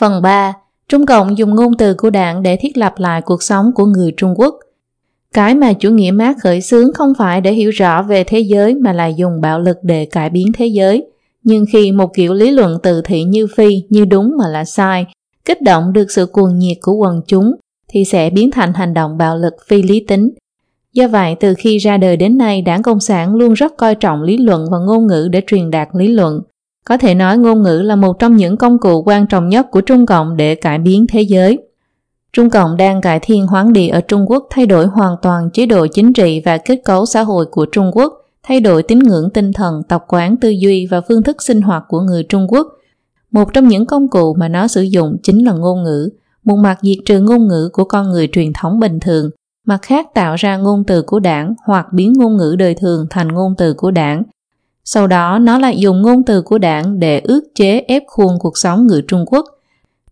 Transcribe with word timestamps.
Phần 0.00 0.22
3. 0.22 0.52
Trung 0.88 1.06
Cộng 1.06 1.38
dùng 1.38 1.54
ngôn 1.54 1.76
từ 1.76 1.94
của 1.94 2.10
đảng 2.10 2.42
để 2.42 2.56
thiết 2.56 2.76
lập 2.76 2.94
lại 2.96 3.22
cuộc 3.22 3.42
sống 3.42 3.70
của 3.74 3.84
người 3.84 4.12
Trung 4.16 4.34
Quốc. 4.36 4.54
Cái 5.34 5.54
mà 5.54 5.72
chủ 5.72 5.90
nghĩa 5.90 6.10
Mác 6.10 6.36
khởi 6.42 6.60
xướng 6.60 6.92
không 6.92 7.12
phải 7.18 7.40
để 7.40 7.52
hiểu 7.52 7.70
rõ 7.70 8.02
về 8.02 8.24
thế 8.24 8.40
giới 8.40 8.74
mà 8.74 8.92
là 8.92 9.06
dùng 9.06 9.40
bạo 9.40 9.60
lực 9.60 9.76
để 9.82 10.04
cải 10.04 10.30
biến 10.30 10.46
thế 10.54 10.66
giới. 10.66 11.06
Nhưng 11.44 11.64
khi 11.72 11.92
một 11.92 12.14
kiểu 12.14 12.34
lý 12.34 12.50
luận 12.50 12.78
tự 12.82 13.02
thị 13.04 13.24
như 13.24 13.46
phi, 13.56 13.82
như 13.88 14.04
đúng 14.04 14.36
mà 14.38 14.48
là 14.48 14.64
sai, 14.64 15.06
kích 15.44 15.62
động 15.62 15.92
được 15.92 16.10
sự 16.10 16.26
cuồng 16.26 16.58
nhiệt 16.58 16.76
của 16.80 16.92
quần 16.92 17.20
chúng, 17.26 17.54
thì 17.88 18.04
sẽ 18.04 18.30
biến 18.30 18.50
thành 18.50 18.74
hành 18.74 18.94
động 18.94 19.18
bạo 19.18 19.36
lực 19.36 19.54
phi 19.68 19.82
lý 19.82 20.04
tính. 20.08 20.30
Do 20.92 21.08
vậy, 21.08 21.36
từ 21.40 21.54
khi 21.58 21.78
ra 21.78 21.96
đời 21.96 22.16
đến 22.16 22.38
nay, 22.38 22.62
đảng 22.62 22.82
Cộng 22.82 23.00
sản 23.00 23.34
luôn 23.34 23.52
rất 23.52 23.76
coi 23.76 23.94
trọng 23.94 24.22
lý 24.22 24.36
luận 24.36 24.64
và 24.70 24.78
ngôn 24.78 25.06
ngữ 25.06 25.28
để 25.32 25.42
truyền 25.46 25.70
đạt 25.70 25.88
lý 25.92 26.08
luận. 26.08 26.40
Có 26.88 26.96
thể 26.96 27.14
nói 27.14 27.38
ngôn 27.38 27.62
ngữ 27.62 27.82
là 27.82 27.96
một 27.96 28.18
trong 28.18 28.36
những 28.36 28.56
công 28.56 28.78
cụ 28.78 29.02
quan 29.06 29.26
trọng 29.26 29.48
nhất 29.48 29.66
của 29.70 29.80
Trung 29.80 30.06
Cộng 30.06 30.36
để 30.36 30.54
cải 30.54 30.78
biến 30.78 31.06
thế 31.08 31.22
giới. 31.22 31.58
Trung 32.32 32.50
Cộng 32.50 32.76
đang 32.76 33.00
cải 33.00 33.20
thiên 33.22 33.46
hoán 33.46 33.72
địa 33.72 33.88
ở 33.88 34.00
Trung 34.00 34.24
Quốc 34.30 34.46
thay 34.50 34.66
đổi 34.66 34.86
hoàn 34.86 35.16
toàn 35.22 35.50
chế 35.50 35.66
độ 35.66 35.86
chính 35.86 36.12
trị 36.12 36.42
và 36.44 36.58
kết 36.58 36.80
cấu 36.84 37.06
xã 37.06 37.22
hội 37.22 37.46
của 37.50 37.66
Trung 37.72 37.90
Quốc, 37.94 38.12
thay 38.42 38.60
đổi 38.60 38.82
tín 38.82 38.98
ngưỡng 38.98 39.30
tinh 39.34 39.52
thần, 39.52 39.82
tập 39.88 40.04
quán 40.08 40.36
tư 40.36 40.48
duy 40.48 40.86
và 40.90 41.00
phương 41.00 41.22
thức 41.22 41.42
sinh 41.42 41.60
hoạt 41.60 41.84
của 41.88 42.00
người 42.00 42.22
Trung 42.22 42.46
Quốc. 42.48 42.66
Một 43.30 43.52
trong 43.52 43.68
những 43.68 43.86
công 43.86 44.08
cụ 44.08 44.34
mà 44.34 44.48
nó 44.48 44.68
sử 44.68 44.82
dụng 44.82 45.16
chính 45.22 45.46
là 45.46 45.52
ngôn 45.52 45.82
ngữ, 45.82 46.10
một 46.44 46.56
mặt 46.56 46.78
diệt 46.82 46.98
trừ 47.06 47.20
ngôn 47.20 47.48
ngữ 47.48 47.70
của 47.72 47.84
con 47.84 48.10
người 48.10 48.28
truyền 48.32 48.52
thống 48.52 48.80
bình 48.80 49.00
thường, 49.00 49.30
mặt 49.66 49.78
khác 49.82 50.06
tạo 50.14 50.34
ra 50.34 50.56
ngôn 50.56 50.84
từ 50.84 51.02
của 51.02 51.20
đảng 51.20 51.54
hoặc 51.66 51.86
biến 51.92 52.12
ngôn 52.16 52.36
ngữ 52.36 52.56
đời 52.58 52.74
thường 52.74 53.06
thành 53.10 53.28
ngôn 53.28 53.54
từ 53.58 53.74
của 53.74 53.90
đảng. 53.90 54.22
Sau 54.90 55.06
đó 55.06 55.38
nó 55.38 55.58
lại 55.58 55.78
dùng 55.78 56.02
ngôn 56.02 56.24
từ 56.24 56.42
của 56.42 56.58
đảng 56.58 57.00
để 57.00 57.20
ước 57.24 57.40
chế 57.54 57.80
ép 57.88 58.02
khuôn 58.06 58.38
cuộc 58.38 58.58
sống 58.58 58.86
người 58.86 59.02
Trung 59.08 59.24
Quốc– 59.26 59.44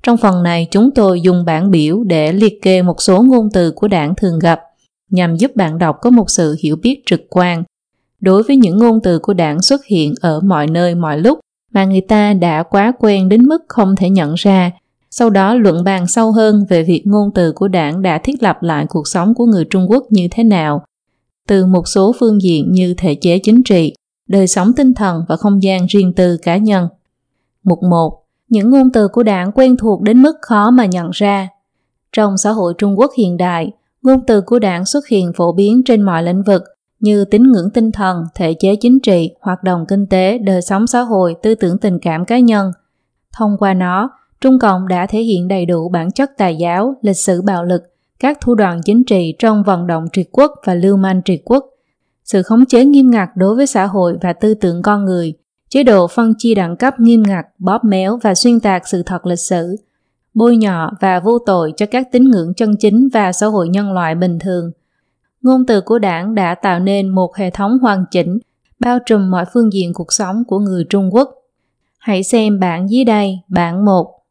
trong 0.07 0.17
phần 0.17 0.43
này 0.43 0.69
chúng 0.71 0.91
tôi 0.91 1.21
dùng 1.21 1.45
bảng 1.45 1.71
biểu 1.71 2.05
để 2.05 2.33
liệt 2.33 2.63
kê 2.63 2.83
một 2.83 3.03
số 3.03 3.23
ngôn 3.23 3.49
từ 3.53 3.71
của 3.71 3.89
đảng 3.89 4.15
thường 4.15 4.39
gặp 4.39 4.61
nhằm 5.11 5.37
giúp 5.37 5.57
bạn 5.57 5.79
đọc 5.79 5.97
có 6.03 6.11
một 6.11 6.31
sự 6.31 6.57
hiểu 6.63 6.77
biết 6.77 7.03
trực 7.07 7.21
quan. 7.31 7.65
Đối 8.21 8.43
với 8.43 8.57
những 8.57 8.79
ngôn 8.79 9.01
từ 9.03 9.19
của 9.19 9.35
đảng 9.35 9.63
xuất 9.63 9.85
hiện 9.87 10.15
ở 10.21 10.41
mọi 10.41 10.67
nơi 10.67 10.95
mọi 10.95 11.19
lúc 11.19 11.39
mà 11.73 11.85
người 11.85 12.01
ta 12.01 12.35
đã 12.35 12.63
quá 12.63 12.93
quen 12.99 13.29
đến 13.29 13.43
mức 13.43 13.63
không 13.69 13.97
thể 13.97 14.11
nhận 14.11 14.35
ra 14.35 14.71
sau 15.11 15.31
đó 15.31 15.55
luận 15.55 15.85
bàn 15.85 16.07
sâu 16.07 16.33
hơn 16.33 16.67
về 16.69 16.83
việc 16.83 17.03
ngôn 17.05 17.31
từ 17.35 17.53
của 17.53 17.69
đảng 17.69 18.03
đã 18.03 18.19
thiết 18.19 18.43
lập 18.43 18.63
lại 18.63 18.87
cuộc 18.89 19.09
sống 19.09 19.35
của 19.35 19.47
người 19.47 19.65
Trung 19.65 19.91
Quốc 19.91 20.05
như 20.11 20.29
thế 20.31 20.45
nào 20.45 20.85
từ 21.49 21.67
một 21.67 21.89
số 21.89 22.15
phương 22.21 22.43
diện 22.43 22.73
như 22.73 22.95
thể 22.95 23.15
chế 23.15 23.39
chính 23.39 23.63
trị, 23.63 23.95
đời 24.29 24.47
sống 24.47 24.73
tinh 24.77 24.95
thần 24.95 25.25
và 25.29 25.37
không 25.37 25.63
gian 25.63 25.87
riêng 25.87 26.13
tư 26.13 26.37
cá 26.43 26.57
nhân. 26.57 26.89
Mục 27.63 27.83
1 27.83 28.23
những 28.49 28.71
ngôn 28.71 28.91
từ 28.93 29.09
của 29.09 29.23
đảng 29.23 29.53
quen 29.53 29.77
thuộc 29.77 30.03
đến 30.03 30.23
mức 30.23 30.37
khó 30.43 30.71
mà 30.71 30.87
nhận 30.87 31.11
ra. 31.13 31.49
Trong 32.13 32.39
xã 32.39 32.51
hội 32.51 32.75
Trung 32.79 32.99
Quốc 32.99 33.11
hiện 33.19 33.37
đại, 33.37 33.73
ngôn 34.03 34.21
từ 34.27 34.41
của 34.41 34.59
đảng 34.59 34.85
xuất 34.85 35.09
hiện 35.09 35.33
phổ 35.37 35.53
biến 35.53 35.83
trên 35.85 36.03
mọi 36.03 36.23
lĩnh 36.23 36.43
vực 36.43 36.63
như 37.01 37.25
tín 37.25 37.43
ngưỡng 37.43 37.71
tinh 37.71 37.93
thần, 37.93 38.25
thể 38.35 38.55
chế 38.55 38.77
chính 38.81 39.01
trị, 39.01 39.31
hoạt 39.41 39.63
động 39.63 39.85
kinh 39.89 40.07
tế, 40.07 40.39
đời 40.39 40.63
sống 40.63 40.87
xã 40.87 41.01
hội, 41.01 41.35
tư 41.43 41.55
tưởng 41.55 41.79
tình 41.79 41.99
cảm 42.03 42.25
cá 42.25 42.39
nhân. 42.39 42.71
Thông 43.33 43.57
qua 43.59 43.75
nó, 43.75 44.11
Trung 44.41 44.59
Cộng 44.59 44.89
đã 44.89 45.07
thể 45.07 45.21
hiện 45.21 45.49
đầy 45.49 45.67
đủ 45.67 45.89
bản 45.89 46.13
chất 46.13 46.31
tài 46.39 46.57
giáo, 46.57 46.95
lịch 47.03 47.17
sử 47.17 47.43
bạo 47.43 47.65
lực, 47.65 47.83
các 48.21 48.39
thủ 48.41 48.55
đoạn 48.55 48.81
chính 48.85 49.05
trị 49.05 49.35
trong 49.39 49.63
vận 49.63 49.87
động 49.87 50.05
triệt 50.13 50.27
quốc 50.33 50.51
và 50.65 50.75
lưu 50.75 50.97
manh 50.97 51.23
triệt 51.25 51.41
quốc, 51.45 51.65
sự 52.27 52.43
khống 52.43 52.67
chế 52.67 52.85
nghiêm 52.85 53.11
ngặt 53.11 53.29
đối 53.37 53.57
với 53.57 53.67
xã 53.67 53.87
hội 53.87 54.19
và 54.23 54.33
tư 54.33 54.55
tưởng 54.55 54.83
con 54.83 55.05
người, 55.05 55.35
chế 55.69 55.83
độ 55.83 56.07
phân 56.07 56.33
chia 56.39 56.55
đẳng 56.55 56.77
cấp 56.77 57.01
nghiêm 57.01 57.23
ngặt, 57.23 57.47
bóp 57.59 57.85
méo 57.85 58.19
và 58.23 58.35
xuyên 58.35 58.61
tạc 58.61 58.89
sự 58.89 59.03
thật 59.03 59.27
lịch 59.27 59.39
sử, 59.39 59.77
bôi 60.35 60.57
nhọ 60.57 60.91
và 61.01 61.21
vô 61.21 61.39
tội 61.47 61.73
cho 61.77 61.87
các 61.87 62.09
tín 62.13 62.25
ngưỡng 62.25 62.55
chân 62.55 62.77
chính 62.77 63.09
và 63.13 63.33
xã 63.33 63.47
hội 63.47 63.69
nhân 63.69 63.93
loại 63.93 64.15
bình 64.15 64.39
thường. 64.39 64.71
Ngôn 65.43 65.67
từ 65.67 65.81
của 65.81 65.99
đảng 65.99 66.35
đã 66.35 66.55
tạo 66.55 66.81
nên 66.81 67.09
một 67.09 67.37
hệ 67.37 67.51
thống 67.51 67.79
hoàn 67.79 68.05
chỉnh, 68.11 68.39
bao 68.81 68.99
trùm 69.07 69.31
mọi 69.31 69.45
phương 69.55 69.73
diện 69.73 69.95
cuộc 69.95 70.13
sống 70.13 70.45
của 70.47 70.59
người 70.59 70.85
Trung 70.91 71.15
Quốc. 71.15 71.31
Hãy 71.99 72.23
xem 72.23 72.61
bảng 72.61 72.91
dưới 72.91 73.05
đây, 73.05 73.39
bảng 73.49 73.85
1. 73.85 74.23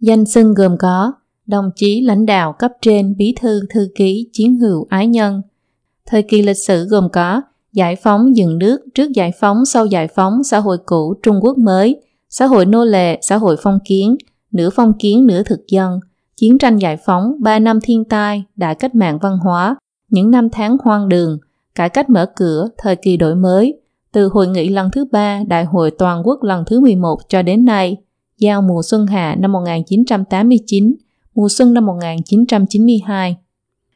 Danh 0.00 0.26
xưng 0.26 0.54
gồm 0.54 0.76
có 0.78 1.12
đồng 1.46 1.70
chí 1.76 2.00
lãnh 2.00 2.26
đạo 2.26 2.52
cấp 2.58 2.72
trên, 2.82 3.16
bí 3.16 3.34
thư, 3.40 3.60
thư 3.70 3.88
ký, 3.94 4.28
chiến 4.32 4.56
hữu, 4.56 4.86
ái 4.90 5.06
nhân. 5.06 5.42
Thời 6.06 6.22
kỳ 6.22 6.42
lịch 6.42 6.58
sử 6.66 6.84
gồm 6.84 7.08
có 7.12 7.42
giải 7.72 7.96
phóng 7.96 8.36
dựng 8.36 8.58
nước 8.58 8.80
trước 8.94 9.10
giải 9.14 9.32
phóng 9.40 9.64
sau 9.64 9.86
giải 9.86 10.08
phóng 10.08 10.44
xã 10.44 10.58
hội 10.58 10.78
cũ 10.86 11.14
Trung 11.22 11.40
Quốc 11.42 11.58
mới, 11.58 12.02
xã 12.28 12.46
hội 12.46 12.66
nô 12.66 12.84
lệ, 12.84 13.18
xã 13.22 13.36
hội 13.36 13.56
phong 13.62 13.78
kiến, 13.84 14.16
nửa 14.52 14.70
phong 14.70 14.92
kiến 14.98 15.26
nửa 15.26 15.42
thực 15.42 15.60
dân, 15.68 16.00
chiến 16.36 16.58
tranh 16.58 16.76
giải 16.76 16.96
phóng, 16.96 17.32
ba 17.40 17.58
năm 17.58 17.78
thiên 17.82 18.04
tai, 18.04 18.44
đại 18.56 18.74
cách 18.74 18.94
mạng 18.94 19.18
văn 19.22 19.38
hóa, 19.38 19.76
những 20.10 20.30
năm 20.30 20.48
tháng 20.52 20.76
hoang 20.84 21.08
đường, 21.08 21.38
cải 21.74 21.88
cách 21.88 22.10
mở 22.10 22.26
cửa, 22.36 22.68
thời 22.78 22.96
kỳ 22.96 23.16
đổi 23.16 23.34
mới, 23.34 23.80
từ 24.12 24.28
hội 24.28 24.48
nghị 24.48 24.68
lần 24.68 24.90
thứ 24.92 25.04
ba, 25.12 25.42
đại 25.48 25.64
hội 25.64 25.90
toàn 25.90 26.22
quốc 26.26 26.42
lần 26.42 26.64
thứ 26.66 26.80
11 26.80 27.18
cho 27.28 27.42
đến 27.42 27.64
nay, 27.64 27.96
giao 28.38 28.62
mùa 28.62 28.82
xuân 28.82 29.06
hạ 29.06 29.36
năm 29.38 29.52
1989, 29.52 30.94
mùa 31.34 31.48
xuân 31.48 31.74
năm 31.74 31.86
1992. 31.86 33.36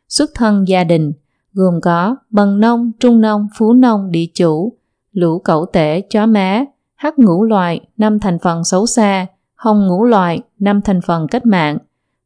Xuất 0.09 0.31
thân 0.35 0.65
gia 0.69 0.85
đình, 0.85 1.13
gồm 1.55 1.81
có 1.81 2.17
bần 2.31 2.61
nông, 2.61 2.93
trung 3.01 3.21
nông, 3.21 3.49
phú 3.59 3.73
nông, 3.73 4.11
địa 4.11 4.27
chủ, 4.35 4.73
lũ 5.13 5.39
cẩu 5.39 5.67
tể, 5.73 6.01
chó 6.01 6.27
má, 6.27 6.65
hắc 6.95 7.19
ngũ 7.19 7.45
loại, 7.45 7.81
năm 7.97 8.21
thành 8.21 8.39
phần 8.39 8.65
xấu 8.65 8.87
xa, 8.87 9.27
hồng 9.55 9.87
ngũ 9.87 10.05
loại, 10.05 10.41
năm 10.59 10.81
thành 10.85 11.01
phần 11.01 11.27
cách 11.31 11.47
mạng, 11.47 11.79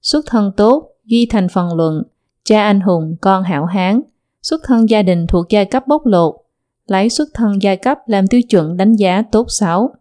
xuất 0.03 0.27
thân 0.27 0.53
tốt, 0.57 0.91
duy 1.05 1.27
thành 1.27 1.49
phần 1.49 1.77
luận, 1.77 2.03
cha 2.45 2.63
anh 2.63 2.81
hùng, 2.81 3.17
con 3.21 3.43
hảo 3.43 3.65
hán, 3.65 4.01
xuất 4.43 4.61
thân 4.65 4.89
gia 4.89 5.03
đình 5.03 5.27
thuộc 5.27 5.47
giai 5.49 5.65
cấp 5.65 5.87
bốc 5.87 6.07
lột, 6.07 6.35
lấy 6.87 7.09
xuất 7.09 7.29
thân 7.35 7.63
giai 7.63 7.77
cấp 7.77 7.99
làm 8.07 8.27
tiêu 8.27 8.41
chuẩn 8.43 8.77
đánh 8.77 8.93
giá 8.93 9.23
tốt 9.33 9.47
xấu. 9.49 9.95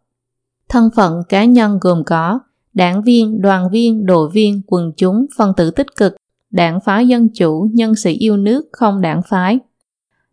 Thân 0.70 0.90
phận 0.96 1.24
cá 1.30 1.46
nhân 1.46 1.78
gồm 1.82 2.04
có 2.04 2.40
đảng 2.74 3.04
viên, 3.04 3.42
đoàn 3.42 3.70
viên, 3.72 4.06
đội 4.06 4.30
viên, 4.34 4.62
quần 4.68 4.92
chúng, 4.98 5.26
phân 5.38 5.54
tử 5.58 5.72
tích 5.72 5.96
cực, 5.96 6.16
đảng 6.52 6.80
phái 6.80 7.08
dân 7.08 7.30
chủ, 7.34 7.70
nhân 7.74 7.96
sĩ 7.96 8.14
yêu 8.14 8.38
nước, 8.38 8.66
không 8.72 9.02
đảng 9.02 9.22
phái. 9.22 9.60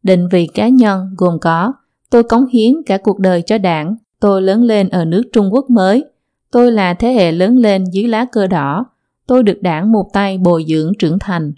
Định 0.03 0.29
vị 0.29 0.49
cá 0.55 0.69
nhân 0.69 1.15
gồm 1.19 1.39
có 1.39 1.73
tôi 2.11 2.23
cống 2.23 2.47
hiến 2.47 2.73
cả 2.87 2.99
cuộc 2.99 3.19
đời 3.19 3.43
cho 3.43 3.59
đảng, 3.59 3.97
tôi 4.21 4.43
lớn 4.43 4.63
lên 4.63 4.89
ở 4.89 5.05
nước 5.05 5.23
Trung 5.33 5.49
Quốc 5.53 5.71
mới, 5.71 6.05
tôi 6.51 6.73
là 6.73 6.95
thế 6.95 7.13
hệ 7.13 7.33
lớn 7.33 7.57
lên 7.57 7.85
dưới 7.93 8.09
lá 8.09 8.25
cờ 8.33 8.47
đỏ, 8.47 8.87
tôi 9.27 9.43
được 9.43 9.63
đảng 9.63 9.93
một 9.93 10.11
tay 10.13 10.39
bồi 10.39 10.65
dưỡng 10.69 10.93
trưởng 10.99 11.19
thành. 11.19 11.53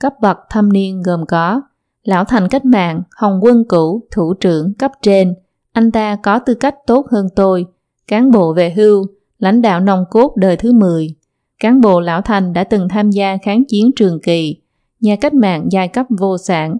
Cấp 0.00 0.12
bậc 0.20 0.36
thâm 0.50 0.72
niên 0.72 1.02
gồm 1.02 1.26
có 1.26 1.62
Lão 2.04 2.24
thành 2.24 2.48
cách 2.48 2.64
mạng, 2.64 3.02
hồng 3.16 3.40
quân 3.42 3.64
cũ, 3.68 4.02
thủ 4.10 4.34
trưởng, 4.34 4.74
cấp 4.74 4.92
trên, 5.02 5.34
anh 5.72 5.90
ta 5.90 6.16
có 6.22 6.38
tư 6.38 6.54
cách 6.54 6.74
tốt 6.86 7.06
hơn 7.10 7.26
tôi, 7.36 7.66
cán 8.08 8.30
bộ 8.30 8.52
về 8.52 8.70
hưu, 8.70 9.06
lãnh 9.38 9.62
đạo 9.62 9.80
nòng 9.80 10.04
cốt 10.10 10.36
đời 10.36 10.56
thứ 10.56 10.72
10, 10.72 11.14
Cán 11.62 11.80
bộ 11.80 12.00
lão 12.00 12.22
thành 12.22 12.52
đã 12.52 12.64
từng 12.64 12.88
tham 12.88 13.10
gia 13.10 13.36
kháng 13.42 13.64
chiến 13.64 13.90
trường 13.96 14.20
kỳ, 14.20 14.56
nhà 15.00 15.16
cách 15.16 15.34
mạng 15.34 15.66
giai 15.70 15.88
cấp 15.88 16.06
vô 16.18 16.38
sản. 16.38 16.76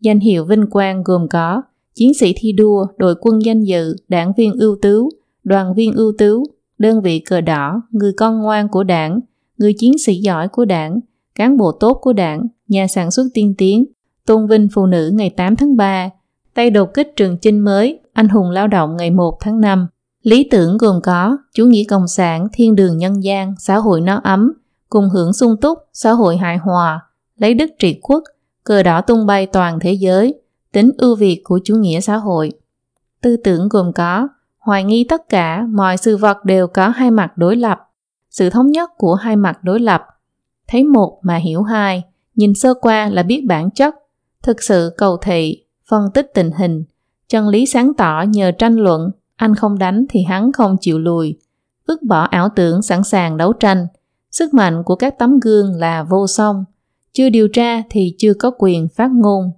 Danh 0.00 0.20
hiệu 0.20 0.44
vinh 0.44 0.66
quang 0.70 1.02
gồm 1.04 1.28
có 1.28 1.62
chiến 1.94 2.14
sĩ 2.14 2.34
thi 2.36 2.52
đua, 2.52 2.86
đội 2.96 3.14
quân 3.20 3.44
danh 3.44 3.62
dự, 3.62 3.96
đảng 4.08 4.32
viên 4.36 4.52
ưu 4.52 4.76
tú, 4.82 5.08
đoàn 5.44 5.74
viên 5.74 5.92
ưu 5.92 6.12
tú, 6.18 6.44
đơn 6.78 7.02
vị 7.02 7.18
cờ 7.18 7.40
đỏ, 7.40 7.82
người 7.90 8.12
con 8.16 8.42
ngoan 8.42 8.68
của 8.68 8.84
đảng, 8.84 9.20
người 9.58 9.74
chiến 9.78 9.98
sĩ 9.98 10.14
giỏi 10.14 10.48
của 10.48 10.64
đảng, 10.64 11.00
cán 11.34 11.56
bộ 11.56 11.72
tốt 11.72 11.98
của 12.00 12.12
đảng, 12.12 12.46
nhà 12.68 12.86
sản 12.86 13.10
xuất 13.10 13.24
tiên 13.34 13.54
tiến, 13.58 13.84
tôn 14.26 14.46
vinh 14.46 14.68
phụ 14.74 14.86
nữ 14.86 15.10
ngày 15.14 15.30
8 15.30 15.56
tháng 15.56 15.76
3, 15.76 16.10
tay 16.54 16.70
đột 16.70 16.94
kích 16.94 17.12
trường 17.16 17.38
chinh 17.38 17.58
mới, 17.58 17.98
anh 18.12 18.28
hùng 18.28 18.50
lao 18.50 18.68
động 18.68 18.96
ngày 18.96 19.10
1 19.10 19.36
tháng 19.40 19.60
5. 19.60 19.86
Lý 20.24 20.48
tưởng 20.50 20.76
gồm 20.78 21.00
có 21.02 21.36
chủ 21.54 21.66
nghĩa 21.66 21.84
cộng 21.88 22.08
sản, 22.08 22.48
thiên 22.52 22.74
đường 22.74 22.98
nhân 22.98 23.24
gian, 23.24 23.54
xã 23.58 23.76
hội 23.76 24.00
no 24.00 24.20
ấm, 24.24 24.52
cùng 24.88 25.08
hưởng 25.10 25.32
sung 25.32 25.56
túc, 25.60 25.78
xã 25.92 26.12
hội 26.12 26.36
hài 26.36 26.56
hòa, 26.56 27.00
lấy 27.36 27.54
đức 27.54 27.70
trị 27.78 27.98
quốc, 28.02 28.22
cờ 28.64 28.82
đỏ 28.82 29.00
tung 29.00 29.26
bay 29.26 29.46
toàn 29.46 29.78
thế 29.80 29.92
giới, 29.92 30.40
tính 30.72 30.90
ưu 30.98 31.16
việt 31.16 31.40
của 31.44 31.60
chủ 31.64 31.76
nghĩa 31.76 32.00
xã 32.00 32.16
hội. 32.16 32.52
Tư 33.20 33.36
tưởng 33.36 33.68
gồm 33.68 33.92
có 33.92 34.28
hoài 34.58 34.84
nghi 34.84 35.06
tất 35.08 35.28
cả, 35.28 35.66
mọi 35.70 35.96
sự 35.96 36.16
vật 36.16 36.44
đều 36.44 36.66
có 36.66 36.88
hai 36.88 37.10
mặt 37.10 37.38
đối 37.38 37.56
lập, 37.56 37.78
sự 38.30 38.50
thống 38.50 38.70
nhất 38.70 38.90
của 38.96 39.14
hai 39.14 39.36
mặt 39.36 39.64
đối 39.64 39.80
lập. 39.80 40.02
Thấy 40.68 40.84
một 40.84 41.18
mà 41.22 41.36
hiểu 41.36 41.62
hai, 41.62 42.02
nhìn 42.34 42.54
sơ 42.54 42.74
qua 42.74 43.08
là 43.08 43.22
biết 43.22 43.44
bản 43.48 43.70
chất, 43.70 43.94
thực 44.42 44.62
sự 44.62 44.94
cầu 44.96 45.16
thị, 45.16 45.64
phân 45.88 46.10
tích 46.14 46.30
tình 46.34 46.50
hình, 46.58 46.84
chân 47.28 47.48
lý 47.48 47.66
sáng 47.66 47.94
tỏ 47.94 48.24
nhờ 48.28 48.52
tranh 48.58 48.76
luận, 48.76 49.10
anh 49.36 49.54
không 49.54 49.78
đánh 49.78 50.04
thì 50.10 50.22
hắn 50.22 50.52
không 50.52 50.76
chịu 50.80 50.98
lùi. 50.98 51.36
Vứt 51.88 52.02
bỏ 52.02 52.22
ảo 52.22 52.48
tưởng 52.56 52.82
sẵn 52.82 53.04
sàng 53.04 53.36
đấu 53.36 53.52
tranh. 53.52 53.86
Sức 54.30 54.54
mạnh 54.54 54.82
của 54.84 54.96
các 54.96 55.18
tấm 55.18 55.40
gương 55.40 55.74
là 55.74 56.02
vô 56.02 56.26
song. 56.26 56.64
Chưa 57.12 57.28
điều 57.28 57.48
tra 57.48 57.82
thì 57.90 58.14
chưa 58.18 58.34
có 58.34 58.50
quyền 58.58 58.88
phát 58.88 59.10
ngôn. 59.10 59.50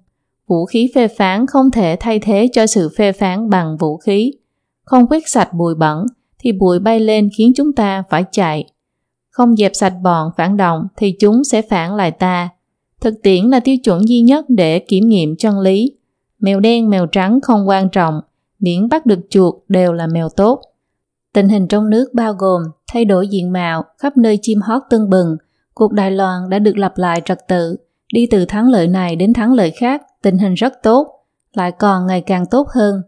Vũ 0.46 0.66
khí 0.66 0.90
phê 0.94 1.08
phán 1.08 1.46
không 1.46 1.70
thể 1.70 1.96
thay 2.00 2.18
thế 2.18 2.48
cho 2.52 2.66
sự 2.66 2.88
phê 2.96 3.12
phán 3.12 3.50
bằng 3.50 3.76
vũ 3.76 3.96
khí. 3.96 4.32
Không 4.84 5.06
quét 5.06 5.22
sạch 5.26 5.52
bụi 5.52 5.74
bẩn 5.74 6.06
thì 6.38 6.52
bụi 6.52 6.78
bay 6.78 7.00
lên 7.00 7.30
khiến 7.36 7.52
chúng 7.56 7.72
ta 7.72 8.02
phải 8.10 8.24
chạy. 8.32 8.64
không 9.30 9.56
dẹp 9.56 9.72
sạch 9.74 9.94
bọn 10.02 10.30
phản 10.36 10.56
động 10.56 10.86
thì 10.96 11.14
chúng 11.20 11.44
sẽ 11.44 11.62
phản 11.62 11.94
lại 11.94 12.10
ta. 12.10 12.48
Thực 13.00 13.14
tiễn 13.22 13.44
là 13.44 13.60
tiêu 13.60 13.76
chuẩn 13.84 14.08
duy 14.08 14.20
nhất 14.20 14.44
để 14.48 14.78
kiểm 14.78 15.08
nghiệm 15.08 15.36
chân 15.36 15.60
lý. 15.60 15.92
Mèo 16.38 16.60
đen 16.60 16.90
mèo 16.90 17.06
trắng 17.06 17.40
không 17.42 17.68
quan 17.68 17.88
trọng, 17.88 18.20
miễn 18.60 18.88
bắt 18.88 19.06
được 19.06 19.18
chuột 19.30 19.54
đều 19.68 19.92
là 19.92 20.06
mèo 20.06 20.28
tốt. 20.28 20.60
Tình 21.34 21.48
hình 21.48 21.68
trong 21.68 21.90
nước 21.90 22.14
bao 22.14 22.32
gồm 22.32 22.62
thay 22.92 23.04
đổi 23.04 23.28
diện 23.28 23.52
mạo, 23.52 23.84
khắp 23.98 24.16
nơi 24.16 24.38
chim 24.42 24.60
hót 24.60 24.82
tưng 24.90 25.10
bừng, 25.10 25.36
cuộc 25.74 25.92
Đài 25.92 26.10
Loan 26.10 26.50
đã 26.50 26.58
được 26.58 26.76
lập 26.76 26.92
lại 26.96 27.22
trật 27.24 27.48
tự, 27.48 27.76
đi 28.12 28.26
từ 28.30 28.44
thắng 28.44 28.68
lợi 28.68 28.88
này 28.88 29.16
đến 29.16 29.32
thắng 29.32 29.52
lợi 29.52 29.70
khác, 29.70 30.02
tình 30.22 30.38
hình 30.38 30.54
rất 30.54 30.72
tốt, 30.82 31.24
lại 31.52 31.72
còn 31.72 32.06
ngày 32.06 32.20
càng 32.20 32.46
tốt 32.50 32.68
hơn. 32.74 33.02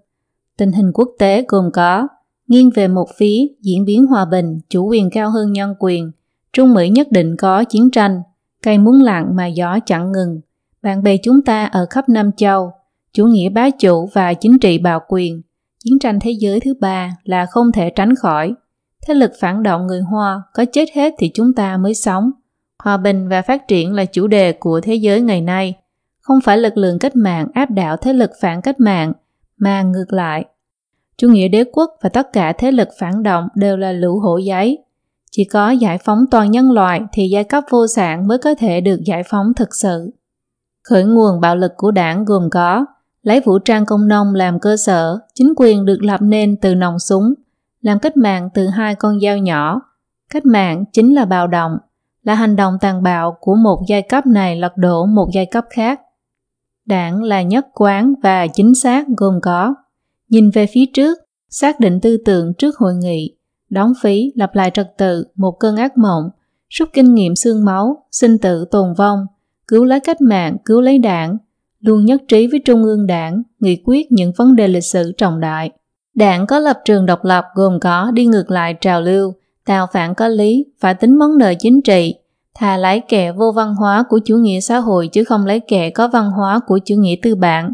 Tình 0.56 0.72
hình 0.72 0.92
quốc 0.94 1.08
tế 1.18 1.44
gồm 1.48 1.70
có 1.72 2.08
nghiêng 2.48 2.70
về 2.74 2.88
một 2.88 3.08
phía 3.16 3.46
diễn 3.60 3.84
biến 3.84 4.06
hòa 4.06 4.24
bình, 4.24 4.58
chủ 4.68 4.86
quyền 4.86 5.10
cao 5.10 5.30
hơn 5.30 5.52
nhân 5.52 5.74
quyền, 5.78 6.10
Trung 6.52 6.74
Mỹ 6.74 6.88
nhất 6.88 7.08
định 7.10 7.36
có 7.36 7.64
chiến 7.64 7.90
tranh, 7.90 8.22
cây 8.62 8.78
muốn 8.78 9.02
lặng 9.02 9.36
mà 9.36 9.46
gió 9.46 9.78
chẳng 9.86 10.12
ngừng. 10.12 10.40
Bạn 10.82 11.02
bè 11.02 11.16
chúng 11.22 11.42
ta 11.42 11.64
ở 11.64 11.86
khắp 11.90 12.08
Nam 12.08 12.30
Châu, 12.36 12.72
chủ 13.12 13.26
nghĩa 13.26 13.48
bá 13.48 13.70
chủ 13.70 14.08
và 14.12 14.34
chính 14.34 14.58
trị 14.58 14.78
bạo 14.78 15.00
quyền, 15.08 15.42
chiến 15.84 15.98
tranh 15.98 16.18
thế 16.20 16.30
giới 16.30 16.60
thứ 16.60 16.74
ba 16.80 17.16
là 17.24 17.46
không 17.46 17.72
thể 17.72 17.90
tránh 17.90 18.14
khỏi. 18.14 18.54
Thế 19.06 19.14
lực 19.14 19.32
phản 19.40 19.62
động 19.62 19.86
người 19.86 20.00
Hoa 20.00 20.42
có 20.54 20.64
chết 20.72 20.88
hết 20.94 21.14
thì 21.18 21.30
chúng 21.34 21.52
ta 21.54 21.76
mới 21.76 21.94
sống. 21.94 22.30
Hòa 22.84 22.96
bình 22.96 23.28
và 23.28 23.42
phát 23.42 23.68
triển 23.68 23.92
là 23.92 24.04
chủ 24.04 24.26
đề 24.26 24.52
của 24.52 24.80
thế 24.80 24.94
giới 24.94 25.20
ngày 25.20 25.40
nay, 25.40 25.74
không 26.20 26.40
phải 26.44 26.58
lực 26.58 26.76
lượng 26.76 26.98
cách 26.98 27.16
mạng 27.16 27.48
áp 27.54 27.70
đảo 27.70 27.96
thế 27.96 28.12
lực 28.12 28.30
phản 28.40 28.62
cách 28.62 28.80
mạng, 28.80 29.12
mà 29.58 29.82
ngược 29.82 30.12
lại. 30.12 30.44
Chủ 31.16 31.28
nghĩa 31.28 31.48
đế 31.48 31.64
quốc 31.72 31.90
và 32.02 32.08
tất 32.08 32.32
cả 32.32 32.52
thế 32.52 32.72
lực 32.72 32.88
phản 32.98 33.22
động 33.22 33.48
đều 33.54 33.76
là 33.76 33.92
lũ 33.92 34.18
hổ 34.18 34.38
giấy. 34.38 34.78
Chỉ 35.30 35.44
có 35.44 35.70
giải 35.70 35.98
phóng 35.98 36.24
toàn 36.30 36.50
nhân 36.50 36.70
loại 36.70 37.00
thì 37.12 37.28
giai 37.28 37.44
cấp 37.44 37.64
vô 37.70 37.86
sản 37.86 38.28
mới 38.28 38.38
có 38.38 38.54
thể 38.54 38.80
được 38.80 39.00
giải 39.04 39.22
phóng 39.22 39.54
thực 39.56 39.74
sự. 39.74 40.10
Khởi 40.82 41.04
nguồn 41.04 41.40
bạo 41.40 41.56
lực 41.56 41.72
của 41.76 41.90
đảng 41.90 42.24
gồm 42.24 42.50
có 42.50 42.86
lấy 43.22 43.40
vũ 43.40 43.58
trang 43.58 43.86
công 43.86 44.08
nông 44.08 44.34
làm 44.34 44.60
cơ 44.60 44.76
sở, 44.76 45.18
chính 45.34 45.52
quyền 45.56 45.84
được 45.84 45.98
lập 46.02 46.22
nên 46.22 46.56
từ 46.56 46.74
nòng 46.74 46.98
súng, 46.98 47.34
làm 47.80 47.98
cách 47.98 48.16
mạng 48.16 48.48
từ 48.54 48.66
hai 48.66 48.94
con 48.94 49.20
dao 49.20 49.38
nhỏ. 49.38 49.80
Cách 50.30 50.46
mạng 50.46 50.84
chính 50.92 51.14
là 51.14 51.24
bạo 51.24 51.46
động, 51.46 51.72
là 52.22 52.34
hành 52.34 52.56
động 52.56 52.74
tàn 52.80 53.02
bạo 53.02 53.36
của 53.40 53.54
một 53.54 53.82
giai 53.88 54.02
cấp 54.02 54.26
này 54.26 54.56
lật 54.56 54.76
đổ 54.76 55.06
một 55.06 55.28
giai 55.34 55.46
cấp 55.46 55.64
khác. 55.70 56.00
Đảng 56.86 57.22
là 57.22 57.42
nhất 57.42 57.66
quán 57.74 58.14
và 58.22 58.46
chính 58.46 58.74
xác 58.74 59.06
gồm 59.16 59.40
có 59.42 59.74
nhìn 60.28 60.50
về 60.50 60.66
phía 60.66 60.84
trước, 60.94 61.18
xác 61.50 61.80
định 61.80 62.00
tư 62.00 62.16
tưởng 62.24 62.54
trước 62.54 62.76
hội 62.76 62.94
nghị, 62.94 63.36
đóng 63.70 63.92
phí 64.02 64.32
lặp 64.34 64.54
lại 64.54 64.70
trật 64.74 64.98
tự 64.98 65.26
một 65.34 65.56
cơn 65.60 65.76
ác 65.76 65.98
mộng, 65.98 66.30
rút 66.68 66.88
kinh 66.92 67.14
nghiệm 67.14 67.36
xương 67.36 67.64
máu, 67.64 68.06
sinh 68.10 68.38
tử 68.38 68.64
tồn 68.70 68.94
vong, 68.94 69.26
cứu 69.68 69.84
lấy 69.84 70.00
cách 70.00 70.20
mạng, 70.20 70.56
cứu 70.64 70.80
lấy 70.80 70.98
đảng, 70.98 71.36
luôn 71.80 72.04
nhất 72.04 72.22
trí 72.28 72.46
với 72.46 72.60
Trung 72.64 72.82
ương 72.82 73.06
đảng, 73.06 73.42
nghị 73.60 73.82
quyết 73.84 74.12
những 74.12 74.32
vấn 74.36 74.56
đề 74.56 74.68
lịch 74.68 74.84
sử 74.84 75.12
trọng 75.12 75.40
đại. 75.40 75.70
Đảng 76.14 76.46
có 76.46 76.58
lập 76.58 76.78
trường 76.84 77.06
độc 77.06 77.24
lập 77.24 77.44
gồm 77.54 77.80
có 77.80 78.10
đi 78.10 78.26
ngược 78.26 78.50
lại 78.50 78.74
trào 78.80 79.00
lưu, 79.00 79.34
tạo 79.66 79.86
phản 79.92 80.14
có 80.14 80.28
lý, 80.28 80.66
phải 80.80 80.94
tính 80.94 81.18
món 81.18 81.38
nợ 81.38 81.54
chính 81.58 81.82
trị, 81.82 82.14
thà 82.54 82.76
lấy 82.76 83.00
kẻ 83.00 83.32
vô 83.32 83.52
văn 83.52 83.74
hóa 83.74 84.04
của 84.08 84.20
chủ 84.24 84.36
nghĩa 84.36 84.60
xã 84.60 84.78
hội 84.78 85.08
chứ 85.08 85.24
không 85.24 85.46
lấy 85.46 85.60
kẻ 85.60 85.90
có 85.90 86.08
văn 86.08 86.30
hóa 86.30 86.60
của 86.66 86.78
chủ 86.84 86.94
nghĩa 86.94 87.16
tư 87.22 87.34
bản. 87.34 87.72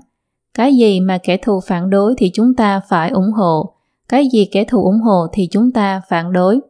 Cái 0.54 0.76
gì 0.76 1.00
mà 1.00 1.18
kẻ 1.18 1.36
thù 1.36 1.60
phản 1.66 1.90
đối 1.90 2.14
thì 2.18 2.30
chúng 2.34 2.54
ta 2.54 2.80
phải 2.88 3.10
ủng 3.10 3.32
hộ, 3.32 3.74
cái 4.08 4.28
gì 4.32 4.44
kẻ 4.52 4.64
thù 4.64 4.84
ủng 4.84 5.00
hộ 5.00 5.26
thì 5.32 5.48
chúng 5.50 5.72
ta 5.72 6.00
phản 6.08 6.32
đối. 6.32 6.60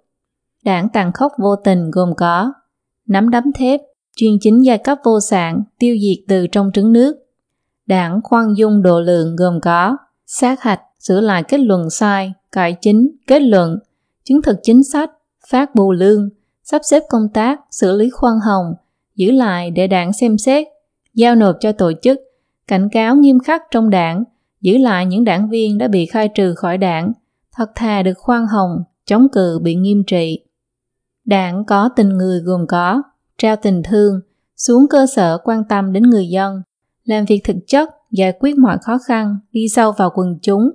Đảng 0.64 0.88
tàn 0.88 1.12
khốc 1.12 1.32
vô 1.38 1.56
tình 1.56 1.90
gồm 1.90 2.14
có 2.16 2.52
nắm 3.08 3.31
đấm 3.31 3.44
thép, 3.52 3.81
chuyên 4.16 4.32
chính 4.40 4.64
giai 4.64 4.78
cấp 4.78 4.98
vô 5.04 5.20
sản, 5.20 5.62
tiêu 5.78 5.96
diệt 6.02 6.25
từ 6.28 6.46
trong 6.46 6.70
trứng 6.75 6.92
nước. 6.92 7.24
Đảng 7.86 8.20
khoan 8.25 8.54
dung 8.56 8.82
độ 8.82 9.00
lượng 9.00 9.36
gồm 9.36 9.60
có 9.60 9.96
sát 10.26 10.62
hạch, 10.62 10.81
sửa 10.98 11.20
lại 11.20 11.42
kết 11.42 11.58
luận 11.60 11.90
sai, 11.90 12.32
cải 12.52 12.76
chính, 12.81 13.10
kết 13.26 13.42
luận, 13.42 13.78
chứng 14.25 14.42
thực 14.42 14.56
chính 14.62 14.82
sách, 14.84 15.10
phát 15.48 15.75
bù 15.75 15.92
lương, 15.92 16.28
sắp 16.62 16.81
xếp 16.84 17.02
công 17.08 17.28
tác, 17.34 17.60
xử 17.70 17.96
lý 17.96 18.10
khoan 18.10 18.34
hồng, 18.40 18.75
giữ 19.16 19.31
lại 19.31 19.70
để 19.70 19.86
đảng 19.86 20.12
xem 20.12 20.38
xét, 20.38 20.66
giao 21.14 21.34
nộp 21.34 21.56
cho 21.60 21.72
tổ 21.72 21.92
chức, 22.02 22.20
cảnh 22.69 22.88
cáo 22.92 23.16
nghiêm 23.16 23.38
khắc 23.40 23.62
trong 23.70 23.90
đảng, 23.90 24.25
giữ 24.60 24.78
lại 24.78 25.06
những 25.06 25.25
đảng 25.25 25.48
viên 25.48 25.78
đã 25.78 25.88
bị 25.88 26.06
khai 26.06 26.28
trừ 26.28 26.54
khỏi 26.54 26.78
đảng, 26.78 27.12
thật 27.56 27.70
thà 27.75 28.02
được 28.02 28.19
khoan 28.19 28.46
hồng, 28.46 28.84
chống 29.06 29.26
cự 29.32 29.58
bị 29.62 29.75
nghiêm 29.75 30.02
trị. 30.06 30.40
Đảng 31.25 31.64
có 31.64 31.88
tình 31.96 32.08
người 32.08 32.40
gồm 32.40 32.66
có 32.66 33.02
trao 33.38 33.56
tình 33.56 33.82
thương, 33.82 34.20
xuống 34.56 34.86
cơ 34.90 35.06
sở 35.16 35.38
quan 35.44 35.64
tâm 35.69 35.92
đến 35.92 36.02
người 36.02 36.28
dân, 36.28 36.62
làm 37.05 37.25
việc 37.25 37.41
thực 37.45 37.56
chất, 37.67 37.91
giải 38.11 38.33
quyết 38.41 38.59
mọi 38.59 38.79
khó 38.83 38.99
khăn, 38.99 39.37
đi 39.53 39.69
sâu 39.69 39.93
vào 39.93 40.11
quần 40.15 40.39
chúng, 40.43 40.71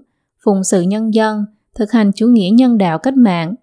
phụng 0.46 0.64
sự 0.64 0.82
nhân 0.82 1.14
dân, 1.14 1.46
thực 1.76 1.92
hành 1.92 2.12
chủ 2.16 2.28
nghĩa 2.28 2.50
nhân 2.54 2.78
đạo 2.78 2.98
cách 2.98 3.18
mạng. 3.18 3.56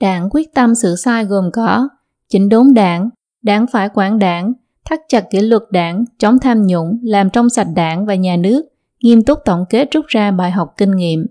Đảng 0.00 0.28
quyết 0.30 0.54
tâm 0.54 0.74
sửa 0.74 0.96
sai 0.96 1.24
gồm 1.24 1.50
có 1.52 1.88
chỉnh 2.28 2.48
đốn 2.48 2.74
đảng, 2.74 3.10
đảng 3.42 3.66
phải 3.66 3.88
quản 3.94 4.18
đảng, 4.18 4.52
thắt 4.84 5.00
chặt 5.08 5.30
kỷ 5.30 5.40
luật 5.40 5.62
đảng, 5.70 6.04
chống 6.18 6.38
tham 6.38 6.66
nhũng, 6.66 6.98
làm 7.02 7.30
trong 7.30 7.50
sạch 7.50 7.68
đảng 7.74 8.06
và 8.06 8.14
nhà 8.14 8.36
nước, 8.36 8.62
nghiêm 9.02 9.22
túc 9.24 9.38
tổng 9.44 9.64
kết 9.70 9.88
rút 9.90 10.06
ra 10.08 10.30
bài 10.30 10.50
học 10.50 10.74
kinh 10.76 10.90
nghiệm. 10.90 11.26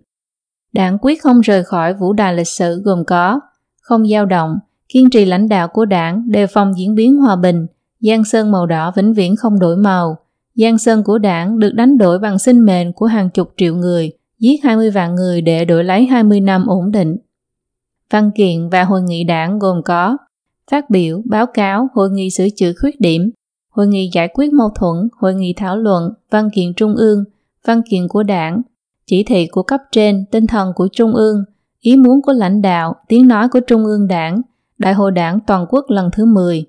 Đảng 0.74 0.98
quyết 1.02 1.24
không 1.24 1.42
rời 1.42 1.64
khỏi 1.64 1.94
vũ 1.94 2.14
đài 2.14 2.34
lịch 2.34 2.48
sử 2.48 2.82
gồm 2.86 3.06
có 3.06 3.40
không 3.82 4.08
dao 4.08 4.26
động, 4.26 4.56
kiên 4.90 5.10
trì 5.10 5.26
lãnh 5.26 5.50
đạo 5.50 5.68
của 5.68 5.86
đảng 5.86 6.32
đề 6.32 6.48
phòng 6.48 6.74
diễn 6.78 6.96
biến 6.96 7.18
hòa 7.18 7.36
bình, 7.36 7.68
giang 8.00 8.26
sơn 8.26 8.52
màu 8.52 8.66
đỏ 8.66 8.92
vĩnh 8.96 9.14
viễn 9.14 9.36
không 9.36 9.60
đổi 9.60 9.78
màu. 9.78 10.18
Giang 10.62 10.78
sơn 10.78 11.04
của 11.04 11.18
đảng 11.18 11.60
được 11.60 11.72
đánh 11.74 11.98
đổi 11.98 12.20
bằng 12.20 12.40
sinh 12.40 12.66
mệnh 12.66 12.94
của 12.94 13.06
hàng 13.06 13.30
chục 13.30 13.54
triệu 13.58 13.76
người, 13.76 14.12
giết 14.40 14.64
20 14.64 14.90
vạn 14.92 15.16
người 15.16 15.42
để 15.42 15.66
đổi 15.66 15.84
lấy 15.84 16.06
20 16.06 16.40
năm 16.40 16.68
ổn 16.68 16.92
định. 16.92 17.18
Văn 18.10 18.32
kiện 18.36 18.70
và 18.70 18.84
hội 18.84 19.02
nghị 19.02 19.24
đảng 19.24 19.60
gồm 19.60 19.82
có 19.86 20.18
phát 20.72 20.90
biểu, 20.90 21.22
báo 21.26 21.46
cáo, 21.46 21.88
hội 21.94 22.10
nghị 22.10 22.30
sửa 22.30 22.48
chữa 22.56 22.72
khuyết 22.82 23.02
điểm, 23.02 23.32
hội 23.70 23.88
nghị 23.88 24.10
giải 24.14 24.28
quyết 24.34 24.54
mâu 24.54 24.70
thuẫn, 24.70 25.10
hội 25.18 25.34
nghị 25.34 25.54
thảo 25.58 25.78
luận, 25.78 26.14
văn 26.32 26.50
kiện 26.54 26.74
trung 26.74 26.96
ương, 26.96 27.24
văn 27.66 27.82
kiện 27.90 28.08
của 28.08 28.24
đảng, 28.24 28.62
chỉ 29.06 29.24
thị 29.24 29.48
của 29.52 29.64
cấp 29.64 29.82
trên, 29.92 30.26
tinh 30.32 30.48
thần 30.48 30.72
của 30.76 30.88
trung 30.92 31.14
ương, 31.14 31.44
ý 31.80 31.96
muốn 31.96 32.22
của 32.22 32.34
lãnh 32.34 32.62
đạo, 32.62 32.96
tiếng 33.08 33.28
nói 33.28 33.50
của 33.50 33.60
trung 33.60 33.86
ương 33.86 34.08
đảng, 34.08 34.42
đại 34.78 34.94
hội 34.94 35.12
đảng 35.12 35.40
toàn 35.48 35.66
quốc 35.70 35.86
lần 35.90 36.10
thứ 36.14 36.26
10. 36.26 36.66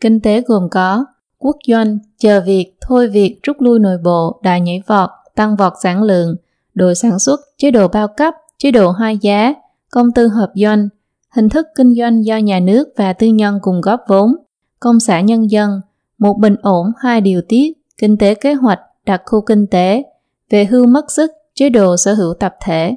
Kinh 0.00 0.20
tế 0.20 0.42
gồm 0.46 0.68
có 0.70 1.04
quốc 1.44 1.56
doanh, 1.68 1.98
chờ 2.18 2.40
việc, 2.40 2.74
thôi 2.80 3.08
việc, 3.08 3.38
rút 3.42 3.56
lui 3.60 3.78
nội 3.78 3.98
bộ, 4.04 4.40
đại 4.42 4.60
nhảy 4.60 4.82
vọt, 4.86 5.10
tăng 5.34 5.56
vọt 5.56 5.72
sản 5.82 6.02
lượng, 6.02 6.36
đội 6.74 6.94
sản 6.94 7.18
xuất, 7.18 7.40
chế 7.58 7.70
độ 7.70 7.88
bao 7.88 8.08
cấp, 8.08 8.34
chế 8.58 8.70
độ 8.70 8.90
hai 8.90 9.18
giá, 9.20 9.54
công 9.90 10.12
tư 10.12 10.28
hợp 10.28 10.52
doanh, 10.54 10.88
hình 11.30 11.48
thức 11.48 11.66
kinh 11.74 11.94
doanh 11.94 12.24
do 12.24 12.36
nhà 12.36 12.60
nước 12.60 12.88
và 12.96 13.12
tư 13.12 13.26
nhân 13.26 13.58
cùng 13.62 13.80
góp 13.80 14.00
vốn, 14.08 14.34
công 14.80 15.00
xã 15.00 15.20
nhân 15.20 15.50
dân, 15.50 15.80
một 16.18 16.34
bình 16.38 16.56
ổn 16.62 16.86
hai 16.98 17.20
điều 17.20 17.42
tiết, 17.48 17.72
kinh 17.98 18.16
tế 18.16 18.34
kế 18.34 18.54
hoạch, 18.54 18.80
đặc 19.06 19.22
khu 19.26 19.40
kinh 19.40 19.66
tế, 19.66 20.02
về 20.50 20.64
hưu 20.64 20.86
mất 20.86 21.10
sức, 21.10 21.30
chế 21.54 21.70
độ 21.70 21.96
sở 21.96 22.14
hữu 22.14 22.34
tập 22.34 22.54
thể. 22.64 22.96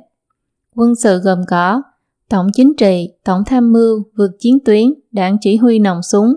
Quân 0.76 0.96
sự 0.96 1.18
gồm 1.18 1.42
có 1.48 1.82
Tổng 2.30 2.48
chính 2.54 2.74
trị, 2.78 3.10
tổng 3.24 3.44
tham 3.46 3.74
mưu, 3.74 4.04
vượt 4.16 4.32
chiến 4.40 4.60
tuyến, 4.66 4.94
đảng 5.12 5.38
chỉ 5.42 5.58
huy 5.58 5.80
nòng 5.80 6.04
súng, 6.04 6.34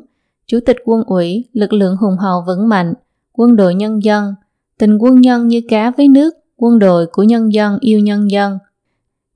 chủ 0.50 0.60
tịch 0.66 0.76
quân 0.84 1.02
ủy, 1.06 1.44
lực 1.52 1.72
lượng 1.72 1.96
hùng 1.96 2.16
hậu 2.16 2.44
vững 2.46 2.68
mạnh, 2.68 2.94
quân 3.32 3.56
đội 3.56 3.74
nhân 3.74 4.04
dân, 4.04 4.34
tình 4.78 4.98
quân 4.98 5.20
nhân 5.20 5.48
như 5.48 5.60
cá 5.68 5.90
với 5.90 6.08
nước, 6.08 6.34
quân 6.56 6.78
đội 6.78 7.06
của 7.06 7.22
nhân 7.22 7.52
dân 7.52 7.78
yêu 7.80 8.00
nhân 8.00 8.30
dân. 8.30 8.58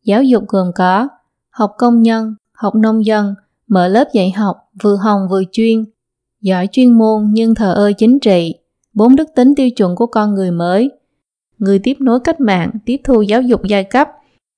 Giáo 0.04 0.23
dục 0.23 0.44
gồm 0.49 0.71
có 0.75 1.09
học 1.50 1.75
công 1.78 2.02
nhân, 2.02 2.35
học 2.52 2.75
nông 2.75 3.04
dân, 3.06 3.35
mở 3.66 3.88
lớp 3.88 4.04
dạy 4.12 4.30
học, 4.30 4.56
vừa 4.83 4.97
hồng 4.97 5.21
vừa 5.30 5.42
chuyên, 5.52 5.85
giỏi 6.40 6.68
chuyên 6.73 6.99
môn 6.99 7.30
nhưng 7.33 7.54
thờ 7.54 7.75
ơ 7.75 7.92
chính 7.99 8.21
trị, 8.21 8.54
bốn 8.94 9.16
đức 9.16 9.28
tính 9.35 9.54
tiêu 9.54 9.71
chuẩn 9.71 9.97
của 9.97 10.06
con 10.06 10.35
người 10.35 10.50
mới, 10.50 10.90
người 11.59 11.78
tiếp 11.78 11.97
nối 12.00 12.21
cách 12.21 12.40
mạng, 12.40 12.71
tiếp 12.85 13.00
thu 13.04 13.23
giáo 13.23 13.42
dục 13.42 13.61
giai 13.64 13.85
cấp, 13.85 14.09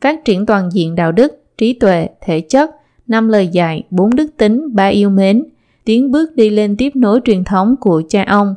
phát 0.02 0.24
triển 0.24 0.46
toàn 0.46 0.70
diện 0.72 0.94
đạo 0.94 1.12
đức, 1.12 1.32
trí 1.58 1.72
tuệ, 1.72 2.08
thể 2.20 2.40
chất, 2.40 2.70
năm 3.06 3.28
lời 3.28 3.48
dạy, 3.48 3.82
bốn 3.90 4.16
đức 4.16 4.26
tính, 4.36 4.74
ba 4.74 4.86
yêu 4.86 5.10
mến, 5.10 5.44
tiến 5.86 6.10
bước 6.10 6.36
đi 6.36 6.50
lên 6.50 6.76
tiếp 6.76 6.90
nối 6.94 7.20
truyền 7.24 7.44
thống 7.44 7.74
của 7.80 8.02
cha 8.08 8.24
ông. 8.28 8.54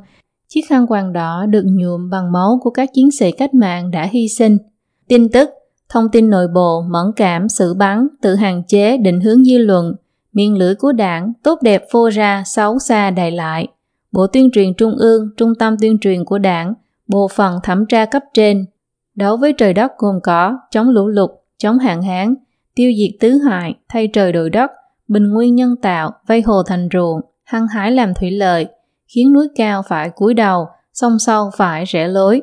Chiếc 0.48 0.62
khăn 0.70 0.88
quàng 0.88 1.14
đỏ 1.14 1.46
được 1.46 1.64
nhuộm 1.66 2.10
bằng 2.10 2.32
máu 2.32 2.60
của 2.64 2.70
các 2.70 2.90
chiến 2.94 3.12
sĩ 3.12 3.32
cách 3.32 3.54
mạng 3.54 3.92
đã 3.92 4.04
hy 4.12 4.28
sinh. 4.28 4.58
Tin 5.08 5.30
tức, 5.30 5.50
thông 5.90 6.10
tin 6.12 6.30
nội 6.30 6.48
bộ, 6.56 6.82
mẫn 6.82 7.06
cảm, 7.16 7.50
xử 7.50 7.74
bắn, 7.74 8.08
tự 8.22 8.36
hạn 8.36 8.64
chế, 8.68 8.98
định 8.98 9.22
hướng 9.22 9.44
dư 9.44 9.58
luận, 9.58 9.94
miệng 10.34 10.58
lưỡi 10.58 10.76
của 10.76 10.92
đảng, 10.92 11.34
tốt 11.44 11.60
đẹp 11.62 11.84
phô 11.92 12.10
ra, 12.10 12.44
xấu 12.46 12.80
xa 12.80 13.12
đại 13.12 13.32
lại. 13.32 13.68
Bộ 14.12 14.28
tuyên 14.28 14.52
truyền 14.52 14.74
trung 14.74 14.96
ương, 14.98 15.30
trung 15.38 15.56
tâm 15.56 15.76
tuyên 15.82 15.98
truyền 16.00 16.26
của 16.26 16.38
đảng, 16.38 16.74
bộ 17.08 17.28
phận 17.28 17.60
thẩm 17.64 17.86
tra 17.86 18.06
cấp 18.06 18.24
trên, 18.34 18.66
đấu 19.16 19.38
với 19.38 19.54
trời 19.54 19.74
đất 19.74 19.92
gồm 19.98 20.16
có 20.24 20.60
chống 20.72 20.90
lũ 20.90 21.08
lụt, 21.08 21.30
chống 21.58 21.80
hạn 21.80 22.02
hán, 22.02 22.36
tiêu 22.76 22.92
diệt 22.98 23.20
tứ 23.20 23.38
hại, 23.38 23.76
thay 23.90 24.08
trời 24.14 24.32
đổi 24.32 24.50
đất, 24.50 24.72
bình 25.10 25.32
nguyên 25.32 25.56
nhân 25.56 25.76
tạo, 25.82 26.12
vây 26.28 26.42
hồ 26.42 26.64
thành 26.64 26.90
ruộng, 26.94 27.22
hăng 27.44 27.68
hái 27.68 27.92
làm 27.92 28.14
thủy 28.14 28.32
lợi, 28.32 28.68
khiến 29.08 29.34
núi 29.34 29.48
cao 29.56 29.82
phải 29.88 30.10
cúi 30.10 30.34
đầu, 30.34 30.68
sông 30.94 31.20
sâu 31.20 31.50
phải 31.58 31.86
rẽ 31.86 32.08
lối. 32.08 32.42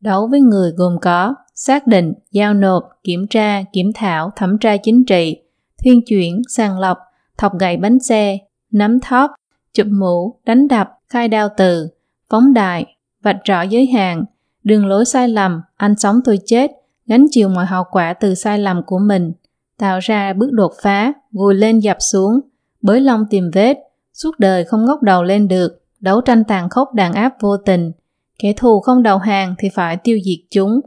Đấu 0.00 0.28
với 0.30 0.40
người 0.40 0.72
gồm 0.76 0.98
có 1.02 1.34
xác 1.54 1.86
định, 1.86 2.12
giao 2.30 2.54
nộp, 2.54 2.82
kiểm 3.04 3.26
tra, 3.26 3.62
kiểm 3.72 3.92
thảo, 3.94 4.30
thẩm 4.36 4.58
tra 4.58 4.76
chính 4.76 5.04
trị, 5.04 5.36
thuyên 5.84 6.00
chuyển, 6.06 6.42
sàng 6.48 6.78
lọc, 6.78 6.98
thọc 7.38 7.58
gậy 7.58 7.76
bánh 7.76 7.98
xe, 7.98 8.38
nắm 8.70 9.00
thóp, 9.00 9.30
chụp 9.74 9.86
mũ, 9.86 10.40
đánh 10.46 10.68
đập, 10.68 10.90
khai 11.08 11.28
đao 11.28 11.48
từ, 11.56 11.88
phóng 12.30 12.54
đại, 12.54 12.86
vạch 13.22 13.44
rõ 13.44 13.62
giới 13.62 13.86
hạn, 13.86 14.24
đường 14.64 14.86
lối 14.86 15.04
sai 15.04 15.28
lầm, 15.28 15.62
anh 15.76 15.98
sống 15.98 16.20
tôi 16.24 16.38
chết, 16.46 16.70
gánh 17.06 17.26
chịu 17.30 17.48
mọi 17.48 17.66
hậu 17.66 17.84
quả 17.90 18.14
từ 18.14 18.34
sai 18.34 18.58
lầm 18.58 18.82
của 18.86 18.98
mình, 18.98 19.32
tạo 19.78 19.98
ra 20.02 20.32
bước 20.32 20.50
đột 20.52 20.72
phá, 20.82 21.12
vùi 21.32 21.54
lên 21.54 21.78
dập 21.78 21.96
xuống, 22.00 22.40
bới 22.82 23.00
lông 23.00 23.26
tìm 23.30 23.50
vết, 23.52 23.78
suốt 24.14 24.38
đời 24.38 24.64
không 24.64 24.84
ngóc 24.84 25.02
đầu 25.02 25.22
lên 25.22 25.48
được, 25.48 25.82
đấu 26.00 26.20
tranh 26.20 26.44
tàn 26.44 26.68
khốc 26.68 26.94
đàn 26.94 27.12
áp 27.12 27.34
vô 27.40 27.56
tình. 27.56 27.92
Kẻ 28.38 28.52
thù 28.56 28.80
không 28.80 29.02
đầu 29.02 29.18
hàng 29.18 29.54
thì 29.58 29.68
phải 29.68 29.96
tiêu 29.96 30.18
diệt 30.24 30.38
chúng. 30.50 30.80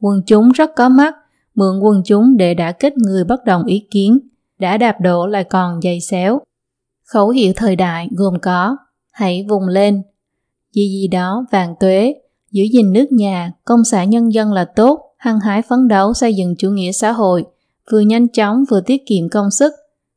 Quân 0.00 0.22
chúng 0.26 0.52
rất 0.52 0.70
có 0.76 0.88
mắt, 0.88 1.14
mượn 1.54 1.80
quân 1.80 2.02
chúng 2.04 2.36
để 2.36 2.54
đã 2.54 2.72
kích 2.72 2.96
người 2.96 3.24
bất 3.24 3.44
đồng 3.44 3.64
ý 3.64 3.86
kiến, 3.90 4.18
đã 4.58 4.76
đạp 4.76 5.00
đổ 5.00 5.26
lại 5.26 5.44
còn 5.44 5.80
dày 5.82 6.00
xéo. 6.00 6.40
Khẩu 7.04 7.28
hiệu 7.28 7.52
thời 7.56 7.76
đại 7.76 8.08
gồm 8.12 8.34
có 8.42 8.76
Hãy 9.16 9.46
vùng 9.48 9.68
lên, 9.68 10.02
gì 10.72 10.88
gì 10.88 11.08
đó 11.08 11.46
vàng 11.50 11.74
tuế, 11.80 12.14
giữ 12.52 12.64
gìn 12.72 12.92
nước 12.92 13.12
nhà, 13.12 13.52
công 13.64 13.84
xã 13.84 14.04
nhân 14.04 14.32
dân 14.32 14.52
là 14.52 14.64
tốt, 14.64 15.14
hăng 15.16 15.40
hái 15.40 15.62
phấn 15.62 15.88
đấu 15.88 16.14
xây 16.14 16.34
dựng 16.34 16.54
chủ 16.58 16.70
nghĩa 16.70 16.92
xã 16.92 17.12
hội, 17.12 17.44
vừa 17.92 18.00
nhanh 18.00 18.28
chóng 18.28 18.64
vừa 18.70 18.80
tiết 18.80 19.06
kiệm 19.06 19.28
công 19.28 19.50
sức, 19.50 19.72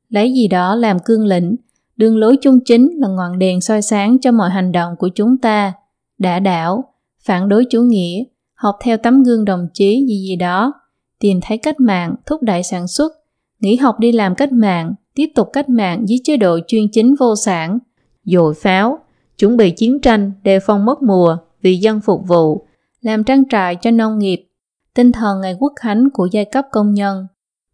lấy 0.10 0.34
gì 0.34 0.48
đó 0.48 0.76
làm 0.76 1.00
cương 1.00 1.26
lĩnh, 1.26 1.56
đường 1.98 2.18
lối 2.18 2.38
chung 2.42 2.60
chính 2.66 2.90
là 2.98 3.08
ngọn 3.08 3.40
đèn 3.40 3.62
soi 3.62 3.82
sáng 3.82 4.18
cho 4.22 4.32
mọi 4.32 4.50
hành 4.50 4.72
động 4.72 4.96
của 5.00 5.10
chúng 5.16 5.38
ta, 5.38 5.74
đã 6.18 6.40
đảo, 6.40 6.94
phản 7.26 7.50
đối 7.50 7.66
chủ 7.66 7.82
nghĩa, 7.82 8.24
học 8.54 8.76
theo 8.84 8.98
tấm 8.98 9.24
gương 9.24 9.46
đồng 9.46 9.68
chí 9.74 10.06
gì 10.08 10.28
gì 10.28 10.36
đó, 10.36 10.74
tìm 11.20 11.40
thấy 11.42 11.58
cách 11.58 11.80
mạng, 11.80 12.16
thúc 12.26 12.42
đẩy 12.44 12.64
sản 12.64 12.88
xuất, 12.88 13.12
nghỉ 13.60 13.76
học 13.76 14.00
đi 14.00 14.12
làm 14.12 14.36
cách 14.36 14.52
mạng, 14.52 14.94
tiếp 15.16 15.28
tục 15.36 15.50
cách 15.54 15.70
mạng 15.70 16.10
dưới 16.10 16.20
chế 16.24 16.38
độ 16.38 16.60
chuyên 16.68 16.84
chính 16.92 17.16
vô 17.20 17.36
sản, 17.36 17.80
dội 18.24 18.54
pháo, 18.54 19.00
chuẩn 19.38 19.58
bị 19.58 19.72
chiến 19.72 20.00
tranh, 20.00 20.32
đề 20.44 20.60
phòng 20.60 20.86
mất 20.86 21.02
mùa, 21.02 21.38
vì 21.62 21.76
dân 21.76 22.02
phục 22.02 22.28
vụ, 22.28 22.66
làm 23.02 23.24
trang 23.24 23.44
trại 23.50 23.76
cho 23.76 23.92
nông 23.92 24.20
nghiệp, 24.20 24.46
tinh 24.94 25.12
thần 25.12 25.42
ngày 25.42 25.56
quốc 25.60 25.74
khánh 25.76 26.10
của 26.14 26.28
giai 26.32 26.46
cấp 26.46 26.66
công 26.72 26.94
nhân, 26.94 27.28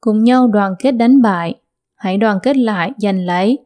cùng 0.05 0.24
nhau 0.24 0.47
đoàn 0.47 0.75
kết 0.79 0.91
đánh 0.91 1.21
bại, 1.21 1.55
hãy 1.95 2.17
đoàn 2.17 2.39
kết 2.43 2.57
lại 2.57 2.91
giành 2.97 3.25
lấy, 3.25 3.59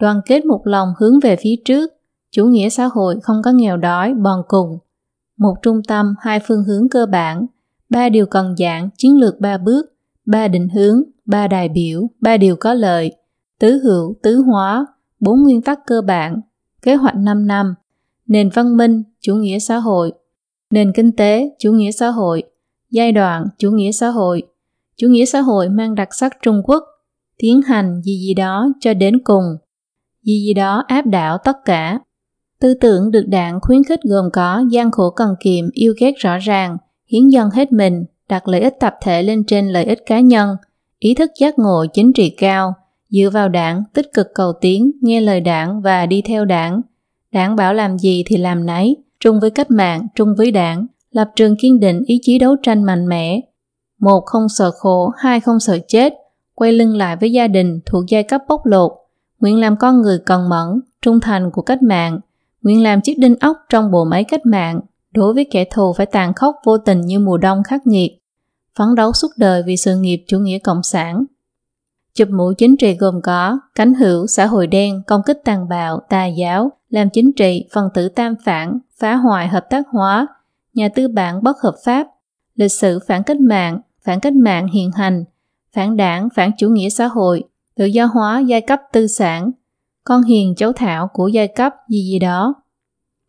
đoàn 0.00 0.20
kết 0.26 0.44
một 0.44 0.60
lòng 0.64 0.88
hướng 0.98 1.20
về 1.20 1.36
phía 1.36 1.54
trước, 1.64 1.90
chủ 2.30 2.46
nghĩa 2.46 2.68
xã 2.68 2.86
hội 2.86 3.16
không 3.22 3.42
có 3.44 3.50
nghèo 3.50 3.76
đói, 3.76 4.14
bòn 4.14 4.42
cùng, 4.48 4.78
một 5.38 5.54
trung 5.62 5.80
tâm, 5.88 6.14
hai 6.20 6.40
phương 6.46 6.64
hướng 6.64 6.88
cơ 6.88 7.06
bản, 7.06 7.46
ba 7.88 8.08
điều 8.08 8.26
cần 8.26 8.54
dạng, 8.56 8.88
chiến 8.96 9.20
lược 9.20 9.40
ba 9.40 9.58
bước, 9.58 9.86
ba 10.26 10.48
định 10.48 10.68
hướng, 10.68 11.02
ba 11.24 11.48
đại 11.48 11.68
biểu, 11.68 12.10
ba 12.20 12.36
điều 12.36 12.56
có 12.56 12.74
lợi, 12.74 13.12
tứ 13.60 13.78
hữu, 13.84 14.14
tứ 14.22 14.36
hóa, 14.36 14.86
bốn 15.20 15.42
nguyên 15.42 15.62
tắc 15.62 15.78
cơ 15.86 16.02
bản, 16.02 16.40
kế 16.82 16.94
hoạch 16.94 17.16
5 17.16 17.46
năm, 17.46 17.74
nền 18.26 18.50
văn 18.54 18.76
minh, 18.76 19.02
chủ 19.20 19.34
nghĩa 19.34 19.58
xã 19.58 19.76
hội, 19.76 20.12
nền 20.70 20.92
kinh 20.92 21.12
tế, 21.12 21.50
chủ 21.58 21.72
nghĩa 21.72 21.92
xã 21.92 22.08
hội, 22.08 22.42
giai 22.90 23.12
đoạn, 23.12 23.46
chủ 23.58 23.70
nghĩa 23.70 23.92
xã 23.92 24.08
hội, 24.08 24.42
chủ 25.02 25.08
nghĩa 25.08 25.24
xã 25.24 25.40
hội 25.40 25.68
mang 25.68 25.94
đặc 25.94 26.08
sắc 26.14 26.32
Trung 26.42 26.62
Quốc, 26.64 26.84
tiến 27.38 27.62
hành 27.62 28.00
gì 28.02 28.18
gì 28.26 28.34
đó 28.34 28.68
cho 28.80 28.94
đến 28.94 29.22
cùng, 29.24 29.44
gì 30.22 30.44
gì 30.46 30.54
đó 30.54 30.84
áp 30.88 31.06
đảo 31.06 31.38
tất 31.44 31.56
cả. 31.64 31.98
Tư 32.60 32.74
tưởng 32.74 33.10
được 33.10 33.24
đảng 33.28 33.58
khuyến 33.62 33.84
khích 33.84 34.00
gồm 34.02 34.24
có 34.32 34.64
gian 34.70 34.90
khổ 34.90 35.10
cần 35.10 35.34
kiệm, 35.40 35.64
yêu 35.72 35.94
ghét 36.00 36.12
rõ 36.18 36.38
ràng, 36.38 36.76
hiến 37.12 37.28
dân 37.28 37.50
hết 37.50 37.72
mình, 37.72 38.04
đặt 38.28 38.48
lợi 38.48 38.60
ích 38.60 38.74
tập 38.80 38.94
thể 39.02 39.22
lên 39.22 39.44
trên 39.44 39.68
lợi 39.68 39.84
ích 39.84 39.98
cá 40.06 40.20
nhân, 40.20 40.56
ý 40.98 41.14
thức 41.14 41.30
giác 41.40 41.58
ngộ 41.58 41.86
chính 41.92 42.12
trị 42.12 42.30
cao, 42.30 42.74
dựa 43.10 43.30
vào 43.32 43.48
đảng, 43.48 43.82
tích 43.94 44.06
cực 44.14 44.26
cầu 44.34 44.52
tiến, 44.60 44.90
nghe 45.00 45.20
lời 45.20 45.40
đảng 45.40 45.82
và 45.82 46.06
đi 46.06 46.22
theo 46.22 46.44
đảng. 46.44 46.80
Đảng 47.32 47.56
bảo 47.56 47.74
làm 47.74 47.98
gì 47.98 48.22
thì 48.26 48.36
làm 48.36 48.66
nấy, 48.66 48.96
trung 49.20 49.40
với 49.40 49.50
cách 49.50 49.70
mạng, 49.70 50.06
trung 50.14 50.28
với 50.38 50.50
đảng, 50.50 50.86
lập 51.10 51.30
trường 51.36 51.56
kiên 51.56 51.80
định 51.80 52.02
ý 52.06 52.18
chí 52.22 52.38
đấu 52.38 52.56
tranh 52.62 52.84
mạnh 52.84 53.08
mẽ. 53.08 53.40
Một 54.02 54.20
không 54.26 54.48
sợ 54.48 54.70
khổ, 54.70 55.12
hai 55.16 55.40
không 55.40 55.60
sợ 55.60 55.78
chết, 55.88 56.14
quay 56.54 56.72
lưng 56.72 56.96
lại 56.96 57.16
với 57.16 57.32
gia 57.32 57.46
đình 57.46 57.80
thuộc 57.86 58.04
giai 58.08 58.22
cấp 58.22 58.40
bóc 58.48 58.66
lột, 58.66 58.92
nguyện 59.40 59.60
làm 59.60 59.76
con 59.76 60.02
người 60.02 60.18
cần 60.26 60.48
mẫn, 60.48 60.80
trung 61.02 61.20
thành 61.20 61.50
của 61.50 61.62
cách 61.62 61.82
mạng, 61.82 62.20
nguyện 62.62 62.82
làm 62.82 63.00
chiếc 63.00 63.18
đinh 63.18 63.36
ốc 63.40 63.56
trong 63.68 63.90
bộ 63.90 64.04
máy 64.04 64.24
cách 64.24 64.46
mạng, 64.46 64.80
đối 65.10 65.34
với 65.34 65.46
kẻ 65.50 65.64
thù 65.64 65.92
phải 65.92 66.06
tàn 66.06 66.34
khốc 66.34 66.56
vô 66.64 66.78
tình 66.78 67.00
như 67.00 67.18
mùa 67.18 67.38
đông 67.38 67.62
khắc 67.62 67.86
nghiệt, 67.86 68.12
phấn 68.78 68.94
đấu 68.94 69.12
suốt 69.12 69.28
đời 69.36 69.62
vì 69.66 69.76
sự 69.76 69.96
nghiệp 69.96 70.24
chủ 70.26 70.38
nghĩa 70.38 70.58
cộng 70.58 70.82
sản. 70.82 71.24
Chụp 72.14 72.28
mũ 72.28 72.52
chính 72.58 72.76
trị 72.76 72.96
gồm 72.96 73.20
có 73.22 73.58
cánh 73.74 73.94
hữu, 73.94 74.26
xã 74.26 74.46
hội 74.46 74.66
đen, 74.66 75.02
công 75.06 75.22
kích 75.26 75.38
tàn 75.44 75.68
bạo, 75.68 76.00
tà 76.08 76.26
giáo, 76.26 76.72
làm 76.88 77.10
chính 77.10 77.32
trị, 77.32 77.68
phần 77.72 77.88
tử 77.94 78.08
tam 78.08 78.34
phản, 78.44 78.78
phá 78.98 79.14
hoại 79.14 79.48
hợp 79.48 79.66
tác 79.70 79.84
hóa, 79.88 80.26
nhà 80.74 80.88
tư 80.88 81.08
bản 81.08 81.42
bất 81.42 81.56
hợp 81.62 81.74
pháp, 81.84 82.06
lịch 82.54 82.72
sử 82.72 82.98
phản 83.06 83.22
cách 83.22 83.40
mạng, 83.40 83.80
phản 84.04 84.20
cách 84.20 84.34
mạng 84.34 84.68
hiện 84.68 84.90
hành, 84.92 85.24
phản 85.72 85.96
đảng, 85.96 86.28
phản 86.34 86.50
chủ 86.58 86.68
nghĩa 86.68 86.88
xã 86.88 87.06
hội, 87.06 87.42
tự 87.76 87.84
do 87.84 88.06
hóa 88.06 88.40
giai 88.40 88.60
cấp 88.60 88.80
tư 88.92 89.06
sản, 89.06 89.50
con 90.04 90.22
hiền 90.22 90.54
cháu 90.56 90.72
thảo 90.72 91.08
của 91.12 91.28
giai 91.28 91.48
cấp 91.48 91.72
gì 91.88 92.02
gì 92.10 92.18
đó. 92.18 92.54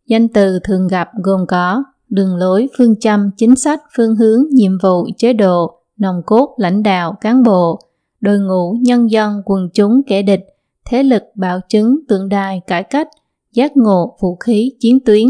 Danh 0.06 0.28
từ 0.28 0.58
thường 0.64 0.88
gặp 0.88 1.08
gồm 1.22 1.46
có 1.48 1.84
đường 2.08 2.36
lối, 2.36 2.68
phương 2.78 2.96
châm, 3.00 3.30
chính 3.36 3.56
sách, 3.56 3.82
phương 3.96 4.16
hướng, 4.16 4.44
nhiệm 4.52 4.78
vụ, 4.82 5.08
chế 5.18 5.32
độ, 5.32 5.78
nòng 5.96 6.22
cốt, 6.26 6.54
lãnh 6.58 6.82
đạo, 6.82 7.16
cán 7.20 7.42
bộ, 7.42 7.78
đội 8.20 8.38
ngũ, 8.38 8.76
nhân 8.80 9.10
dân, 9.10 9.42
quần 9.44 9.68
chúng, 9.74 10.02
kẻ 10.06 10.22
địch, 10.22 10.40
thế 10.84 11.02
lực, 11.02 11.22
bảo 11.34 11.60
chứng, 11.68 11.96
tượng 12.08 12.28
đài, 12.28 12.60
cải 12.66 12.82
cách, 12.82 13.08
giác 13.52 13.76
ngộ, 13.76 14.16
vũ 14.20 14.36
khí, 14.36 14.72
chiến 14.80 14.98
tuyến, 15.04 15.26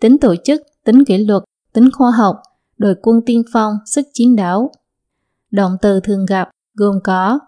tính 0.00 0.18
tổ 0.18 0.34
chức, 0.44 0.62
tính 0.84 1.04
kỷ 1.04 1.18
luật, 1.18 1.42
tính 1.72 1.90
khoa 1.92 2.10
học, 2.10 2.36
đội 2.78 2.94
quân 3.02 3.20
tiên 3.26 3.42
phong, 3.52 3.74
sức 3.86 4.06
chiến 4.12 4.36
đấu. 4.36 4.70
Động 5.56 5.72
từ 5.82 6.00
thường 6.00 6.26
gặp 6.26 6.50
gồm 6.74 6.94
có 7.04 7.38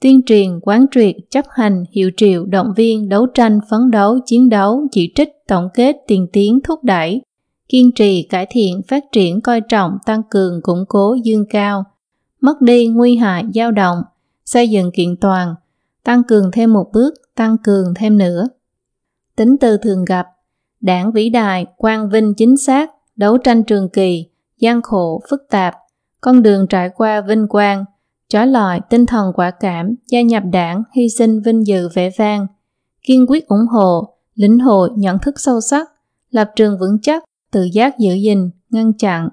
tuyên 0.00 0.20
truyền, 0.26 0.60
quán 0.62 0.86
triệt, 0.90 1.14
chấp 1.30 1.44
hành, 1.50 1.84
hiệu 1.92 2.10
triệu, 2.16 2.46
động 2.46 2.72
viên, 2.76 3.08
đấu 3.08 3.26
tranh, 3.26 3.60
phấn 3.70 3.90
đấu, 3.90 4.18
chiến 4.26 4.48
đấu, 4.48 4.86
chỉ 4.90 5.12
trích, 5.14 5.28
tổng 5.48 5.68
kết, 5.74 5.96
tiền 6.06 6.26
tiến, 6.32 6.58
thúc 6.64 6.84
đẩy, 6.84 7.22
kiên 7.68 7.92
trì, 7.94 8.22
cải 8.30 8.46
thiện, 8.50 8.82
phát 8.88 9.04
triển, 9.12 9.40
coi 9.40 9.60
trọng, 9.60 9.98
tăng 10.06 10.22
cường, 10.30 10.62
củng 10.62 10.84
cố, 10.88 11.16
dương 11.24 11.44
cao, 11.50 11.84
mất 12.40 12.60
đi, 12.60 12.86
nguy 12.86 13.16
hại, 13.16 13.44
dao 13.54 13.72
động, 13.72 13.98
xây 14.44 14.68
dựng 14.68 14.90
kiện 14.94 15.16
toàn, 15.20 15.54
tăng 16.04 16.22
cường 16.24 16.50
thêm 16.52 16.72
một 16.72 16.86
bước, 16.92 17.14
tăng 17.34 17.56
cường 17.64 17.94
thêm 17.96 18.18
nữa. 18.18 18.48
Tính 19.36 19.56
từ 19.60 19.76
thường 19.76 20.04
gặp, 20.04 20.26
đảng 20.80 21.12
vĩ 21.12 21.30
đại, 21.30 21.66
quang 21.76 22.10
vinh 22.10 22.34
chính 22.34 22.56
xác, 22.56 22.90
đấu 23.16 23.38
tranh 23.38 23.64
trường 23.64 23.88
kỳ, 23.88 24.26
gian 24.58 24.82
khổ, 24.82 25.22
phức 25.30 25.40
tạp, 25.50 25.74
con 26.26 26.42
đường 26.42 26.66
trải 26.66 26.90
qua 26.96 27.20
vinh 27.20 27.48
quang, 27.48 27.84
trói 28.28 28.46
lọi 28.46 28.80
tinh 28.90 29.06
thần 29.06 29.32
quả 29.34 29.50
cảm, 29.50 29.94
gia 30.06 30.22
nhập 30.22 30.42
đảng, 30.52 30.82
hy 30.96 31.08
sinh 31.08 31.40
vinh 31.40 31.66
dự 31.66 31.88
vẻ 31.94 32.10
vang, 32.18 32.46
kiên 33.02 33.26
quyết 33.28 33.48
ủng 33.48 33.66
hộ, 33.70 34.08
lĩnh 34.34 34.58
hội 34.58 34.90
nhận 34.96 35.18
thức 35.18 35.40
sâu 35.40 35.60
sắc, 35.60 35.88
lập 36.30 36.50
trường 36.56 36.78
vững 36.78 36.98
chắc, 37.02 37.24
tự 37.52 37.64
giác 37.72 37.98
giữ 37.98 38.14
gìn, 38.14 38.50
ngăn 38.70 38.92
chặn, 38.92 39.28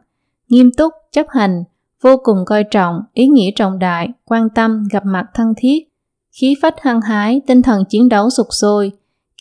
nghiêm 0.49 0.71
túc, 0.77 0.93
chấp 1.11 1.25
hành, 1.29 1.63
vô 2.01 2.17
cùng 2.23 2.37
coi 2.45 2.63
trọng, 2.63 3.01
ý 3.13 3.27
nghĩa 3.27 3.51
trọng 3.55 3.79
đại, 3.79 4.09
quan 4.25 4.49
tâm, 4.49 4.87
gặp 4.91 5.03
mặt 5.05 5.25
thân 5.33 5.53
thiết, 5.57 5.83
khí 6.31 6.55
phách 6.61 6.75
hăng 6.81 7.01
hái, 7.01 7.41
tinh 7.47 7.61
thần 7.61 7.83
chiến 7.89 8.09
đấu 8.09 8.29
sục 8.29 8.47
sôi, 8.49 8.91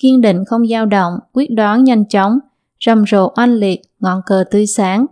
kiên 0.01 0.21
định 0.21 0.45
không 0.45 0.67
dao 0.67 0.87
động, 0.87 1.15
quyết 1.33 1.51
đoán 1.51 1.85
nhanh 1.85 2.05
chóng, 2.09 2.39
rầm 2.87 3.05
rộ 3.07 3.33
oanh 3.37 3.55
liệt, 3.55 3.83
ngọn 4.01 4.21
cờ 4.27 4.45
tươi 4.51 4.67
sáng. 4.67 5.07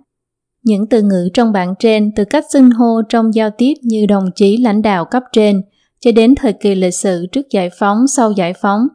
Những 0.70 0.86
từ 0.86 1.02
ngữ 1.02 1.28
trong 1.34 1.52
bản 1.52 1.74
trên 1.78 2.12
từ 2.16 2.24
cách 2.24 2.44
xưng 2.52 2.70
hô 2.70 3.02
trong 3.08 3.34
giao 3.34 3.50
tiếp 3.58 3.74
như 3.82 4.06
đồng 4.06 4.30
chí 4.34 4.56
lãnh 4.56 4.82
đạo 4.82 5.04
cấp 5.04 5.22
trên 5.32 5.62
cho 6.00 6.12
đến 6.12 6.34
thời 6.34 6.52
kỳ 6.52 6.74
lịch 6.74 6.94
sử 6.94 7.26
trước 7.32 7.50
giải 7.50 7.70
phóng 7.78 8.06
sau 8.06 8.32
giải 8.32 8.54
phóng, 8.60 8.88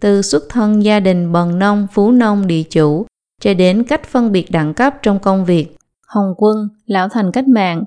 từ 0.00 0.22
xuất 0.22 0.42
thân 0.48 0.84
gia 0.84 1.00
đình 1.00 1.32
bần 1.32 1.58
nông, 1.58 1.86
phú 1.92 2.10
nông, 2.10 2.46
địa 2.46 2.62
chủ, 2.70 3.06
cho 3.40 3.54
đến 3.54 3.84
cách 3.84 4.04
phân 4.04 4.32
biệt 4.32 4.50
đẳng 4.50 4.74
cấp 4.74 4.94
trong 5.02 5.18
công 5.18 5.44
việc, 5.44 5.76
hồng 6.06 6.34
quân, 6.36 6.68
lão 6.86 7.08
thành 7.08 7.32
cách 7.32 7.48
mạng, 7.48 7.84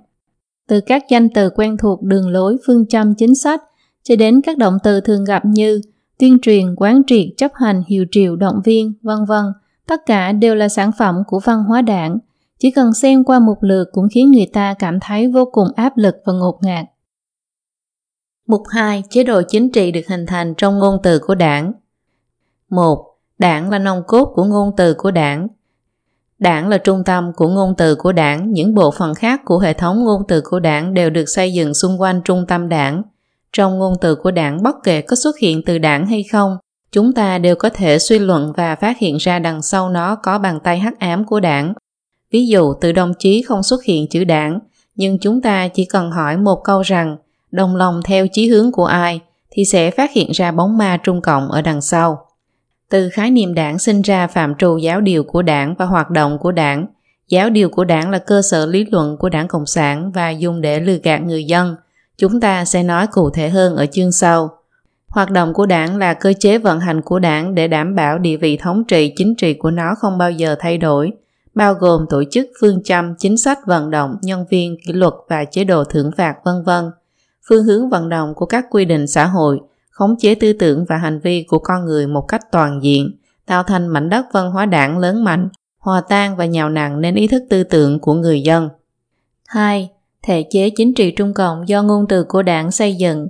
từ 0.68 0.82
các 0.82 1.04
danh 1.10 1.30
từ 1.30 1.50
quen 1.50 1.78
thuộc 1.78 2.04
đường 2.04 2.30
lối 2.30 2.58
phương 2.68 2.86
châm 2.88 3.16
chính 3.16 3.36
sách 3.36 3.62
cho 4.04 4.16
đến 4.16 4.42
các 4.42 4.58
động 4.58 4.78
từ 4.84 5.02
thường 5.02 5.24
gặp 5.24 5.46
như 5.46 5.82
tuyên 6.20 6.38
truyền, 6.42 6.76
quán 6.78 7.02
triệt, 7.08 7.26
chấp 7.38 7.52
hành, 7.56 7.84
hiệu 7.88 8.06
triệu, 8.12 8.36
động 8.36 8.62
viên, 8.66 8.94
vân 9.02 9.26
vân, 9.28 9.46
tất 9.88 10.02
cả 10.06 10.32
đều 10.32 10.56
là 10.56 10.70
sản 10.70 10.92
phẩm 10.98 11.16
của 11.28 11.40
văn 11.40 11.64
hóa 11.64 11.82
đảng. 11.82 12.18
Chỉ 12.64 12.72
cần 12.72 12.94
xem 12.94 13.24
qua 13.24 13.40
một 13.40 13.58
lượt 13.62 13.90
cũng 13.92 14.08
khiến 14.12 14.32
người 14.32 14.48
ta 14.54 14.74
cảm 14.80 15.00
thấy 15.00 15.28
vô 15.28 15.46
cùng 15.46 15.68
áp 15.76 15.98
lực 15.98 16.16
và 16.26 16.34
ngột 16.34 16.60
ngạt. 16.62 16.86
Mục 18.48 18.62
2. 18.70 19.04
Chế 19.10 19.24
độ 19.24 19.42
chính 19.48 19.72
trị 19.72 19.92
được 19.92 20.02
hình 20.08 20.26
thành 20.26 20.54
trong 20.58 20.80
ngôn 20.80 20.98
từ 21.04 21.20
của 21.20 21.36
đảng 21.36 21.72
1. 22.70 23.18
Đảng 23.40 23.70
là 23.70 23.80
nòng 23.80 24.04
cốt 24.08 24.26
của 24.36 24.44
ngôn 24.44 24.72
từ 24.78 24.94
của 24.94 25.12
đảng. 25.12 25.48
Đảng 26.40 26.68
là 26.68 26.78
trung 26.78 27.04
tâm 27.06 27.32
của 27.36 27.48
ngôn 27.48 27.74
từ 27.78 27.96
của 27.96 28.12
đảng, 28.12 28.52
những 28.52 28.76
bộ 28.76 28.92
phận 28.92 29.16
khác 29.16 29.42
của 29.46 29.60
hệ 29.60 29.74
thống 29.74 30.04
ngôn 30.04 30.22
từ 30.28 30.42
của 30.42 30.60
đảng 30.60 30.94
đều 30.94 31.10
được 31.10 31.26
xây 31.26 31.54
dựng 31.54 31.74
xung 31.74 32.02
quanh 32.02 32.22
trung 32.26 32.46
tâm 32.48 32.70
đảng. 32.70 33.02
Trong 33.54 33.80
ngôn 33.80 33.94
từ 34.02 34.16
của 34.16 34.32
đảng 34.32 34.64
bất 34.64 34.76
kể 34.84 35.02
có 35.02 35.16
xuất 35.16 35.38
hiện 35.38 35.62
từ 35.66 35.78
đảng 35.78 36.08
hay 36.08 36.24
không, 36.32 36.58
chúng 36.92 37.14
ta 37.14 37.38
đều 37.38 37.56
có 37.56 37.70
thể 37.70 38.00
suy 38.00 38.20
luận 38.20 38.54
và 38.58 38.76
phát 38.76 38.98
hiện 38.98 39.18
ra 39.18 39.40
đằng 39.40 39.62
sau 39.62 39.90
nó 39.90 40.16
có 40.16 40.40
bàn 40.40 40.60
tay 40.64 40.80
hắc 40.80 41.00
ám 41.00 41.26
của 41.26 41.40
đảng. 41.40 41.74
Ví 42.34 42.48
dụ 42.48 42.74
từ 42.74 42.92
đồng 42.92 43.14
chí 43.20 43.42
không 43.42 43.64
xuất 43.64 43.84
hiện 43.84 44.08
chữ 44.08 44.24
đảng, 44.24 44.60
nhưng 44.96 45.20
chúng 45.20 45.42
ta 45.42 45.68
chỉ 45.68 45.86
cần 45.86 46.12
hỏi 46.12 46.38
một 46.38 46.62
câu 46.64 46.82
rằng 46.82 47.18
đồng 47.52 47.76
lòng 47.76 48.02
theo 48.06 48.28
chí 48.28 48.48
hướng 48.48 48.72
của 48.72 48.86
ai 48.86 49.22
thì 49.52 49.66
sẽ 49.66 49.92
phát 49.92 50.12
hiện 50.12 50.32
ra 50.32 50.52
bóng 50.52 50.78
ma 50.78 50.98
trung 51.04 51.22
cộng 51.22 51.52
ở 51.52 51.62
đằng 51.62 51.82
sau. 51.82 52.26
Từ 52.90 53.10
khái 53.10 53.32
niệm 53.32 53.54
đảng 53.54 53.80
sinh 53.80 54.02
ra 54.02 54.28
phạm 54.28 54.56
trù 54.56 54.78
giáo 54.78 55.02
điều 55.02 55.24
của 55.24 55.42
đảng 55.42 55.76
và 55.76 55.86
hoạt 55.86 56.10
động 56.10 56.38
của 56.38 56.52
đảng. 56.52 56.86
Giáo 57.28 57.50
điều 57.50 57.70
của 57.70 57.84
đảng 57.84 58.10
là 58.10 58.20
cơ 58.20 58.42
sở 58.42 58.66
lý 58.66 58.86
luận 58.92 59.18
của 59.18 59.30
đảng 59.30 59.48
Cộng 59.48 59.66
sản 59.66 60.12
và 60.12 60.30
dùng 60.30 60.62
để 60.62 60.80
lừa 60.80 60.98
gạt 61.04 61.22
người 61.22 61.44
dân. 61.44 61.76
Chúng 62.18 62.40
ta 62.40 62.66
sẽ 62.66 62.84
nói 62.84 63.08
cụ 63.08 63.30
thể 63.30 63.50
hơn 63.50 63.76
ở 63.76 63.86
chương 63.86 64.12
sau. 64.12 64.50
Hoạt 65.08 65.32
động 65.32 65.54
của 65.54 65.66
đảng 65.66 65.98
là 65.98 66.14
cơ 66.14 66.34
chế 66.40 66.58
vận 66.58 66.80
hành 66.80 67.02
của 67.02 67.20
đảng 67.20 67.56
để 67.56 67.68
đảm 67.68 67.96
bảo 67.96 68.18
địa 68.18 68.38
vị 68.38 68.58
thống 68.58 68.84
trị 68.88 69.14
chính 69.16 69.36
trị 69.36 69.54
của 69.54 69.72
nó 69.72 69.96
không 69.98 70.18
bao 70.18 70.32
giờ 70.32 70.56
thay 70.60 70.78
đổi, 70.78 71.12
bao 71.56 71.74
gồm 71.74 72.06
tổ 72.10 72.24
chức, 72.32 72.48
phương 72.62 72.84
châm, 72.84 73.16
chính 73.20 73.38
sách 73.38 73.60
vận 73.66 73.92
động, 73.92 74.16
nhân 74.22 74.46
viên, 74.50 74.78
kỷ 74.86 74.94
luật 74.94 75.14
và 75.30 75.46
chế 75.46 75.64
độ 75.64 75.84
thưởng 75.84 76.12
phạt 76.18 76.36
vân 76.46 76.64
vân. 76.64 76.92
Phương 77.50 77.64
hướng 77.64 77.90
vận 77.90 78.10
động 78.10 78.34
của 78.36 78.46
các 78.46 78.66
quy 78.70 78.86
định 78.86 79.08
xã 79.08 79.26
hội, 79.26 79.60
khống 79.90 80.16
chế 80.20 80.36
tư 80.36 80.54
tưởng 80.54 80.86
và 80.90 80.98
hành 80.98 81.20
vi 81.20 81.46
của 81.48 81.60
con 81.60 81.86
người 81.86 82.08
một 82.08 82.22
cách 82.22 82.42
toàn 82.52 82.80
diện, 82.84 83.12
tạo 83.46 83.64
thành 83.64 83.88
mảnh 83.88 84.10
đất 84.10 84.26
văn 84.34 84.52
hóa 84.52 84.66
đảng 84.66 84.98
lớn 84.98 85.24
mạnh, 85.24 85.50
hòa 85.80 86.02
tan 86.02 86.36
và 86.36 86.46
nhào 86.46 86.70
nặng 86.70 87.02
nên 87.02 87.16
ý 87.16 87.28
thức 87.28 87.44
tư 87.50 87.64
tưởng 87.64 88.00
của 88.00 88.14
người 88.14 88.42
dân. 88.42 88.70
2. 89.48 89.90
Thể 90.22 90.46
chế 90.50 90.70
chính 90.70 90.94
trị 90.94 91.12
Trung 91.12 91.34
Cộng 91.34 91.68
do 91.68 91.84
ngôn 91.84 92.06
từ 92.10 92.24
của 92.24 92.42
đảng 92.42 92.72
xây 92.72 92.96
dựng. 92.96 93.28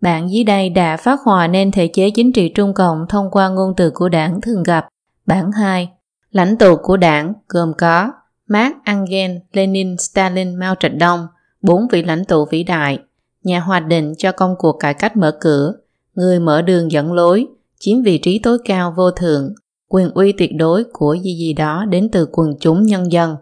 Bạn 0.00 0.30
dưới 0.30 0.44
đây 0.44 0.68
đã 0.68 0.96
phát 0.96 1.20
hòa 1.24 1.46
nên 1.46 1.70
thể 1.72 1.88
chế 1.88 2.10
chính 2.10 2.32
trị 2.32 2.48
Trung 2.48 2.74
Cộng 2.74 3.06
thông 3.08 3.30
qua 3.30 3.48
ngôn 3.48 3.74
từ 3.76 3.90
của 3.90 4.08
đảng 4.08 4.40
thường 4.40 4.62
gặp. 4.62 4.88
Bản 5.26 5.52
2. 5.52 5.88
Lãnh 6.30 6.56
tụ 6.56 6.76
của 6.76 6.96
đảng 6.96 7.32
gồm 7.48 7.72
có 7.78 8.12
Mark 8.48 8.74
Engel, 8.84 9.30
Lenin, 9.52 9.96
Stalin, 9.98 10.54
Mao 10.54 10.74
Trạch 10.80 10.94
Đông, 10.94 11.26
bốn 11.62 11.88
vị 11.88 12.02
lãnh 12.02 12.24
tụ 12.24 12.44
vĩ 12.44 12.62
đại, 12.62 12.98
nhà 13.42 13.60
hoạch 13.60 13.86
định 13.86 14.14
cho 14.18 14.32
công 14.32 14.54
cuộc 14.58 14.76
cải 14.80 14.94
cách 14.94 15.16
mở 15.16 15.36
cửa, 15.40 15.72
người 16.14 16.40
mở 16.40 16.62
đường 16.62 16.92
dẫn 16.92 17.12
lối, 17.12 17.46
chiếm 17.80 18.02
vị 18.02 18.18
trí 18.18 18.38
tối 18.38 18.58
cao 18.64 18.94
vô 18.96 19.10
thượng, 19.10 19.54
quyền 19.88 20.10
uy 20.10 20.32
tuyệt 20.32 20.50
đối 20.56 20.84
của 20.92 21.14
gì 21.14 21.36
gì 21.38 21.52
đó 21.52 21.84
đến 21.84 22.08
từ 22.12 22.28
quần 22.32 22.54
chúng 22.60 22.82
nhân 22.82 23.12
dân. 23.12 23.36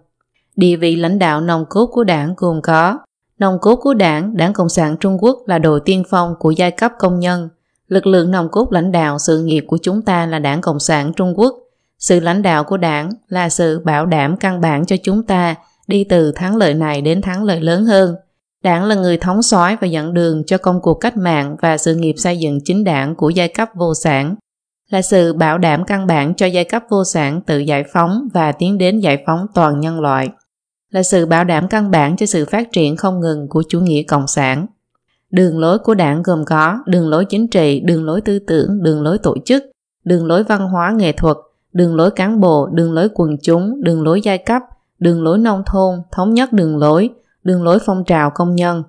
Địa 0.57 0.77
vị 0.77 0.97
lãnh 0.97 1.19
đạo 1.19 1.41
nòng 1.41 1.65
cốt 1.69 1.87
của 1.87 2.05
đảng 2.05 2.35
gồm 2.37 2.63
có 2.63 2.99
Nòng 3.39 3.59
cốt 3.59 3.77
của 3.77 3.95
đảng, 3.95 4.37
Đảng 4.37 4.53
Cộng 4.53 4.69
sản 4.69 4.97
Trung 5.01 5.19
Quốc 5.21 5.43
là 5.47 5.59
đội 5.59 5.81
tiên 5.85 6.03
phong 6.09 6.35
của 6.39 6.51
giai 6.51 6.71
cấp 6.71 6.93
công 6.99 7.21
nhân. 7.21 7.49
Lực 7.89 8.07
lượng 8.07 8.31
nòng 8.31 8.49
cốt 8.49 8.73
lãnh 8.73 8.93
đạo 8.93 9.19
sự 9.19 9.43
nghiệp 9.45 9.65
của 9.67 9.79
chúng 9.83 10.03
ta 10.03 10.27
là 10.27 10.39
Đảng 10.39 10.61
Cộng 10.61 10.81
sản 10.81 11.13
Trung 11.17 11.35
Quốc. 11.37 11.55
Sự 12.07 12.21
lãnh 12.21 12.43
đạo 12.43 12.65
của 12.65 12.77
đảng 12.77 13.11
là 13.29 13.49
sự 13.49 13.81
bảo 13.85 14.07
đảm 14.07 14.37
căn 14.37 14.61
bản 14.61 14.87
cho 14.87 14.97
chúng 15.03 15.23
ta 15.23 15.55
đi 15.87 16.05
từ 16.05 16.33
thắng 16.33 16.57
lợi 16.57 16.75
này 16.75 17.01
đến 17.01 17.23
thắng 17.23 17.45
lợi 17.45 17.61
lớn 17.61 17.85
hơn. 17.85 18.15
Đảng 18.63 18.85
là 18.85 18.95
người 18.95 19.19
thống 19.19 19.43
soái 19.43 19.77
và 19.81 19.87
dẫn 19.87 20.15
đường 20.15 20.43
cho 20.47 20.59
công 20.59 20.81
cuộc 20.83 20.95
cách 20.95 21.17
mạng 21.17 21.57
và 21.61 21.79
sự 21.79 21.95
nghiệp 21.95 22.15
xây 22.19 22.39
dựng 22.39 22.61
chính 22.65 22.85
đảng 22.85 23.15
của 23.15 23.31
giai 23.31 23.49
cấp 23.49 23.69
vô 23.75 23.95
sản, 23.95 24.35
là 24.91 25.03
sự 25.03 25.33
bảo 25.33 25.59
đảm 25.59 25.85
căn 25.85 26.07
bản 26.07 26.35
cho 26.35 26.47
giai 26.47 26.65
cấp 26.65 26.83
vô 26.91 27.05
sản 27.05 27.41
tự 27.47 27.59
giải 27.59 27.85
phóng 27.93 28.29
và 28.35 28.53
tiến 28.53 28.79
đến 28.79 29.01
giải 29.01 29.23
phóng 29.27 29.47
toàn 29.55 29.81
nhân 29.81 30.01
loại, 30.01 30.29
là 30.91 31.03
sự 31.03 31.27
bảo 31.27 31.45
đảm 31.45 31.69
căn 31.69 31.91
bản 31.91 32.17
cho 32.17 32.27
sự 32.27 32.45
phát 32.45 32.73
triển 32.73 32.97
không 32.97 33.21
ngừng 33.21 33.49
của 33.49 33.63
chủ 33.69 33.81
nghĩa 33.81 34.03
cộng 34.03 34.27
sản. 34.27 34.67
Đường 35.31 35.59
lối 35.59 35.79
của 35.79 35.95
đảng 35.95 36.23
gồm 36.23 36.45
có 36.45 36.79
đường 36.87 37.09
lối 37.09 37.25
chính 37.25 37.49
trị, 37.49 37.81
đường 37.81 38.05
lối 38.05 38.21
tư 38.21 38.39
tưởng, 38.39 38.83
đường 38.83 39.03
lối 39.03 39.19
tổ 39.19 39.37
chức, 39.45 39.65
đường 40.05 40.27
lối 40.27 40.45
văn 40.45 40.69
hóa 40.69 40.93
nghệ 40.97 41.13
thuật, 41.13 41.37
đường 41.75 41.97
lối 41.97 42.11
cán 42.11 42.41
bộ, 42.41 42.69
đường 42.73 42.93
lối 42.93 43.09
quần 43.15 43.37
chúng, 43.43 43.83
đường 43.83 44.03
lối 44.03 44.21
giai 44.21 44.39
cấp, 44.39 44.63
đường 44.99 45.23
lối 45.23 45.39
nông 45.39 45.63
thôn, 45.67 46.03
thống 46.13 46.35
nhất 46.35 46.53
đường 46.53 46.79
lối, 46.79 47.11
đường 47.45 47.63
lối 47.63 47.79
phong 47.87 48.05
trào 48.05 48.31
công 48.31 48.55
nhân. 48.55 48.83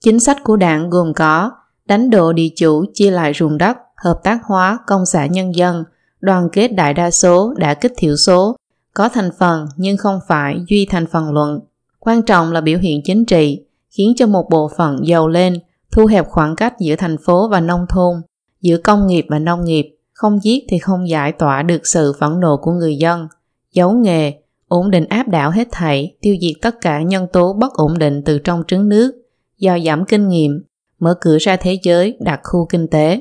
Chính 0.00 0.20
sách 0.20 0.44
của 0.44 0.56
đảng 0.56 0.90
gồm 0.90 1.14
có 1.14 1.50
đánh 1.86 2.10
độ 2.10 2.32
địa 2.32 2.48
chủ 2.56 2.84
chia 2.94 3.10
lại 3.10 3.32
ruộng 3.34 3.58
đất, 3.58 3.76
hợp 3.96 4.20
tác 4.24 4.38
hóa 4.44 4.78
công 4.86 5.06
xã 5.06 5.26
nhân 5.26 5.54
dân, 5.54 5.84
đoàn 6.20 6.48
kết 6.52 6.68
đại 6.68 6.94
đa 6.94 7.10
số 7.10 7.54
đã 7.56 7.74
kích 7.74 7.92
thiểu 7.96 8.16
số, 8.16 8.56
có 8.94 9.08
thành 9.08 9.30
phần 9.38 9.66
nhưng 9.76 9.96
không 9.96 10.20
phải 10.28 10.64
duy 10.68 10.86
thành 10.90 11.06
phần 11.06 11.32
luận. 11.32 11.60
Quan 11.98 12.22
trọng 12.22 12.52
là 12.52 12.60
biểu 12.60 12.78
hiện 12.78 13.00
chính 13.04 13.24
trị, 13.24 13.64
khiến 13.90 14.12
cho 14.16 14.26
một 14.26 14.46
bộ 14.50 14.70
phận 14.76 15.06
giàu 15.06 15.28
lên, 15.28 15.58
thu 15.92 16.06
hẹp 16.06 16.28
khoảng 16.28 16.56
cách 16.56 16.74
giữa 16.80 16.94
thành 16.96 17.16
phố 17.18 17.48
và 17.48 17.60
nông 17.60 17.86
thôn, 17.88 18.22
giữa 18.60 18.76
công 18.76 19.06
nghiệp 19.06 19.26
và 19.28 19.38
nông 19.38 19.64
nghiệp, 19.64 19.97
không 20.18 20.38
giết 20.42 20.64
thì 20.68 20.78
không 20.78 21.08
giải 21.08 21.32
tỏa 21.32 21.62
được 21.62 21.86
sự 21.86 22.12
phẫn 22.20 22.40
nộ 22.40 22.56
của 22.56 22.72
người 22.72 22.96
dân. 22.96 23.28
Giấu 23.72 23.92
nghề, 23.92 24.32
ổn 24.68 24.90
định 24.90 25.04
áp 25.08 25.28
đảo 25.28 25.50
hết 25.50 25.68
thảy, 25.70 26.16
tiêu 26.20 26.36
diệt 26.40 26.54
tất 26.62 26.80
cả 26.80 27.02
nhân 27.02 27.26
tố 27.32 27.52
bất 27.52 27.72
ổn 27.72 27.98
định 27.98 28.22
từ 28.24 28.38
trong 28.38 28.62
trứng 28.68 28.88
nước, 28.88 29.12
do 29.58 29.78
giảm 29.78 30.04
kinh 30.04 30.28
nghiệm, 30.28 30.62
mở 30.98 31.14
cửa 31.20 31.36
ra 31.40 31.56
thế 31.56 31.78
giới, 31.82 32.16
đặt 32.20 32.40
khu 32.42 32.66
kinh 32.66 32.88
tế. 32.88 33.20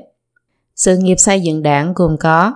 Sự 0.76 0.98
nghiệp 0.98 1.16
xây 1.18 1.42
dựng 1.42 1.64
đảng 1.64 1.94
gồm 1.96 2.18
có 2.18 2.54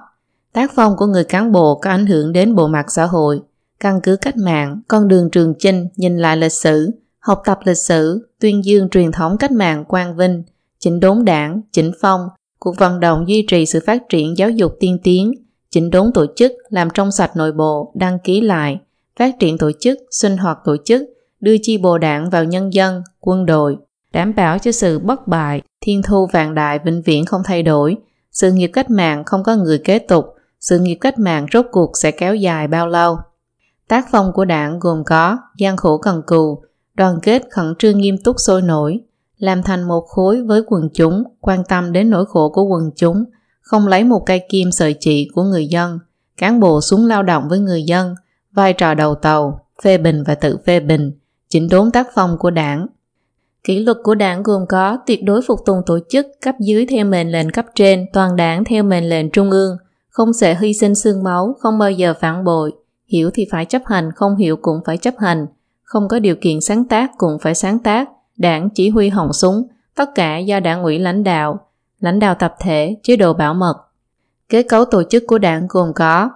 tác 0.54 0.72
phong 0.76 0.96
của 0.98 1.06
người 1.06 1.24
cán 1.24 1.52
bộ 1.52 1.80
có 1.82 1.90
ảnh 1.90 2.06
hưởng 2.06 2.34
đến 2.34 2.56
bộ 2.56 2.68
mặt 2.68 2.86
xã 2.90 3.06
hội, 3.06 3.42
căn 3.80 4.00
cứ 4.04 4.16
cách 4.16 4.38
mạng, 4.38 4.82
con 4.88 5.08
đường 5.08 5.30
trường 5.32 5.54
chinh, 5.60 5.88
nhìn 5.96 6.18
lại 6.18 6.38
lịch 6.38 6.54
sử, 6.54 6.92
học 7.20 7.42
tập 7.46 7.60
lịch 7.64 7.78
sử, 7.78 8.30
tuyên 8.40 8.66
dương 8.66 8.90
truyền 8.90 9.12
thống 9.12 9.38
cách 9.38 9.52
mạng 9.52 9.86
quang 9.86 10.16
vinh, 10.16 10.44
chỉnh 10.80 11.00
đốn 11.00 11.26
đảng, 11.26 11.62
chỉnh 11.72 11.92
phong, 12.02 12.22
cuộc 12.64 12.78
vận 12.78 13.00
động 13.00 13.28
duy 13.28 13.46
trì 13.48 13.66
sự 13.66 13.80
phát 13.86 14.10
triển 14.10 14.38
giáo 14.38 14.50
dục 14.50 14.76
tiên 14.80 14.98
tiến, 15.04 15.34
chỉnh 15.70 15.90
đốn 15.90 16.12
tổ 16.14 16.26
chức, 16.36 16.52
làm 16.70 16.90
trong 16.94 17.12
sạch 17.12 17.32
nội 17.36 17.52
bộ, 17.52 17.92
đăng 17.96 18.20
ký 18.24 18.42
lại, 18.42 18.80
phát 19.20 19.36
triển 19.40 19.58
tổ 19.58 19.72
chức, 19.80 20.00
sinh 20.12 20.38
hoạt 20.38 20.58
tổ 20.66 20.76
chức, 20.86 21.02
đưa 21.40 21.56
chi 21.62 21.78
bộ 21.78 21.98
đảng 21.98 22.30
vào 22.30 22.44
nhân 22.44 22.74
dân, 22.74 23.02
quân 23.20 23.46
đội, 23.46 23.78
đảm 24.14 24.36
bảo 24.36 24.60
cho 24.60 24.72
sự 24.72 25.00
bất 25.00 25.28
bại, 25.28 25.62
thiên 25.82 26.02
thu 26.02 26.28
vạn 26.34 26.56
đại 26.56 26.80
vĩnh 26.86 27.02
viễn 27.02 27.26
không 27.26 27.42
thay 27.46 27.64
đổi, 27.64 27.98
sự 28.32 28.52
nghiệp 28.52 28.68
cách 28.74 28.90
mạng 28.90 29.24
không 29.26 29.44
có 29.44 29.56
người 29.56 29.78
kế 29.78 30.00
tục, 30.00 30.26
sự 30.60 30.80
nghiệp 30.80 30.98
cách 31.02 31.20
mạng 31.20 31.46
rốt 31.54 31.66
cuộc 31.72 31.92
sẽ 31.98 32.12
kéo 32.12 32.36
dài 32.36 32.68
bao 32.68 32.88
lâu. 32.88 33.18
Tác 33.88 34.06
phong 34.12 34.32
của 34.34 34.46
đảng 34.46 34.80
gồm 34.80 35.04
có 35.06 35.38
gian 35.58 35.78
khổ 35.78 35.98
cần 35.98 36.22
cù, 36.26 36.64
đoàn 36.94 37.20
kết 37.22 37.44
khẩn 37.52 37.76
trương 37.80 37.98
nghiêm 37.98 38.18
túc 38.18 38.36
sôi 38.40 38.62
nổi, 38.62 39.00
làm 39.42 39.64
thành 39.64 39.84
một 39.84 40.02
khối 40.08 40.42
với 40.42 40.62
quần 40.68 40.90
chúng, 40.94 41.24
quan 41.40 41.64
tâm 41.64 41.92
đến 41.92 42.10
nỗi 42.10 42.26
khổ 42.26 42.50
của 42.50 42.64
quần 42.64 42.92
chúng, 42.96 43.24
không 43.62 43.88
lấy 43.88 44.04
một 44.04 44.24
cây 44.26 44.42
kim 44.50 44.72
sợi 44.72 44.96
chỉ 45.00 45.30
của 45.36 45.44
người 45.44 45.68
dân, 45.68 46.00
cán 46.38 46.60
bộ 46.60 46.82
xuống 46.82 47.06
lao 47.06 47.24
động 47.24 47.44
với 47.50 47.60
người 47.60 47.84
dân, 47.84 48.16
vai 48.52 48.74
trò 48.74 48.94
đầu 48.94 49.16
tàu, 49.16 49.66
phê 49.84 49.98
bình 49.98 50.24
và 50.28 50.36
tự 50.36 50.58
phê 50.66 50.80
bình, 50.80 51.12
chỉnh 51.50 51.70
đốn 51.70 51.92
tác 51.92 52.08
phong 52.14 52.38
của 52.38 52.52
đảng. 52.52 52.88
Kỷ 53.64 53.80
luật 53.80 53.98
của 54.04 54.16
đảng 54.16 54.44
gồm 54.44 54.66
có 54.70 54.98
tuyệt 55.08 55.24
đối 55.24 55.42
phục 55.42 55.60
tùng 55.66 55.82
tổ 55.86 56.00
chức 56.10 56.26
cấp 56.42 56.56
dưới 56.60 56.86
theo 56.86 57.06
mệnh 57.06 57.32
lệnh 57.32 57.50
cấp 57.50 57.66
trên, 57.76 58.06
toàn 58.14 58.36
đảng 58.36 58.64
theo 58.64 58.84
mệnh 58.84 59.10
lệnh 59.10 59.30
trung 59.32 59.52
ương, 59.52 59.78
không 60.10 60.34
sẽ 60.34 60.58
hy 60.62 60.74
sinh 60.74 60.96
xương 60.96 61.24
máu, 61.24 61.56
không 61.60 61.78
bao 61.80 61.92
giờ 61.92 62.14
phản 62.20 62.44
bội, 62.44 62.72
hiểu 63.08 63.30
thì 63.34 63.48
phải 63.52 63.66
chấp 63.66 63.82
hành, 63.86 64.12
không 64.16 64.36
hiểu 64.36 64.58
cũng 64.58 64.80
phải 64.86 64.98
chấp 64.98 65.14
hành, 65.18 65.46
không 65.84 66.08
có 66.08 66.20
điều 66.20 66.36
kiện 66.42 66.62
sáng 66.62 66.86
tác 66.86 67.12
cũng 67.18 67.40
phải 67.40 67.56
sáng 67.56 67.80
tác, 67.80 68.10
đảng 68.42 68.70
chỉ 68.70 68.90
huy 68.90 69.10
hồng 69.10 69.34
súng, 69.34 69.68
tất 69.96 70.10
cả 70.16 70.38
do 70.38 70.60
đảng 70.60 70.84
ủy 70.84 71.00
lãnh 71.00 71.24
đạo, 71.24 71.60
lãnh 72.00 72.20
đạo 72.20 72.36
tập 72.36 72.56
thể, 72.60 72.96
chế 73.04 73.16
độ 73.16 73.34
bảo 73.34 73.54
mật. 73.54 73.76
Kết 74.50 74.64
cấu 74.70 74.86
tổ 74.86 75.04
chức 75.04 75.24
của 75.28 75.38
đảng 75.38 75.68
gồm 75.70 75.94
có 75.96 76.30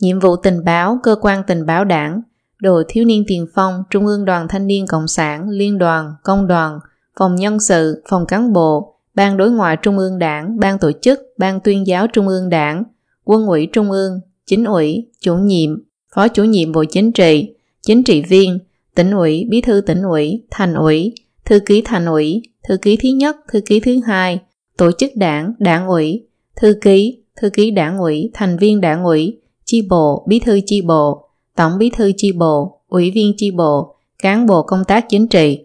nhiệm 0.00 0.20
vụ 0.20 0.36
tình 0.36 0.64
báo, 0.64 0.98
cơ 1.02 1.16
quan 1.20 1.42
tình 1.46 1.66
báo 1.66 1.84
đảng, 1.84 2.22
đội 2.62 2.84
thiếu 2.88 3.04
niên 3.04 3.24
tiền 3.26 3.46
phong, 3.54 3.82
Trung 3.90 4.06
ương 4.06 4.24
đoàn 4.24 4.46
thanh 4.48 4.66
niên 4.66 4.86
Cộng 4.86 5.08
sản, 5.08 5.48
liên 5.48 5.78
đoàn, 5.78 6.14
công 6.22 6.46
đoàn, 6.46 6.78
phòng 7.18 7.34
nhân 7.34 7.60
sự, 7.60 8.02
phòng 8.08 8.26
cán 8.26 8.52
bộ, 8.52 8.94
ban 9.14 9.36
đối 9.36 9.50
ngoại 9.50 9.76
Trung 9.76 9.98
ương 9.98 10.18
đảng, 10.18 10.58
ban 10.58 10.78
tổ 10.78 10.92
chức, 11.02 11.20
ban 11.38 11.60
tuyên 11.60 11.86
giáo 11.86 12.06
Trung 12.06 12.28
ương 12.28 12.48
đảng, 12.48 12.82
quân 13.24 13.46
ủy 13.46 13.68
Trung 13.72 13.90
ương, 13.90 14.20
chính 14.46 14.64
ủy, 14.64 15.08
chủ 15.20 15.36
nhiệm, 15.36 15.78
phó 16.14 16.28
chủ 16.28 16.44
nhiệm 16.44 16.72
bộ 16.72 16.84
chính 16.84 17.12
trị, 17.12 17.54
chính 17.82 18.02
trị 18.02 18.22
viên, 18.22 18.58
tỉnh 18.94 19.10
ủy, 19.10 19.46
bí 19.50 19.60
thư 19.60 19.80
tỉnh 19.80 20.02
ủy, 20.02 20.42
thành 20.50 20.74
ủy, 20.74 21.14
thư 21.50 21.60
ký 21.60 21.82
thành 21.84 22.06
ủy, 22.06 22.42
thư 22.68 22.76
ký 22.76 22.96
thứ 22.96 23.08
nhất, 23.08 23.36
thư 23.52 23.60
ký 23.66 23.80
thứ 23.80 24.00
hai, 24.06 24.40
tổ 24.76 24.90
chức 24.98 25.10
đảng, 25.16 25.52
đảng 25.58 25.88
ủy, 25.88 26.26
thư 26.56 26.74
ký, 26.80 27.22
thư 27.36 27.50
ký 27.50 27.70
đảng 27.70 27.98
ủy, 27.98 28.30
thành 28.34 28.58
viên 28.58 28.80
đảng 28.80 29.04
ủy, 29.04 29.40
chi 29.64 29.82
bộ, 29.90 30.26
bí 30.28 30.40
thư 30.40 30.60
chi 30.66 30.82
bộ, 30.82 31.28
tổng 31.56 31.78
bí 31.78 31.90
thư 31.90 32.12
chi 32.16 32.32
bộ, 32.32 32.80
ủy 32.88 33.10
viên 33.10 33.34
chi 33.36 33.50
bộ, 33.50 33.94
cán 34.18 34.46
bộ 34.46 34.62
công 34.62 34.84
tác 34.84 35.06
chính 35.08 35.28
trị. 35.28 35.64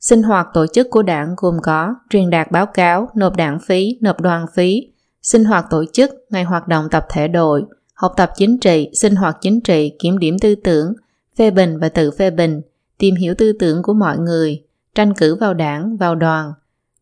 Sinh 0.00 0.22
hoạt 0.22 0.46
tổ 0.54 0.66
chức 0.66 0.90
của 0.90 1.02
đảng 1.02 1.34
gồm 1.36 1.54
có 1.62 1.94
truyền 2.10 2.30
đạt 2.30 2.50
báo 2.50 2.66
cáo, 2.66 3.08
nộp 3.14 3.36
đảng 3.36 3.58
phí, 3.66 3.98
nộp 4.00 4.20
đoàn 4.20 4.46
phí, 4.54 4.92
sinh 5.22 5.44
hoạt 5.44 5.64
tổ 5.70 5.84
chức, 5.92 6.10
ngày 6.30 6.44
hoạt 6.44 6.68
động 6.68 6.88
tập 6.90 7.06
thể 7.10 7.28
đội, 7.28 7.62
học 7.94 8.12
tập 8.16 8.30
chính 8.36 8.58
trị, 8.58 8.90
sinh 8.94 9.16
hoạt 9.16 9.36
chính 9.40 9.60
trị, 9.60 9.92
kiểm 9.98 10.18
điểm 10.18 10.38
tư 10.38 10.54
tưởng, 10.54 10.92
phê 11.38 11.50
bình 11.50 11.78
và 11.78 11.88
tự 11.88 12.10
phê 12.10 12.30
bình, 12.30 12.60
tìm 12.98 13.14
hiểu 13.14 13.34
tư 13.38 13.52
tưởng 13.52 13.82
của 13.82 13.92
mọi 13.92 14.18
người, 14.18 14.64
tranh 14.94 15.14
cử 15.14 15.34
vào 15.34 15.54
đảng, 15.54 15.96
vào 15.96 16.14
đoàn, 16.14 16.52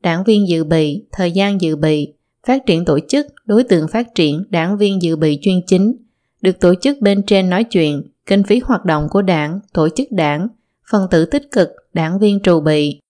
đảng 0.02 0.24
viên 0.24 0.48
dự 0.48 0.64
bị, 0.64 1.04
thời 1.12 1.32
gian 1.32 1.60
dự 1.60 1.76
bị, 1.76 2.12
phát 2.46 2.66
triển 2.66 2.84
tổ 2.84 2.98
chức, 3.08 3.26
đối 3.44 3.64
tượng 3.64 3.88
phát 3.88 4.14
triển, 4.14 4.44
đảng 4.50 4.76
viên 4.76 5.02
dự 5.02 5.16
bị 5.16 5.38
chuyên 5.42 5.60
chính, 5.66 5.96
được 6.40 6.60
tổ 6.60 6.74
chức 6.74 7.00
bên 7.00 7.22
trên 7.26 7.50
nói 7.50 7.64
chuyện, 7.64 8.02
kinh 8.26 8.42
phí 8.42 8.60
hoạt 8.64 8.84
động 8.84 9.08
của 9.10 9.22
đảng, 9.22 9.60
tổ 9.72 9.88
chức 9.88 10.12
đảng, 10.12 10.48
phần 10.90 11.06
tử 11.10 11.24
tích 11.24 11.50
cực, 11.52 11.68
đảng 11.94 12.18
viên 12.18 12.40
trù 12.42 12.60
bị, 12.60 13.00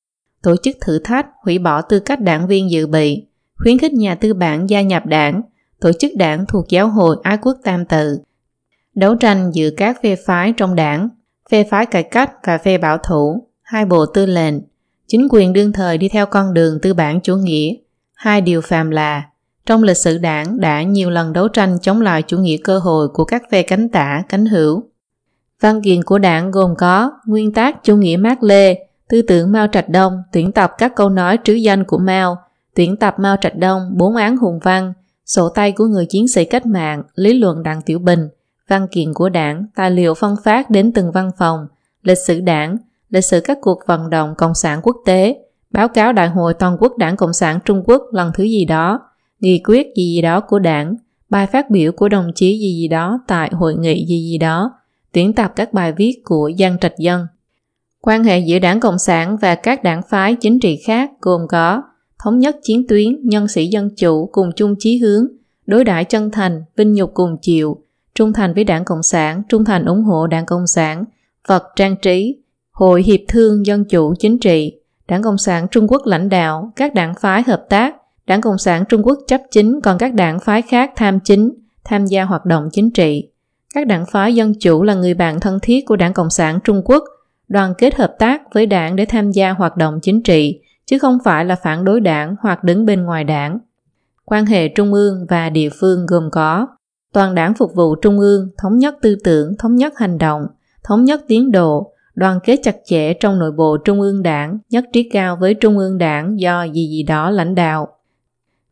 tổ 0.42 0.56
chức 0.56 0.76
thử 0.80 0.98
thách, 0.98 1.26
hủy 1.44 1.58
bỏ 1.58 1.82
tư 1.82 2.00
cách 2.00 2.20
đảng 2.20 2.46
viên 2.46 2.70
dự 2.70 2.86
bị, 2.86 3.26
khuyến 3.56 3.78
khích 3.78 3.92
nhà 3.92 4.14
tư 4.14 4.34
bản 4.34 4.70
gia 4.70 4.82
nhập 4.82 5.06
đảng, 5.06 5.42
tổ 5.80 5.92
chức 5.92 6.12
đảng 6.16 6.44
thuộc 6.48 6.68
giáo 6.68 6.88
hội 6.88 7.16
ái 7.22 7.38
quốc 7.42 7.56
tam 7.64 7.84
tự, 7.84 8.18
đấu 8.94 9.14
tranh 9.14 9.50
giữa 9.54 9.70
các 9.76 10.02
phe 10.02 10.16
phái 10.16 10.52
trong 10.56 10.74
đảng, 10.74 11.08
phe 11.50 11.64
phái 11.64 11.86
cải 11.86 12.02
cách 12.02 12.30
và 12.46 12.58
phe 12.58 12.78
bảo 12.78 12.98
thủ, 12.98 13.48
hai 13.62 13.84
bộ 13.84 14.06
tư 14.06 14.26
lệnh, 14.26 14.54
chính 15.12 15.28
quyền 15.30 15.52
đương 15.52 15.72
thời 15.72 15.98
đi 15.98 16.08
theo 16.08 16.26
con 16.26 16.54
đường 16.54 16.78
tư 16.82 16.94
bản 16.94 17.20
chủ 17.20 17.36
nghĩa. 17.36 17.74
Hai 18.14 18.40
điều 18.40 18.60
phàm 18.60 18.90
là, 18.90 19.22
trong 19.66 19.82
lịch 19.82 19.96
sử 19.96 20.18
đảng 20.18 20.60
đã 20.60 20.82
nhiều 20.82 21.10
lần 21.10 21.32
đấu 21.32 21.48
tranh 21.48 21.78
chống 21.82 22.00
lại 22.00 22.22
chủ 22.22 22.38
nghĩa 22.38 22.56
cơ 22.64 22.78
hội 22.78 23.08
của 23.08 23.24
các 23.24 23.42
phe 23.50 23.62
cánh 23.62 23.88
tả, 23.88 24.22
cánh 24.28 24.46
hữu. 24.46 24.82
Văn 25.60 25.82
kiện 25.82 26.02
của 26.02 26.18
đảng 26.18 26.50
gồm 26.50 26.74
có 26.78 27.12
nguyên 27.26 27.52
tắc 27.52 27.84
chủ 27.84 27.96
nghĩa 27.96 28.16
Mác 28.16 28.42
Lê, 28.42 28.86
tư 29.08 29.22
tưởng 29.22 29.52
Mao 29.52 29.66
Trạch 29.66 29.88
Đông, 29.88 30.22
tuyển 30.32 30.52
tập 30.52 30.72
các 30.78 30.92
câu 30.96 31.08
nói 31.08 31.38
trứ 31.44 31.52
danh 31.52 31.84
của 31.84 31.98
Mao, 31.98 32.36
tuyển 32.74 32.96
tập 32.96 33.14
Mao 33.18 33.36
Trạch 33.40 33.56
Đông, 33.56 33.90
bốn 33.96 34.16
án 34.16 34.36
hùng 34.36 34.58
văn, 34.62 34.92
sổ 35.26 35.48
tay 35.48 35.72
của 35.72 35.84
người 35.84 36.06
chiến 36.06 36.28
sĩ 36.28 36.44
cách 36.44 36.66
mạng, 36.66 37.02
lý 37.14 37.34
luận 37.34 37.62
Đặng 37.62 37.82
Tiểu 37.82 37.98
Bình, 37.98 38.28
văn 38.68 38.86
kiện 38.90 39.14
của 39.14 39.28
đảng, 39.28 39.66
tài 39.74 39.90
liệu 39.90 40.14
phân 40.14 40.36
phát 40.44 40.70
đến 40.70 40.92
từng 40.92 41.12
văn 41.12 41.30
phòng, 41.38 41.66
lịch 42.02 42.18
sử 42.26 42.40
đảng, 42.40 42.76
lịch 43.12 43.24
sử 43.24 43.40
các 43.40 43.58
cuộc 43.60 43.78
vận 43.86 44.10
động 44.10 44.34
Cộng 44.38 44.54
sản 44.54 44.80
quốc 44.82 44.96
tế, 45.04 45.36
báo 45.70 45.88
cáo 45.88 46.12
Đại 46.12 46.28
hội 46.28 46.54
Toàn 46.54 46.76
quốc 46.80 46.98
Đảng 46.98 47.16
Cộng 47.16 47.32
sản 47.32 47.58
Trung 47.64 47.82
Quốc 47.86 48.02
lần 48.12 48.30
thứ 48.34 48.44
gì 48.44 48.64
đó, 48.64 49.00
nghị 49.40 49.62
quyết 49.64 49.86
gì 49.96 50.14
gì 50.14 50.22
đó 50.22 50.40
của 50.40 50.58
đảng, 50.58 50.94
bài 51.30 51.46
phát 51.46 51.70
biểu 51.70 51.92
của 51.92 52.08
đồng 52.08 52.30
chí 52.34 52.58
gì 52.58 52.76
gì 52.80 52.88
đó 52.88 53.20
tại 53.28 53.50
hội 53.52 53.74
nghị 53.74 54.06
gì 54.06 54.30
gì 54.30 54.38
đó, 54.38 54.72
tuyển 55.12 55.32
tập 55.32 55.52
các 55.56 55.72
bài 55.72 55.92
viết 55.92 56.20
của 56.24 56.50
Giang 56.58 56.78
Trạch 56.78 56.98
Dân. 56.98 57.26
Quan 58.00 58.24
hệ 58.24 58.38
giữa 58.38 58.58
đảng 58.58 58.80
Cộng 58.80 58.98
sản 58.98 59.36
và 59.36 59.54
các 59.54 59.82
đảng 59.82 60.02
phái 60.08 60.34
chính 60.34 60.60
trị 60.60 60.82
khác 60.86 61.10
gồm 61.20 61.40
có 61.48 61.82
thống 62.24 62.38
nhất 62.38 62.56
chiến 62.62 62.86
tuyến, 62.88 63.28
nhân 63.28 63.48
sĩ 63.48 63.66
dân 63.66 63.90
chủ 63.96 64.28
cùng 64.32 64.50
chung 64.56 64.74
chí 64.78 64.98
hướng, 64.98 65.26
đối 65.66 65.84
đãi 65.84 66.04
chân 66.04 66.30
thành, 66.30 66.64
vinh 66.76 66.92
nhục 66.92 67.10
cùng 67.14 67.36
chịu, 67.42 67.82
trung 68.14 68.32
thành 68.32 68.54
với 68.54 68.64
đảng 68.64 68.84
Cộng 68.84 69.02
sản, 69.02 69.42
trung 69.48 69.64
thành 69.64 69.84
ủng 69.84 70.02
hộ 70.02 70.26
đảng 70.26 70.46
Cộng 70.46 70.66
sản, 70.66 71.04
vật 71.48 71.62
trang 71.76 71.96
trí, 72.02 72.41
Hội 72.72 73.02
Hiệp 73.02 73.20
Thương 73.28 73.66
Dân 73.66 73.84
Chủ 73.84 74.14
Chính 74.18 74.38
trị, 74.38 74.80
Đảng 75.08 75.22
Cộng 75.22 75.38
sản 75.38 75.66
Trung 75.70 75.86
Quốc 75.88 76.02
lãnh 76.04 76.28
đạo, 76.28 76.72
các 76.76 76.94
đảng 76.94 77.14
phái 77.14 77.42
hợp 77.42 77.64
tác, 77.68 77.96
Đảng 78.26 78.40
Cộng 78.40 78.58
sản 78.58 78.84
Trung 78.88 79.02
Quốc 79.06 79.18
chấp 79.26 79.40
chính 79.50 79.80
còn 79.80 79.98
các 79.98 80.14
đảng 80.14 80.40
phái 80.40 80.62
khác 80.62 80.90
tham 80.96 81.18
chính, 81.24 81.52
tham 81.84 82.06
gia 82.06 82.24
hoạt 82.24 82.44
động 82.44 82.68
chính 82.72 82.90
trị. 82.90 83.28
Các 83.74 83.86
đảng 83.86 84.06
phái 84.06 84.34
dân 84.34 84.54
chủ 84.60 84.82
là 84.82 84.94
người 84.94 85.14
bạn 85.14 85.40
thân 85.40 85.58
thiết 85.62 85.86
của 85.86 85.96
Đảng 85.96 86.12
Cộng 86.12 86.30
sản 86.30 86.58
Trung 86.64 86.82
Quốc, 86.84 87.04
đoàn 87.48 87.74
kết 87.78 87.94
hợp 87.94 88.14
tác 88.18 88.42
với 88.54 88.66
đảng 88.66 88.96
để 88.96 89.04
tham 89.04 89.30
gia 89.30 89.50
hoạt 89.50 89.76
động 89.76 89.98
chính 90.02 90.22
trị, 90.22 90.60
chứ 90.86 90.98
không 90.98 91.18
phải 91.24 91.44
là 91.44 91.56
phản 91.56 91.84
đối 91.84 92.00
đảng 92.00 92.36
hoặc 92.40 92.64
đứng 92.64 92.86
bên 92.86 93.04
ngoài 93.04 93.24
đảng. 93.24 93.58
Quan 94.24 94.46
hệ 94.46 94.68
trung 94.68 94.92
ương 94.92 95.26
và 95.28 95.50
địa 95.50 95.68
phương 95.80 96.06
gồm 96.06 96.30
có 96.32 96.66
toàn 97.12 97.34
đảng 97.34 97.54
phục 97.54 97.74
vụ 97.74 97.94
trung 97.94 98.18
ương, 98.18 98.48
thống 98.58 98.78
nhất 98.78 98.94
tư 99.02 99.16
tưởng, 99.24 99.56
thống 99.58 99.76
nhất 99.76 99.92
hành 99.96 100.18
động, 100.18 100.46
thống 100.84 101.04
nhất 101.04 101.24
tiến 101.28 101.52
độ, 101.52 101.91
đoàn 102.14 102.38
kết 102.44 102.60
chặt 102.62 102.76
chẽ 102.84 103.14
trong 103.14 103.38
nội 103.38 103.52
bộ 103.52 103.76
trung 103.84 104.00
ương 104.00 104.22
đảng, 104.22 104.58
nhất 104.70 104.84
trí 104.92 105.08
cao 105.12 105.36
với 105.40 105.54
trung 105.54 105.78
ương 105.78 105.98
đảng 105.98 106.40
do 106.40 106.62
gì 106.62 106.88
gì 106.88 107.02
đó 107.02 107.30
lãnh 107.30 107.54
đạo. 107.54 107.88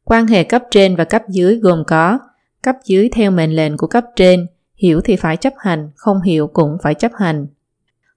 Quan 0.05 0.27
hệ 0.27 0.45
cấp 0.45 0.63
trên 0.71 0.97
và 0.97 1.05
cấp 1.05 1.23
dưới 1.29 1.57
gồm 1.57 1.85
có 1.87 2.19
cấp 2.63 2.77
dưới 2.85 3.09
theo 3.13 3.31
mệnh 3.31 3.57
lệnh 3.57 3.77
của 3.77 3.87
cấp 3.87 4.05
trên, 4.17 4.47
hiểu 4.75 5.01
thì 5.05 5.17
phải 5.17 5.37
chấp 5.37 5.53
hành, 5.59 5.91
không 5.97 6.23
hiểu 6.23 6.47
cũng 6.47 6.77
phải 6.83 6.95
chấp 6.95 7.13
hành. 7.15 7.47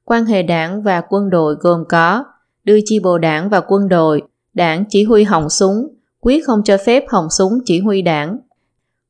Quan 0.05 0.25
hệ 0.25 0.43
đảng 0.43 0.83
và 0.83 1.01
quân 1.09 1.29
đội 1.29 1.55
gồm 1.59 1.83
có 1.89 2.23
đưa 2.63 2.79
chi 2.85 2.99
bộ 2.99 3.17
đảng 3.17 3.49
và 3.49 3.61
quân 3.67 3.89
đội, 3.89 4.21
đảng 4.53 4.85
chỉ 4.89 5.03
huy 5.03 5.23
hỏng 5.23 5.49
súng, 5.49 5.87
quyết 6.19 6.45
không 6.45 6.63
cho 6.63 6.77
phép 6.85 7.03
hỏng 7.09 7.29
súng 7.29 7.59
chỉ 7.65 7.79
huy 7.79 8.01
đảng. 8.01 8.37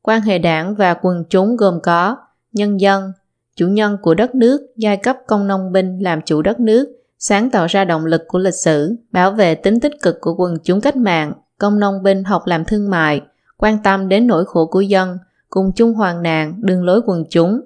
Quan 0.02 0.20
hệ 0.20 0.38
đảng 0.38 0.74
và 0.74 0.94
quần 0.94 1.24
chúng 1.30 1.56
gồm 1.56 1.80
có 1.82 2.16
nhân 2.52 2.80
dân, 2.80 3.12
chủ 3.56 3.66
nhân 3.66 3.96
của 4.02 4.14
đất 4.14 4.34
nước, 4.34 4.60
giai 4.76 4.96
cấp 4.96 5.16
công 5.26 5.46
nông 5.46 5.72
binh 5.72 5.98
làm 5.98 6.20
chủ 6.22 6.42
đất 6.42 6.60
nước, 6.60 6.88
sáng 7.18 7.50
tạo 7.50 7.66
ra 7.66 7.84
động 7.84 8.06
lực 8.06 8.22
của 8.28 8.38
lịch 8.38 8.54
sử, 8.54 8.96
bảo 9.12 9.30
vệ 9.30 9.54
tính 9.54 9.80
tích 9.80 9.92
cực 10.02 10.20
của 10.20 10.34
quần 10.34 10.56
chúng 10.64 10.80
cách 10.80 10.96
mạng, 10.96 11.32
công 11.58 11.80
nông 11.80 12.02
binh 12.02 12.24
học 12.24 12.42
làm 12.46 12.64
thương 12.64 12.90
mại, 12.90 13.20
quan 13.56 13.78
tâm 13.84 14.08
đến 14.08 14.26
nỗi 14.26 14.44
khổ 14.44 14.66
của 14.66 14.80
dân, 14.80 15.18
cùng 15.50 15.72
chung 15.72 15.94
hoàn 15.94 16.22
nạn, 16.22 16.54
đường 16.62 16.84
lối 16.84 17.00
quần 17.06 17.24
chúng. 17.30 17.60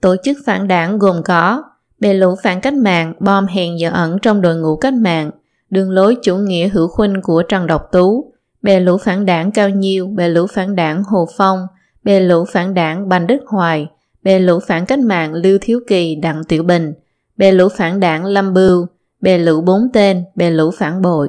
Tổ 0.00 0.16
chức 0.24 0.36
phản 0.46 0.68
đảng 0.68 0.98
gồm 0.98 1.22
có 1.22 1.62
bè 2.00 2.14
lũ 2.14 2.34
phản 2.42 2.60
cách 2.60 2.74
mạng, 2.74 3.14
bom 3.20 3.46
hèn 3.46 3.76
dở 3.76 3.90
ẩn 3.90 4.18
trong 4.22 4.40
đội 4.40 4.56
ngũ 4.56 4.76
cách 4.76 4.94
mạng, 4.94 5.30
đường 5.70 5.90
lối 5.90 6.16
chủ 6.22 6.36
nghĩa 6.36 6.68
hữu 6.68 6.88
khuynh 6.88 7.22
của 7.22 7.42
Trần 7.42 7.66
Độc 7.66 7.88
Tú, 7.92 8.32
bè 8.62 8.80
lũ 8.80 8.98
phản 8.98 9.26
đảng 9.26 9.50
Cao 9.50 9.68
Nhiêu, 9.68 10.06
bè 10.06 10.28
lũ 10.28 10.46
phản 10.46 10.76
đảng 10.76 11.02
Hồ 11.02 11.28
Phong, 11.36 11.66
bè 12.04 12.20
lũ 12.20 12.44
phản 12.44 12.74
đảng 12.74 13.08
Bành 13.08 13.26
Đức 13.26 13.40
Hoài, 13.46 13.88
bè 14.22 14.38
lũ 14.38 14.58
phản 14.66 14.86
cách 14.86 14.98
mạng 14.98 15.34
Lưu 15.34 15.58
Thiếu 15.60 15.80
Kỳ 15.86 16.14
Đặng 16.14 16.44
Tiểu 16.44 16.62
Bình, 16.62 16.92
bè 17.36 17.52
lũ 17.52 17.68
phản 17.68 18.00
đảng 18.00 18.24
Lâm 18.24 18.54
Bưu, 18.54 18.86
bè 19.20 19.38
lũ 19.38 19.60
bốn 19.60 19.80
tên, 19.92 20.24
bè 20.34 20.50
lũ 20.50 20.70
phản 20.70 21.02
bội. 21.02 21.28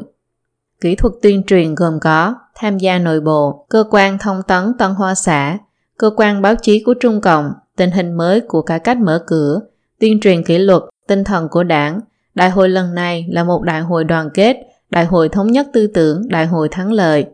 Kỹ 0.81 0.95
thuật 0.95 1.13
tuyên 1.21 1.43
truyền 1.43 1.75
gồm 1.75 1.99
có 1.99 2.35
tham 2.55 2.77
gia 2.77 2.99
nội 2.99 3.21
bộ, 3.21 3.65
cơ 3.69 3.83
quan 3.89 4.17
thông 4.17 4.41
tấn 4.47 4.73
Tân 4.77 4.91
Hoa 4.91 5.15
xã, 5.15 5.57
cơ 5.97 6.11
quan 6.15 6.41
báo 6.41 6.55
chí 6.61 6.83
của 6.83 6.93
Trung 6.93 7.21
Cộng, 7.21 7.51
tình 7.77 7.91
hình 7.91 8.13
mới 8.13 8.41
của 8.41 8.61
cải 8.61 8.79
cách 8.79 8.97
mở 8.97 9.23
cửa, 9.27 9.59
tuyên 9.99 10.19
truyền 10.19 10.43
kỷ 10.43 10.57
luật, 10.57 10.83
tinh 11.07 11.23
thần 11.23 11.47
của 11.51 11.63
đảng. 11.63 11.99
Đại 12.35 12.49
hội 12.49 12.69
lần 12.69 12.95
này 12.95 13.25
là 13.29 13.43
một 13.43 13.61
đại 13.61 13.81
hội 13.81 14.03
đoàn 14.03 14.29
kết, 14.33 14.57
đại 14.89 15.05
hội 15.05 15.29
thống 15.29 15.51
nhất 15.51 15.67
tư 15.73 15.87
tưởng, 15.87 16.21
đại 16.27 16.45
hội 16.45 16.69
thắng 16.71 16.91
lợi. 16.91 17.25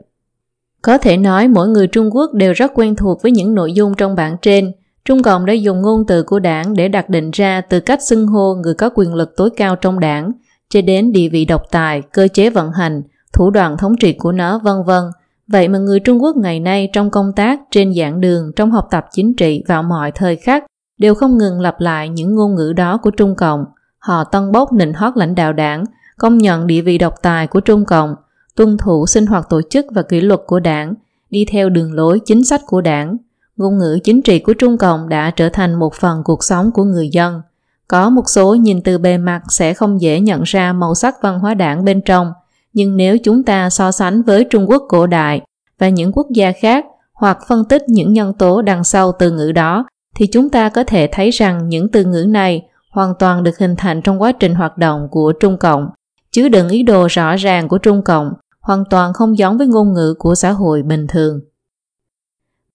Có 0.82 0.98
thể 0.98 1.18
nói 1.18 1.48
mỗi 1.48 1.68
người 1.68 1.88
Trung 1.88 2.10
Quốc 2.16 2.34
đều 2.34 2.54
rất 2.54 2.72
quen 2.76 2.96
thuộc 2.96 3.22
với 3.22 3.32
những 3.32 3.56
nội 3.56 3.74
dung 3.74 3.96
trong 3.96 4.16
bản 4.16 4.38
trên. 4.42 4.72
Trung 5.06 5.24
Cộng 5.24 5.46
đã 5.46 5.54
dùng 5.54 5.82
ngôn 5.82 6.06
từ 6.08 6.24
của 6.24 6.40
đảng 6.40 6.74
để 6.74 6.88
đặt 6.88 7.10
định 7.10 7.32
ra 7.32 7.62
từ 7.62 7.80
cách 7.80 8.00
xưng 8.04 8.28
hô 8.28 8.56
người 8.56 8.74
có 8.74 8.90
quyền 8.96 9.14
lực 9.14 9.34
tối 9.38 9.50
cao 9.58 9.76
trong 9.76 10.00
đảng, 10.00 10.32
cho 10.70 10.82
đến 10.82 11.12
địa 11.12 11.30
vị 11.30 11.46
độc 11.46 11.62
tài, 11.72 12.02
cơ 12.02 12.28
chế 12.28 12.50
vận 12.50 12.72
hành, 12.72 13.02
thủ 13.34 13.50
đoạn 13.50 13.78
thống 13.78 13.96
trị 14.00 14.14
của 14.14 14.32
nó 14.32 14.60
vân 14.60 14.76
vân. 14.86 15.04
Vậy 15.48 15.68
mà 15.68 15.80
người 15.80 16.00
Trung 16.00 16.24
Quốc 16.24 16.38
ngày 16.38 16.60
nay 16.60 16.90
trong 16.94 17.10
công 17.10 17.32
tác, 17.36 17.60
trên 17.72 17.94
giảng 17.94 18.22
đường, 18.22 18.52
trong 18.56 18.72
học 18.72 18.88
tập 18.92 19.06
chính 19.12 19.36
trị 19.36 19.64
vào 19.68 19.84
mọi 19.84 20.12
thời 20.12 20.36
khắc 20.36 20.64
đều 20.98 21.16
không 21.16 21.38
ngừng 21.38 21.62
lặp 21.62 21.82
lại 21.82 22.10
những 22.10 22.36
ngôn 22.36 22.56
ngữ 22.56 22.74
đó 22.74 22.98
của 22.98 23.12
Trung 23.12 23.36
Cộng. 23.36 23.66
Họ 24.00 24.24
tân 24.24 24.52
bốc 24.52 24.74
nịnh 24.74 24.94
hót 24.94 25.18
lãnh 25.18 25.36
đạo 25.36 25.54
đảng, 25.54 25.84
công 26.18 26.38
nhận 26.38 26.68
địa 26.68 26.82
vị 26.82 26.98
độc 26.98 27.14
tài 27.22 27.48
của 27.48 27.60
Trung 27.60 27.86
Cộng, 27.86 28.16
tuân 28.56 28.78
thủ 28.78 29.06
sinh 29.08 29.26
hoạt 29.26 29.50
tổ 29.50 29.62
chức 29.70 29.86
và 29.92 30.02
kỷ 30.02 30.22
luật 30.22 30.40
của 30.48 30.60
đảng, 30.60 30.94
đi 31.30 31.46
theo 31.52 31.70
đường 31.70 31.94
lối 31.94 32.20
chính 32.26 32.44
sách 32.44 32.62
của 32.68 32.82
đảng. 32.82 33.18
Ngôn 33.58 33.78
ngữ 33.78 34.00
chính 34.04 34.22
trị 34.22 34.40
của 34.40 34.54
Trung 34.54 34.78
Cộng 34.78 35.10
đã 35.10 35.32
trở 35.32 35.50
thành 35.50 35.74
một 35.74 35.94
phần 35.94 36.22
cuộc 36.24 36.44
sống 36.44 36.72
của 36.72 36.84
người 36.84 37.10
dân. 37.10 37.42
Có 37.88 38.10
một 38.10 38.30
số 38.30 38.56
nhìn 38.56 38.82
từ 38.82 38.98
bề 38.98 39.18
mặt 39.18 39.42
sẽ 39.50 39.74
không 39.74 40.02
dễ 40.02 40.20
nhận 40.20 40.44
ra 40.44 40.74
màu 40.74 40.96
sắc 40.96 41.16
văn 41.22 41.40
hóa 41.40 41.54
đảng 41.54 41.86
bên 41.86 42.02
trong, 42.02 42.32
nhưng 42.74 42.98
nếu 42.98 43.18
chúng 43.18 43.44
ta 43.44 43.70
so 43.70 43.92
sánh 43.92 44.22
với 44.22 44.46
Trung 44.50 44.70
Quốc 44.70 44.84
cổ 44.90 45.08
đại 45.08 45.42
và 45.80 45.90
những 45.90 46.12
quốc 46.12 46.28
gia 46.30 46.52
khác 46.52 46.86
hoặc 47.14 47.38
phân 47.48 47.66
tích 47.66 47.84
những 47.88 48.14
nhân 48.14 48.34
tố 48.34 48.62
đằng 48.62 48.84
sau 48.84 49.12
từ 49.12 49.32
ngữ 49.32 49.52
đó 49.52 49.86
thì 50.16 50.28
chúng 50.28 50.50
ta 50.50 50.70
có 50.70 50.84
thể 50.88 51.10
thấy 51.12 51.30
rằng 51.30 51.70
những 51.70 51.92
từ 51.92 52.04
ngữ 52.06 52.26
này 52.28 52.68
hoàn 52.92 53.14
toàn 53.20 53.44
được 53.44 53.58
hình 53.58 53.76
thành 53.76 54.02
trong 54.02 54.22
quá 54.22 54.32
trình 54.32 54.56
hoạt 54.56 54.78
động 54.78 55.08
của 55.12 55.34
Trung 55.40 55.58
Cộng, 55.58 55.90
Chứ 56.36 56.50
đựng 56.50 56.70
ý 56.70 56.84
đồ 56.84 57.08
rõ 57.10 57.36
ràng 57.36 57.68
của 57.68 57.78
Trung 57.78 58.02
Cộng, 58.02 58.34
hoàn 58.62 58.84
toàn 58.90 59.14
không 59.14 59.38
giống 59.38 59.58
với 59.58 59.68
ngôn 59.68 59.94
ngữ 59.94 60.16
của 60.20 60.36
xã 60.36 60.52
hội 60.52 60.84
bình 60.84 61.08
thường. 61.08 61.40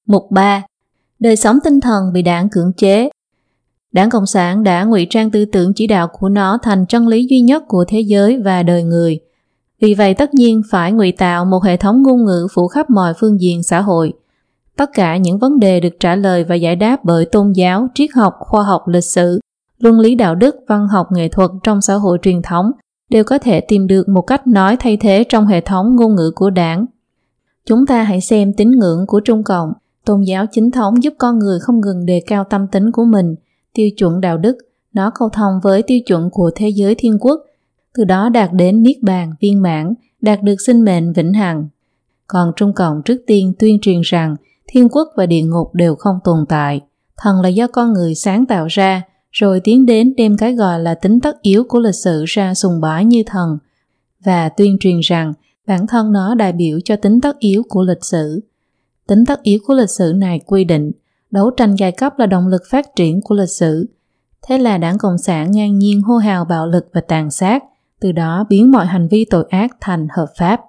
Mục 0.07 0.31
3. 0.31 0.63
Đời 1.21 1.37
sống 1.37 1.59
tinh 1.65 1.81
thần 1.81 2.13
bị 2.13 2.23
đảng 2.23 2.49
cưỡng 2.49 2.73
chế 2.77 3.11
Đảng 3.93 4.11
Cộng 4.11 4.27
sản 4.27 4.63
đã 4.63 4.85
ngụy 4.85 5.07
trang 5.11 5.31
tư 5.31 5.45
tưởng 5.45 5.73
chỉ 5.75 5.87
đạo 5.87 6.09
của 6.09 6.29
nó 6.29 6.59
thành 6.63 6.87
chân 6.87 7.09
lý 7.09 7.27
duy 7.31 7.41
nhất 7.41 7.63
của 7.69 7.85
thế 7.89 8.01
giới 8.01 8.39
và 8.43 8.63
đời 8.63 8.83
người. 8.83 9.21
Vì 9.81 9.95
vậy 9.95 10.15
tất 10.15 10.35
nhiên 10.35 10.63
phải 10.71 10.93
ngụy 10.93 11.13
tạo 11.13 11.45
một 11.45 11.65
hệ 11.65 11.77
thống 11.77 12.03
ngôn 12.03 12.25
ngữ 12.25 12.47
phủ 12.55 12.69
khắp 12.69 12.91
mọi 12.91 13.15
phương 13.21 13.41
diện 13.41 13.63
xã 13.63 13.81
hội, 13.81 14.13
Tất 14.81 14.91
cả 14.95 15.17
những 15.17 15.39
vấn 15.39 15.59
đề 15.59 15.81
được 15.81 16.01
trả 16.01 16.17
lời 16.17 16.45
và 16.45 16.55
giải 16.55 16.77
đáp 16.77 17.05
bởi 17.05 17.25
tôn 17.25 17.53
giáo, 17.53 17.89
triết 17.95 18.11
học, 18.15 18.35
khoa 18.41 18.63
học, 18.63 18.89
lịch 18.89 19.05
sử, 19.05 19.41
luân 19.79 20.01
lý 20.01 20.15
đạo 20.15 20.35
đức, 20.35 20.57
văn 20.69 20.89
học, 20.89 21.07
nghệ 21.13 21.29
thuật 21.29 21.51
trong 21.63 21.81
xã 21.81 21.95
hội 21.95 22.19
truyền 22.23 22.43
thống 22.43 22.71
đều 23.11 23.25
có 23.25 23.39
thể 23.39 23.61
tìm 23.61 23.87
được 23.87 24.09
một 24.09 24.23
cách 24.23 24.47
nói 24.47 24.77
thay 24.81 24.97
thế 24.97 25.25
trong 25.29 25.47
hệ 25.47 25.61
thống 25.61 25.97
ngôn 25.97 26.15
ngữ 26.15 26.33
của 26.35 26.51
đảng. 26.51 26.87
Chúng 27.67 27.87
ta 27.87 28.03
hãy 28.03 28.21
xem 28.21 28.53
tín 28.53 28.71
ngưỡng 28.71 29.07
của 29.07 29.21
Trung 29.21 29.43
Cộng, 29.43 29.73
tôn 30.05 30.23
giáo 30.23 30.47
chính 30.53 30.71
thống 30.71 31.03
giúp 31.03 31.15
con 31.19 31.39
người 31.39 31.59
không 31.61 31.81
ngừng 31.81 32.07
đề 32.07 32.23
cao 32.27 32.45
tâm 32.45 32.67
tính 32.73 32.93
của 32.93 33.05
mình, 33.05 33.35
tiêu 33.75 33.89
chuẩn 33.97 34.21
đạo 34.21 34.39
đức, 34.39 34.57
nó 34.93 35.11
cầu 35.15 35.29
thông 35.29 35.61
với 35.63 35.83
tiêu 35.83 35.99
chuẩn 36.07 36.31
của 36.31 36.51
thế 36.55 36.69
giới 36.69 36.95
thiên 36.99 37.19
quốc, 37.21 37.41
từ 37.95 38.05
đó 38.05 38.29
đạt 38.29 38.51
đến 38.53 38.83
niết 38.83 39.03
bàn 39.03 39.33
viên 39.41 39.63
mãn, 39.63 39.95
đạt 40.21 40.43
được 40.43 40.61
sinh 40.61 40.85
mệnh 40.85 41.13
vĩnh 41.13 41.33
hằng. 41.33 41.69
Còn 42.27 42.53
Trung 42.57 42.73
Cộng 42.73 43.03
trước 43.03 43.23
tiên 43.27 43.53
tuyên 43.59 43.79
truyền 43.83 44.01
rằng 44.05 44.37
thiên 44.67 44.89
quốc 44.89 45.09
và 45.17 45.27
địa 45.27 45.43
ngục 45.43 45.75
đều 45.75 45.95
không 45.95 46.19
tồn 46.25 46.47
tại, 46.49 46.81
thần 47.17 47.41
là 47.41 47.49
do 47.49 47.67
con 47.67 47.93
người 47.93 48.15
sáng 48.15 48.47
tạo 48.47 48.67
ra, 48.67 49.03
rồi 49.31 49.61
tiến 49.61 49.87
đến 49.87 50.15
đem 50.17 50.37
cái 50.37 50.55
gọi 50.55 50.81
là 50.81 50.95
tính 50.95 51.21
tất 51.21 51.43
yếu 51.43 51.65
của 51.65 51.79
lịch 51.79 51.95
sử 51.95 52.25
ra 52.27 52.55
sùng 52.55 52.81
bái 52.81 53.05
như 53.05 53.23
thần, 53.27 53.59
và 54.25 54.49
tuyên 54.49 54.77
truyền 54.81 55.01
rằng 55.01 55.33
bản 55.67 55.87
thân 55.87 56.13
nó 56.13 56.35
đại 56.35 56.53
biểu 56.53 56.79
cho 56.85 56.97
tính 56.97 57.21
tất 57.21 57.39
yếu 57.39 57.63
của 57.69 57.83
lịch 57.83 58.05
sử. 58.05 58.41
Tính 59.11 59.25
tất 59.27 59.43
yếu 59.43 59.59
của 59.67 59.75
lịch 59.75 59.91
sử 59.91 60.13
này 60.17 60.41
quy 60.47 60.65
định 60.65 60.93
đấu 61.31 61.51
tranh 61.51 61.75
giai 61.75 61.93
cấp 61.93 62.19
là 62.19 62.27
động 62.27 62.49
lực 62.49 62.63
phát 62.71 62.87
triển 62.97 63.21
của 63.21 63.35
lịch 63.35 63.49
sử. 63.49 63.87
Thế 64.43 64.59
là 64.59 64.79
đảng 64.79 64.99
Cộng 64.99 65.19
sản 65.19 65.51
ngang 65.51 65.79
nhiên 65.79 66.03
hô 66.03 66.17
hào 66.17 66.45
bạo 66.45 66.67
lực 66.67 66.89
và 66.93 67.01
tàn 67.01 67.31
sát, 67.31 67.65
từ 68.01 68.13
đó 68.13 68.47
biến 68.49 68.71
mọi 68.71 68.87
hành 68.87 69.09
vi 69.09 69.25
tội 69.25 69.45
ác 69.51 69.77
thành 69.81 70.07
hợp 70.17 70.27
pháp. 70.39 70.61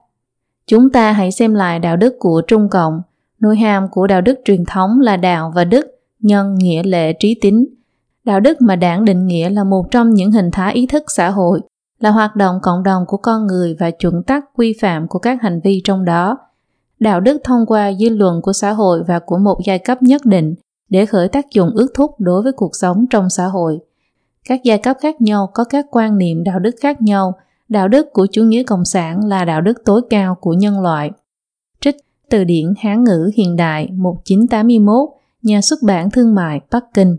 Chúng 0.67 0.89
ta 0.89 1.11
hãy 1.11 1.31
xem 1.31 1.53
lại 1.53 1.79
đạo 1.79 1.97
đức 1.97 2.15
của 2.19 2.41
Trung 2.47 2.69
Cộng. 2.69 3.01
Nội 3.39 3.57
hàm 3.57 3.87
của 3.91 4.07
đạo 4.07 4.21
đức 4.21 4.39
truyền 4.45 4.65
thống 4.65 4.99
là 4.99 5.17
đạo 5.17 5.51
và 5.55 5.63
đức, 5.63 5.85
nhân, 6.19 6.55
nghĩa 6.55 6.83
lệ, 6.83 7.13
trí 7.13 7.37
tín 7.41 7.65
Đạo 8.23 8.39
đức 8.39 8.61
mà 8.61 8.75
đảng 8.75 9.05
định 9.05 9.27
nghĩa 9.27 9.49
là 9.49 9.63
một 9.63 9.91
trong 9.91 10.13
những 10.13 10.31
hình 10.31 10.51
thái 10.51 10.73
ý 10.73 10.87
thức 10.87 11.03
xã 11.07 11.29
hội, 11.29 11.61
là 11.99 12.09
hoạt 12.09 12.35
động 12.35 12.59
cộng 12.61 12.83
đồng 12.83 13.05
của 13.07 13.17
con 13.17 13.47
người 13.47 13.75
và 13.79 13.91
chuẩn 13.91 14.23
tắc 14.23 14.43
quy 14.55 14.75
phạm 14.81 15.07
của 15.07 15.19
các 15.19 15.41
hành 15.41 15.61
vi 15.63 15.81
trong 15.83 16.05
đó. 16.05 16.37
Đạo 17.01 17.19
đức 17.19 17.41
thông 17.43 17.65
qua 17.65 17.93
dư 17.93 18.09
luận 18.09 18.41
của 18.41 18.53
xã 18.53 18.71
hội 18.71 19.03
và 19.07 19.19
của 19.19 19.37
một 19.37 19.59
giai 19.65 19.79
cấp 19.79 20.03
nhất 20.03 20.25
định 20.25 20.55
để 20.89 21.05
khởi 21.05 21.27
tác 21.27 21.45
dụng 21.51 21.71
ước 21.75 21.87
thúc 21.93 22.11
đối 22.19 22.43
với 22.43 22.51
cuộc 22.51 22.75
sống 22.75 23.05
trong 23.09 23.29
xã 23.29 23.45
hội. 23.45 23.79
Các 24.45 24.63
giai 24.63 24.77
cấp 24.77 24.97
khác 25.01 25.21
nhau 25.21 25.49
có 25.53 25.63
các 25.63 25.85
quan 25.91 26.17
niệm 26.17 26.43
đạo 26.43 26.59
đức 26.59 26.75
khác 26.81 27.01
nhau, 27.01 27.33
đạo 27.69 27.87
đức 27.87 28.07
của 28.13 28.27
chủ 28.31 28.43
nghĩa 28.43 28.63
cộng 28.63 28.85
sản 28.85 29.25
là 29.25 29.45
đạo 29.45 29.61
đức 29.61 29.73
tối 29.85 30.01
cao 30.09 30.35
của 30.35 30.53
nhân 30.53 30.81
loại. 30.81 31.11
Trích 31.79 31.95
từ 32.29 32.43
điển 32.43 32.73
Hán 32.79 33.03
ngữ 33.03 33.31
hiện 33.35 33.55
đại 33.55 33.87
1981, 33.91 35.09
nhà 35.41 35.61
xuất 35.61 35.79
bản 35.83 36.11
thương 36.11 36.35
mại 36.35 36.59
Bắc 36.71 36.83
Kinh. 36.93 37.17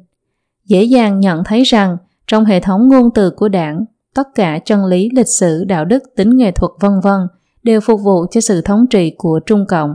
Dễ 0.67 0.83
dàng 0.83 1.21
nhận 1.21 1.45
thấy 1.45 1.63
rằng 1.63 1.97
trong 2.27 2.45
hệ 2.45 2.61
thống 2.61 2.89
ngôn 2.89 3.11
từ 3.15 3.31
của 3.31 3.49
đảng, 3.49 3.85
tất 4.15 4.29
cả 4.35 4.59
chân 4.65 4.85
lý 4.85 5.09
lịch 5.17 5.29
sử, 5.29 5.65
đạo 5.65 5.85
đức, 5.85 6.03
tính 6.17 6.37
nghệ 6.37 6.51
thuật 6.51 6.71
vân 6.81 7.01
vân 7.03 7.21
đều 7.63 7.81
phục 7.81 8.01
vụ 8.05 8.27
cho 8.31 8.41
sự 8.41 8.61
thống 8.61 8.87
trị 8.91 9.15
của 9.19 9.41
Trung 9.47 9.65
Cộng. 9.69 9.95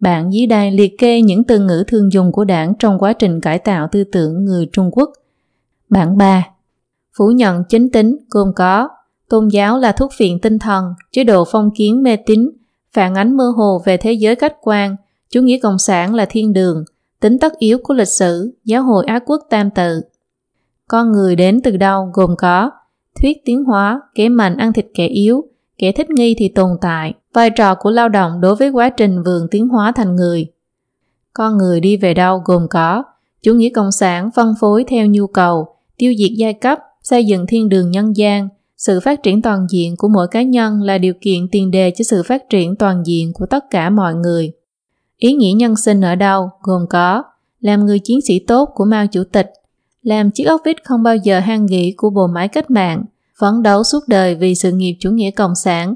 Bạn 0.00 0.32
dưới 0.32 0.46
đây 0.46 0.70
liệt 0.70 0.98
kê 0.98 1.22
những 1.22 1.44
từ 1.44 1.58
ngữ 1.58 1.84
thường 1.86 2.12
dùng 2.12 2.32
của 2.32 2.44
đảng 2.44 2.72
trong 2.78 2.98
quá 2.98 3.12
trình 3.12 3.40
cải 3.40 3.58
tạo 3.58 3.88
tư 3.92 4.04
tưởng 4.04 4.44
người 4.44 4.68
Trung 4.72 4.90
Quốc. 4.92 5.10
Bản 5.88 6.16
3. 6.16 6.44
Phủ 7.18 7.30
nhận 7.30 7.64
chính 7.68 7.90
tính 7.90 8.16
gồm 8.30 8.52
có 8.56 8.88
tôn 9.28 9.48
giáo 9.48 9.78
là 9.78 9.92
thuốc 9.92 10.12
phiện 10.16 10.40
tinh 10.40 10.58
thần, 10.58 10.84
chế 11.12 11.24
độ 11.24 11.44
phong 11.52 11.70
kiến 11.74 12.02
mê 12.02 12.16
tín, 12.16 12.50
phản 12.92 13.14
ánh 13.14 13.36
mơ 13.36 13.52
hồ 13.56 13.82
về 13.84 13.96
thế 13.96 14.12
giới 14.12 14.34
khách 14.34 14.56
quan, 14.60 14.96
chủ 15.30 15.40
nghĩa 15.40 15.58
cộng 15.58 15.78
sản 15.78 16.14
là 16.14 16.26
thiên 16.30 16.52
đường, 16.52 16.84
tính 17.20 17.38
tất 17.38 17.52
yếu 17.58 17.78
của 17.82 17.94
lịch 17.94 18.08
sử, 18.08 18.54
giáo 18.64 18.82
hội 18.82 19.04
Á 19.06 19.18
quốc 19.26 19.40
tam 19.50 19.70
tự. 19.70 20.00
Con 20.88 21.12
người 21.12 21.36
đến 21.36 21.60
từ 21.64 21.76
đâu 21.76 22.10
gồm 22.12 22.34
có 22.38 22.70
thuyết 23.22 23.36
tiến 23.44 23.64
hóa, 23.64 24.00
kẻ 24.14 24.28
mạnh 24.28 24.56
ăn 24.56 24.72
thịt 24.72 24.86
kẻ 24.94 25.06
yếu, 25.06 25.44
kẻ 25.82 25.92
thích 25.92 26.10
nghi 26.10 26.34
thì 26.38 26.48
tồn 26.48 26.70
tại, 26.80 27.14
vai 27.34 27.50
trò 27.50 27.74
của 27.74 27.90
lao 27.90 28.08
động 28.08 28.40
đối 28.40 28.56
với 28.56 28.70
quá 28.70 28.90
trình 28.90 29.22
vườn 29.22 29.46
tiến 29.50 29.68
hóa 29.68 29.92
thành 29.92 30.16
người. 30.16 30.46
Con 31.32 31.58
người 31.58 31.80
đi 31.80 31.96
về 31.96 32.14
đâu 32.14 32.42
gồm 32.44 32.66
có 32.70 33.02
chủ 33.42 33.54
nghĩa 33.54 33.70
cộng 33.70 33.92
sản 33.92 34.30
phân 34.34 34.54
phối 34.60 34.84
theo 34.88 35.06
nhu 35.06 35.26
cầu, 35.26 35.66
tiêu 35.96 36.14
diệt 36.18 36.30
giai 36.36 36.54
cấp, 36.54 36.78
xây 37.02 37.24
dựng 37.24 37.46
thiên 37.46 37.68
đường 37.68 37.90
nhân 37.90 38.16
gian, 38.16 38.48
sự 38.76 39.00
phát 39.00 39.22
triển 39.22 39.42
toàn 39.42 39.66
diện 39.70 39.94
của 39.96 40.08
mỗi 40.08 40.28
cá 40.28 40.42
nhân 40.42 40.82
là 40.82 40.98
điều 40.98 41.14
kiện 41.20 41.48
tiền 41.52 41.70
đề 41.70 41.90
cho 41.90 42.02
sự 42.02 42.22
phát 42.22 42.50
triển 42.50 42.76
toàn 42.76 43.02
diện 43.06 43.32
của 43.34 43.46
tất 43.46 43.64
cả 43.70 43.90
mọi 43.90 44.14
người. 44.14 44.52
Ý 45.16 45.32
nghĩa 45.32 45.52
nhân 45.56 45.76
sinh 45.76 46.00
ở 46.00 46.14
đâu 46.14 46.50
gồm 46.62 46.86
có 46.90 47.22
làm 47.60 47.86
người 47.86 47.98
chiến 47.98 48.20
sĩ 48.20 48.38
tốt 48.38 48.68
của 48.74 48.84
Mao 48.84 49.06
Chủ 49.06 49.24
tịch, 49.32 49.52
làm 50.02 50.30
chiếc 50.30 50.44
ốc 50.44 50.60
vít 50.64 50.84
không 50.84 51.02
bao 51.02 51.16
giờ 51.16 51.40
hang 51.40 51.66
nghỉ 51.66 51.94
của 51.96 52.10
bộ 52.10 52.26
máy 52.26 52.48
cách 52.48 52.70
mạng, 52.70 53.04
phấn 53.42 53.62
đấu 53.62 53.84
suốt 53.84 54.08
đời 54.08 54.34
vì 54.34 54.54
sự 54.54 54.72
nghiệp 54.72 54.96
chủ 55.00 55.10
nghĩa 55.10 55.30
cộng 55.30 55.54
sản. 55.54 55.94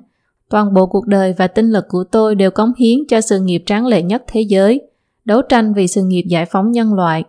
Toàn 0.50 0.74
bộ 0.74 0.87
cuộc 0.87 1.06
đời 1.06 1.35
và 1.38 1.46
tinh 1.46 1.70
lực 1.70 1.85
của 1.88 2.04
tôi 2.04 2.35
đều 2.35 2.50
cống 2.50 2.72
hiến 2.78 2.98
cho 3.09 3.20
sự 3.20 3.40
nghiệp 3.40 3.62
tráng 3.66 3.87
lệ 3.87 4.02
nhất 4.02 4.22
thế 4.26 4.40
giới, 4.40 4.80
đấu 5.24 5.42
tranh 5.42 5.74
vì 5.74 5.87
sự 5.87 6.02
nghiệp 6.02 6.22
giải 6.28 6.46
phóng 6.46 6.72
nhân 6.72 6.94
loại. 6.94 7.24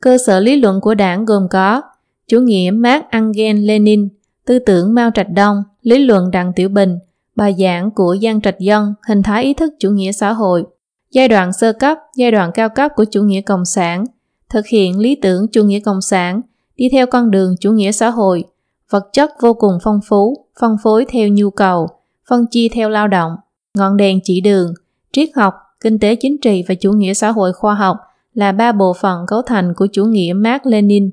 Cơ 0.00 0.18
sở 0.26 0.40
lý 0.40 0.56
luận 0.56 0.80
của 0.80 0.94
đảng 0.94 1.24
gồm 1.24 1.48
có 1.50 1.82
chủ 2.28 2.40
nghĩa 2.40 2.70
Mark 2.74 3.04
Angel 3.10 3.56
Lenin, 3.56 4.08
tư 4.46 4.58
tưởng 4.58 4.94
Mao 4.94 5.10
Trạch 5.14 5.30
Đông, 5.30 5.62
lý 5.82 5.98
luận 5.98 6.30
Đặng 6.30 6.52
Tiểu 6.56 6.68
Bình, 6.68 6.98
bài 7.36 7.54
giảng 7.58 7.90
của 7.90 8.16
Giang 8.22 8.40
Trạch 8.40 8.58
Dân, 8.58 8.94
hình 9.08 9.22
thái 9.22 9.44
ý 9.44 9.54
thức 9.54 9.72
chủ 9.78 9.90
nghĩa 9.90 10.12
xã 10.12 10.32
hội, 10.32 10.64
giai 11.10 11.28
đoạn 11.28 11.52
sơ 11.52 11.72
cấp, 11.72 11.98
giai 12.16 12.30
đoạn 12.30 12.50
cao 12.54 12.68
cấp 12.68 12.92
của 12.96 13.04
chủ 13.04 13.22
nghĩa 13.22 13.40
cộng 13.40 13.64
sản, 13.64 14.04
thực 14.50 14.66
hiện 14.66 14.98
lý 14.98 15.14
tưởng 15.14 15.46
chủ 15.52 15.64
nghĩa 15.64 15.80
cộng 15.80 16.00
sản, 16.00 16.40
đi 16.76 16.88
theo 16.92 17.06
con 17.06 17.30
đường 17.30 17.54
chủ 17.60 17.72
nghĩa 17.72 17.92
xã 17.92 18.10
hội, 18.10 18.44
vật 18.92 19.08
chất 19.12 19.30
vô 19.40 19.54
cùng 19.54 19.78
phong 19.82 20.00
phú, 20.08 20.46
phân 20.60 20.76
phối 20.82 21.04
theo 21.08 21.28
nhu 21.28 21.50
cầu, 21.50 21.88
phân 22.28 22.46
chia 22.46 22.68
theo 22.68 22.88
lao 22.88 23.08
động, 23.08 23.32
ngọn 23.78 23.96
đèn 23.96 24.20
chỉ 24.24 24.40
đường, 24.40 24.74
triết 25.12 25.28
học, 25.36 25.54
kinh 25.80 25.98
tế 25.98 26.14
chính 26.14 26.36
trị 26.42 26.64
và 26.68 26.74
chủ 26.74 26.92
nghĩa 26.92 27.14
xã 27.14 27.30
hội 27.30 27.52
khoa 27.52 27.74
học 27.74 27.96
là 28.34 28.52
ba 28.52 28.72
bộ 28.72 28.92
phận 29.00 29.26
cấu 29.26 29.42
thành 29.42 29.74
của 29.76 29.86
chủ 29.92 30.04
nghĩa 30.04 30.32
Mark 30.32 30.66
Lenin. 30.66 31.10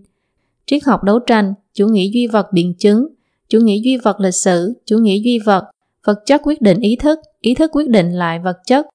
Triết 0.65 0.83
học 0.83 1.03
đấu 1.03 1.19
tranh, 1.19 1.53
chủ 1.73 1.87
nghĩa 1.87 2.09
duy 2.13 2.27
vật 2.27 2.53
biện 2.53 2.73
chứng, 2.79 3.07
chủ 3.49 3.59
nghĩa 3.59 3.77
duy 3.83 3.97
vật 3.97 4.19
lịch 4.19 4.35
sử, 4.35 4.73
chủ 4.85 4.97
nghĩa 4.97 5.17
duy 5.17 5.39
vật, 5.39 5.63
vật 6.05 6.19
chất 6.25 6.41
quyết 6.43 6.61
định 6.61 6.79
ý 6.79 6.95
thức, 6.95 7.19
ý 7.41 7.55
thức 7.55 7.71
quyết 7.73 7.89
định 7.89 8.11
lại 8.11 8.39
vật 8.39 8.57
chất, 8.65 8.85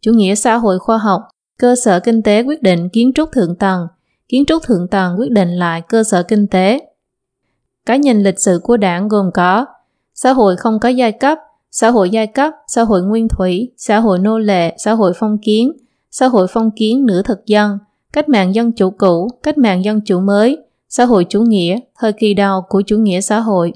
chủ 0.00 0.12
nghĩa 0.12 0.34
xã 0.34 0.56
hội 0.56 0.78
khoa 0.78 0.98
học, 0.98 1.22
cơ 1.58 1.74
sở 1.84 2.00
kinh 2.00 2.22
tế 2.22 2.42
quyết 2.42 2.62
định 2.62 2.88
kiến 2.88 3.12
trúc 3.14 3.32
thượng 3.32 3.56
tầng, 3.56 3.86
kiến 4.28 4.44
trúc 4.46 4.62
thượng 4.62 4.88
tầng 4.88 5.16
quyết 5.18 5.30
định 5.30 5.48
lại 5.48 5.82
cơ 5.88 6.04
sở 6.04 6.22
kinh 6.22 6.46
tế. 6.46 6.91
Cái 7.86 7.98
nhìn 7.98 8.22
lịch 8.22 8.40
sử 8.40 8.60
của 8.62 8.76
đảng 8.76 9.08
gồm 9.08 9.30
có 9.34 9.66
xã 10.14 10.32
hội 10.32 10.56
không 10.56 10.80
có 10.80 10.88
giai 10.88 11.12
cấp, 11.12 11.38
xã 11.70 11.90
hội 11.90 12.10
giai 12.10 12.26
cấp, 12.26 12.52
xã 12.66 12.82
hội 12.82 13.02
nguyên 13.02 13.28
thủy, 13.28 13.72
xã 13.76 14.00
hội 14.00 14.18
nô 14.18 14.38
lệ, 14.38 14.76
xã 14.78 14.92
hội 14.92 15.12
phong 15.16 15.38
kiến, 15.38 15.72
xã 16.10 16.26
hội 16.26 16.46
phong 16.50 16.70
kiến 16.70 17.06
nửa 17.06 17.22
thực 17.22 17.46
dân, 17.46 17.78
cách 18.12 18.28
mạng 18.28 18.54
dân 18.54 18.72
chủ 18.72 18.90
cũ, 18.90 19.28
cách 19.42 19.58
mạng 19.58 19.84
dân 19.84 20.00
chủ 20.00 20.20
mới, 20.20 20.58
xã 20.88 21.04
hội 21.04 21.26
chủ 21.28 21.42
nghĩa, 21.42 21.78
thời 21.98 22.12
kỳ 22.12 22.34
đầu 22.34 22.62
của 22.68 22.82
chủ 22.86 22.96
nghĩa 22.98 23.20
xã 23.20 23.40
hội. 23.40 23.72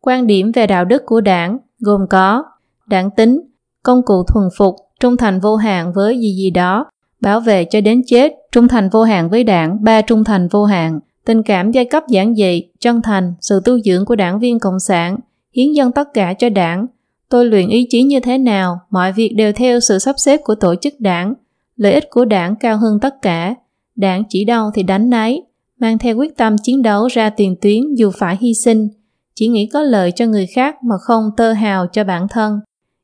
Quan 0.00 0.26
điểm 0.26 0.52
về 0.52 0.66
đạo 0.66 0.84
đức 0.84 1.02
của 1.06 1.20
đảng 1.20 1.58
gồm 1.80 2.06
có 2.10 2.44
đảng 2.86 3.10
tính, 3.10 3.40
công 3.82 4.02
cụ 4.02 4.24
thuần 4.24 4.48
phục, 4.56 4.76
trung 5.00 5.16
thành 5.16 5.40
vô 5.40 5.56
hạn 5.56 5.92
với 5.92 6.20
gì 6.20 6.34
gì 6.36 6.50
đó, 6.50 6.86
bảo 7.20 7.40
vệ 7.40 7.64
cho 7.64 7.80
đến 7.80 8.02
chết, 8.06 8.32
trung 8.52 8.68
thành 8.68 8.88
vô 8.88 9.02
hạn 9.02 9.30
với 9.30 9.44
đảng, 9.44 9.84
ba 9.84 10.02
trung 10.02 10.24
thành 10.24 10.48
vô 10.48 10.64
hạn, 10.64 11.00
tình 11.24 11.42
cảm 11.42 11.72
giai 11.72 11.84
cấp 11.84 12.02
giản 12.08 12.34
dị, 12.34 12.62
chân 12.80 13.02
thành, 13.02 13.34
sự 13.40 13.60
tu 13.64 13.80
dưỡng 13.80 14.04
của 14.04 14.16
đảng 14.16 14.38
viên 14.38 14.58
Cộng 14.58 14.80
sản, 14.80 15.16
hiến 15.56 15.72
dân 15.72 15.92
tất 15.92 16.14
cả 16.14 16.34
cho 16.38 16.48
đảng. 16.48 16.86
Tôi 17.28 17.46
luyện 17.46 17.68
ý 17.68 17.86
chí 17.90 18.02
như 18.02 18.20
thế 18.20 18.38
nào, 18.38 18.80
mọi 18.90 19.12
việc 19.12 19.32
đều 19.36 19.52
theo 19.52 19.80
sự 19.80 19.98
sắp 19.98 20.14
xếp 20.18 20.40
của 20.44 20.54
tổ 20.54 20.74
chức 20.74 20.94
đảng. 20.98 21.34
Lợi 21.76 21.92
ích 21.92 22.10
của 22.10 22.24
đảng 22.24 22.56
cao 22.56 22.76
hơn 22.76 22.98
tất 23.00 23.22
cả. 23.22 23.54
Đảng 23.96 24.22
chỉ 24.28 24.44
đâu 24.44 24.70
thì 24.74 24.82
đánh 24.82 25.10
nấy, 25.10 25.42
mang 25.78 25.98
theo 25.98 26.16
quyết 26.16 26.36
tâm 26.36 26.56
chiến 26.62 26.82
đấu 26.82 27.08
ra 27.08 27.30
tiền 27.30 27.56
tuyến 27.60 27.94
dù 27.94 28.10
phải 28.10 28.38
hy 28.40 28.54
sinh, 28.54 28.88
chỉ 29.34 29.48
nghĩ 29.48 29.66
có 29.66 29.82
lợi 29.82 30.12
cho 30.12 30.26
người 30.26 30.46
khác 30.46 30.76
mà 30.84 30.94
không 31.00 31.30
tơ 31.36 31.52
hào 31.52 31.86
cho 31.86 32.04
bản 32.04 32.26
thân. 32.30 32.60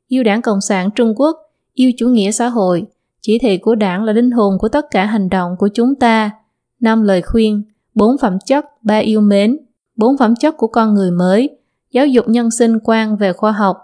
Yêu 0.07 0.23
đảng 0.23 0.41
Cộng 0.41 0.61
sản 0.61 0.89
Trung 0.95 1.13
Quốc, 1.17 1.37
yêu 1.73 1.91
chủ 1.97 2.07
nghĩa 2.07 2.31
xã 2.31 2.47
hội, 2.47 2.83
chỉ 3.21 3.39
thị 3.39 3.57
của 3.57 3.75
đảng 3.75 4.03
là 4.03 4.13
linh 4.13 4.31
hồn 4.31 4.57
của 4.59 4.69
tất 4.69 4.85
cả 4.91 5.05
hành 5.05 5.29
động 5.29 5.55
của 5.59 5.69
chúng 5.73 5.95
ta. 5.95 6.31
Năm 6.79 7.03
lời 7.03 7.21
khuyên, 7.21 7.63
bốn 7.95 8.17
phẩm 8.17 8.37
chất, 8.45 8.65
ba 8.81 8.97
yêu 8.97 9.21
mến, 9.21 9.57
bốn 9.95 10.17
phẩm 10.17 10.35
chất 10.35 10.57
của 10.57 10.67
con 10.67 10.93
người 10.93 11.11
mới, 11.11 11.57
giáo 11.91 12.07
dục 12.07 12.27
nhân 12.27 12.51
sinh 12.51 12.79
quan 12.83 13.17
về 13.17 13.33
khoa 13.33 13.51
học, 13.51 13.77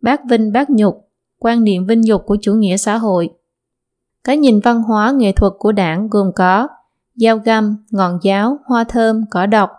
bác 0.00 0.20
vinh 0.24 0.52
bác 0.52 0.70
nhục, 0.70 1.08
quan 1.38 1.64
niệm 1.64 1.86
vinh 1.86 2.06
dục 2.06 2.22
của 2.26 2.36
chủ 2.40 2.54
nghĩa 2.54 2.76
xã 2.76 2.98
hội. 2.98 3.30
Cái 4.24 4.36
nhìn 4.36 4.60
văn 4.60 4.82
hóa 4.82 5.10
nghệ 5.10 5.32
thuật 5.32 5.52
của 5.58 5.72
đảng 5.72 6.08
gồm 6.08 6.32
có 6.36 6.68
dao 7.14 7.38
găm, 7.38 7.76
ngọn 7.90 8.18
giáo, 8.22 8.58
hoa 8.64 8.84
thơm, 8.84 9.24
cỏ 9.30 9.46
độc, 9.46 9.70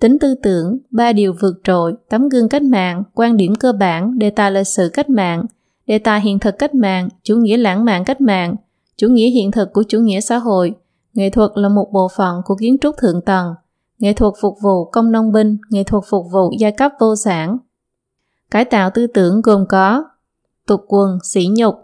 tính 0.00 0.18
tư 0.18 0.34
tưởng, 0.42 0.78
ba 0.90 1.12
điều 1.12 1.34
vượt 1.40 1.54
trội, 1.64 1.94
tấm 2.08 2.28
gương 2.28 2.48
cách 2.48 2.62
mạng, 2.62 3.02
quan 3.14 3.36
điểm 3.36 3.54
cơ 3.54 3.72
bản, 3.72 4.18
đề 4.18 4.30
tài 4.30 4.50
lịch 4.50 4.66
sử 4.66 4.90
cách 4.92 5.10
mạng, 5.10 5.44
đề 5.86 5.98
tài 5.98 6.20
hiện 6.20 6.38
thực 6.38 6.58
cách 6.58 6.74
mạng, 6.74 7.08
chủ 7.22 7.36
nghĩa 7.36 7.56
lãng 7.56 7.84
mạn 7.84 8.04
cách 8.04 8.20
mạng, 8.20 8.54
chủ 8.96 9.08
nghĩa 9.08 9.30
hiện 9.30 9.50
thực 9.50 9.72
của 9.72 9.84
chủ 9.88 9.98
nghĩa 9.98 10.20
xã 10.20 10.38
hội, 10.38 10.74
nghệ 11.14 11.30
thuật 11.30 11.50
là 11.54 11.68
một 11.68 11.88
bộ 11.92 12.08
phận 12.16 12.40
của 12.44 12.56
kiến 12.56 12.76
trúc 12.80 12.96
thượng 12.96 13.20
tầng, 13.22 13.54
nghệ 13.98 14.12
thuật 14.12 14.34
phục 14.40 14.56
vụ 14.62 14.84
công 14.84 15.12
nông 15.12 15.32
binh, 15.32 15.56
nghệ 15.70 15.84
thuật 15.84 16.04
phục 16.10 16.26
vụ 16.32 16.50
giai 16.58 16.72
cấp 16.72 16.92
vô 17.00 17.16
sản, 17.16 17.58
Cải 18.52 18.64
tạo 18.64 18.90
tư 18.94 19.06
tưởng 19.06 19.42
gồm 19.42 19.64
có 19.68 20.04
tục 20.66 20.84
quần, 20.88 21.18
sỉ 21.24 21.48
nhục, 21.56 21.74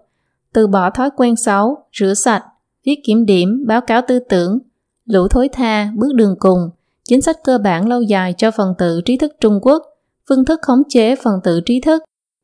từ 0.53 0.67
bỏ 0.67 0.91
thói 0.91 1.11
quen 1.17 1.37
xấu, 1.37 1.79
rửa 1.93 2.15
sạch, 2.15 2.45
viết 2.85 3.01
kiểm 3.05 3.27
điểm, 3.27 3.65
báo 3.67 3.81
cáo 3.81 4.03
tư 4.09 4.19
tưởng, 4.19 4.59
lũ 5.05 5.29
thối 5.29 5.49
tha, 5.49 5.93
bước 5.97 6.15
đường 6.15 6.37
cùng, 6.39 6.71
chính 7.05 7.23
sách 7.23 7.37
cơ 7.45 7.59
bản 7.59 7.89
lâu 7.89 8.03
dài 8.03 8.35
cho 8.39 8.51
phần 8.51 8.75
tử 8.79 9.01
trí 9.05 9.17
thức 9.17 9.33
Trung 9.41 9.59
Quốc, 9.63 9.83
phương 10.29 10.45
thức 10.45 10.61
khống 10.63 10.83
chế 10.89 11.17
phần 11.17 11.41
tử 11.45 11.61
trí 11.67 11.81
thức. 11.81 12.03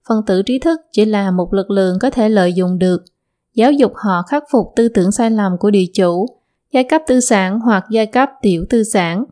Phần 0.09 0.23
tử 0.27 0.43
trí 0.43 0.59
thức 0.59 0.81
chỉ 0.93 1.05
là 1.05 1.31
một 1.31 1.55
lực 1.55 1.71
lượng 1.71 1.99
có 2.01 2.11
thể 2.11 2.29
lợi 2.29 2.53
dụng 2.53 2.79
được, 2.79 3.05
giáo 3.55 3.73
dục 3.73 3.93
họ 3.95 4.23
khắc 4.29 4.45
phục 4.51 4.73
tư 4.77 4.89
tưởng 4.89 5.13
sai 5.13 5.31
lầm 5.31 5.59
của 5.59 5.71
địa 5.71 5.87
chủ, 5.95 6.27
giai 6.75 6.85
cấp 6.85 7.03
tư 7.07 7.21
sản 7.21 7.61
hoặc 7.61 7.85
giai 7.91 8.07
cấp 8.07 8.31
tiểu 8.43 8.65
tư 8.71 8.83
sản. 8.85 9.25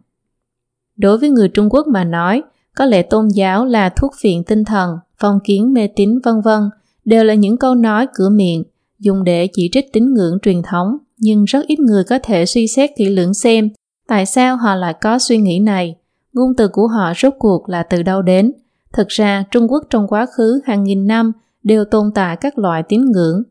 Đối 0.97 1.19
với 1.19 1.31
người 1.31 1.49
Trung 1.49 1.69
Quốc 1.71 1.87
mà 1.87 2.05
nói, 2.05 2.43
có 2.77 2.85
lẽ 2.85 3.03
tôn 3.03 3.29
giáo 3.29 3.67
là 3.67 3.89
thuốc 3.89 4.13
phiện 4.21 4.45
tinh 4.45 4.65
thần, 4.65 4.97
phong 5.19 5.39
kiến 5.45 5.73
mê 5.73 5.89
tín 5.97 6.19
vân 6.25 6.41
vân 6.41 6.71
đều 7.05 7.25
là 7.25 7.35
những 7.35 7.57
câu 7.57 7.75
nói 7.75 8.07
cửa 8.15 8.29
miệng 8.29 8.65
dùng 8.99 9.25
để 9.25 9.49
chỉ 9.53 9.69
trích 9.73 9.93
tín 9.93 10.15
ngưỡng 10.15 10.39
truyền 10.43 10.63
thống, 10.63 10.97
nhưng 11.19 11.45
rất 11.45 11.67
ít 11.67 11.79
người 11.79 12.05
có 12.05 12.19
thể 12.23 12.47
suy 12.47 12.67
xét 12.67 12.91
kỹ 12.97 13.09
lưỡng 13.09 13.35
xem 13.35 13.69
tại 14.09 14.27
sao 14.27 14.57
họ 14.57 14.75
lại 14.75 14.95
có 15.01 15.19
suy 15.19 15.37
nghĩ 15.37 15.59
này, 15.59 15.97
ngôn 16.33 16.55
từ 16.57 16.69
của 16.69 16.87
họ 16.87 17.13
rốt 17.23 17.35
cuộc 17.39 17.69
là 17.69 17.83
từ 17.83 18.03
đâu 18.03 18.23
đến. 18.23 18.53
Thực 18.93 19.09
ra, 19.09 19.45
Trung 19.51 19.73
Quốc 19.73 19.85
trong 19.91 20.09
quá 20.09 20.27
khứ 20.37 20.61
hàng 20.65 20.85
nghìn 20.85 21.07
năm 21.07 21.33
đều 21.63 21.85
tồn 21.85 22.11
tại 22.15 22.37
các 22.37 22.59
loại 22.59 22.83
tín 22.89 23.05
ngưỡng. 23.05 23.43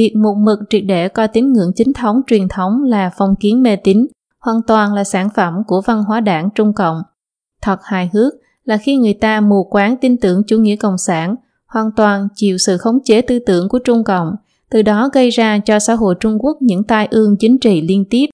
Việc 0.00 0.16
một 0.16 0.34
mực 0.34 0.58
triệt 0.70 0.82
để 0.86 1.08
coi 1.08 1.28
tín 1.28 1.52
ngưỡng 1.52 1.72
chính 1.76 1.92
thống 1.92 2.20
truyền 2.26 2.48
thống 2.48 2.82
là 2.82 3.10
phong 3.18 3.34
kiến 3.40 3.62
mê 3.62 3.76
tín, 3.76 4.06
hoàn 4.38 4.62
toàn 4.66 4.94
là 4.94 5.04
sản 5.04 5.28
phẩm 5.34 5.54
của 5.66 5.80
văn 5.86 6.02
hóa 6.02 6.20
đảng 6.20 6.48
Trung 6.54 6.72
Cộng. 6.72 7.02
Thật 7.62 7.76
hài 7.82 8.10
hước 8.12 8.32
là 8.64 8.76
khi 8.76 8.96
người 8.96 9.14
ta 9.14 9.40
mù 9.40 9.64
quáng 9.64 9.96
tin 9.96 10.16
tưởng 10.16 10.42
chủ 10.46 10.58
nghĩa 10.58 10.76
cộng 10.76 10.98
sản, 10.98 11.34
hoàn 11.66 11.90
toàn 11.96 12.28
chịu 12.34 12.58
sự 12.58 12.76
khống 12.76 12.98
chế 13.04 13.22
tư 13.22 13.38
tưởng 13.46 13.68
của 13.68 13.78
Trung 13.78 14.04
Cộng, 14.04 14.34
từ 14.70 14.82
đó 14.82 15.10
gây 15.12 15.30
ra 15.30 15.58
cho 15.58 15.78
xã 15.78 15.94
hội 15.94 16.14
Trung 16.20 16.38
Quốc 16.40 16.56
những 16.60 16.84
tai 16.84 17.08
ương 17.10 17.36
chính 17.36 17.58
trị 17.58 17.80
liên 17.80 18.04
tiếp, 18.10 18.26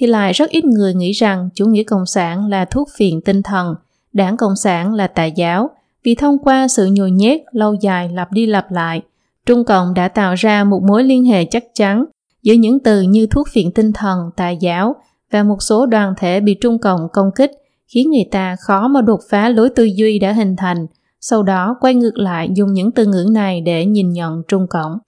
thì 0.00 0.06
lại 0.06 0.32
rất 0.32 0.50
ít 0.50 0.64
người 0.64 0.94
nghĩ 0.94 1.12
rằng 1.12 1.48
chủ 1.54 1.66
nghĩa 1.66 1.82
cộng 1.82 2.06
sản 2.06 2.46
là 2.46 2.64
thuốc 2.64 2.88
phiện 2.96 3.20
tinh 3.20 3.42
thần, 3.42 3.74
đảng 4.12 4.36
cộng 4.36 4.56
sản 4.56 4.94
là 4.94 5.06
tà 5.06 5.24
giáo, 5.24 5.70
vì 6.04 6.14
thông 6.14 6.38
qua 6.38 6.68
sự 6.68 6.86
nhồi 6.86 7.10
nhét 7.10 7.40
lâu 7.52 7.74
dài 7.74 8.08
lặp 8.08 8.32
đi 8.32 8.46
lặp 8.46 8.72
lại, 8.72 9.02
Trung 9.46 9.64
Cộng 9.64 9.94
đã 9.94 10.08
tạo 10.08 10.34
ra 10.34 10.64
một 10.64 10.80
mối 10.88 11.04
liên 11.04 11.24
hệ 11.24 11.44
chắc 11.44 11.64
chắn 11.74 12.04
giữa 12.42 12.54
những 12.54 12.78
từ 12.80 13.00
như 13.00 13.26
thuốc 13.26 13.46
phiện 13.52 13.72
tinh 13.72 13.92
thần, 13.92 14.18
tà 14.36 14.50
giáo 14.50 14.96
và 15.30 15.42
một 15.42 15.62
số 15.62 15.86
đoàn 15.86 16.14
thể 16.16 16.40
bị 16.40 16.54
Trung 16.60 16.78
Cộng 16.78 17.08
công 17.12 17.30
kích 17.36 17.50
khiến 17.86 18.10
người 18.10 18.28
ta 18.30 18.56
khó 18.60 18.88
mà 18.88 19.00
đột 19.00 19.20
phá 19.30 19.48
lối 19.48 19.70
tư 19.70 19.84
duy 19.84 20.18
đã 20.18 20.32
hình 20.32 20.56
thành, 20.56 20.86
sau 21.20 21.42
đó 21.42 21.76
quay 21.80 21.94
ngược 21.94 22.16
lại 22.18 22.50
dùng 22.54 22.72
những 22.72 22.92
từ 22.92 23.06
ngữ 23.06 23.26
này 23.32 23.60
để 23.60 23.86
nhìn 23.86 24.10
nhận 24.10 24.42
Trung 24.48 24.66
Cộng. 24.70 24.98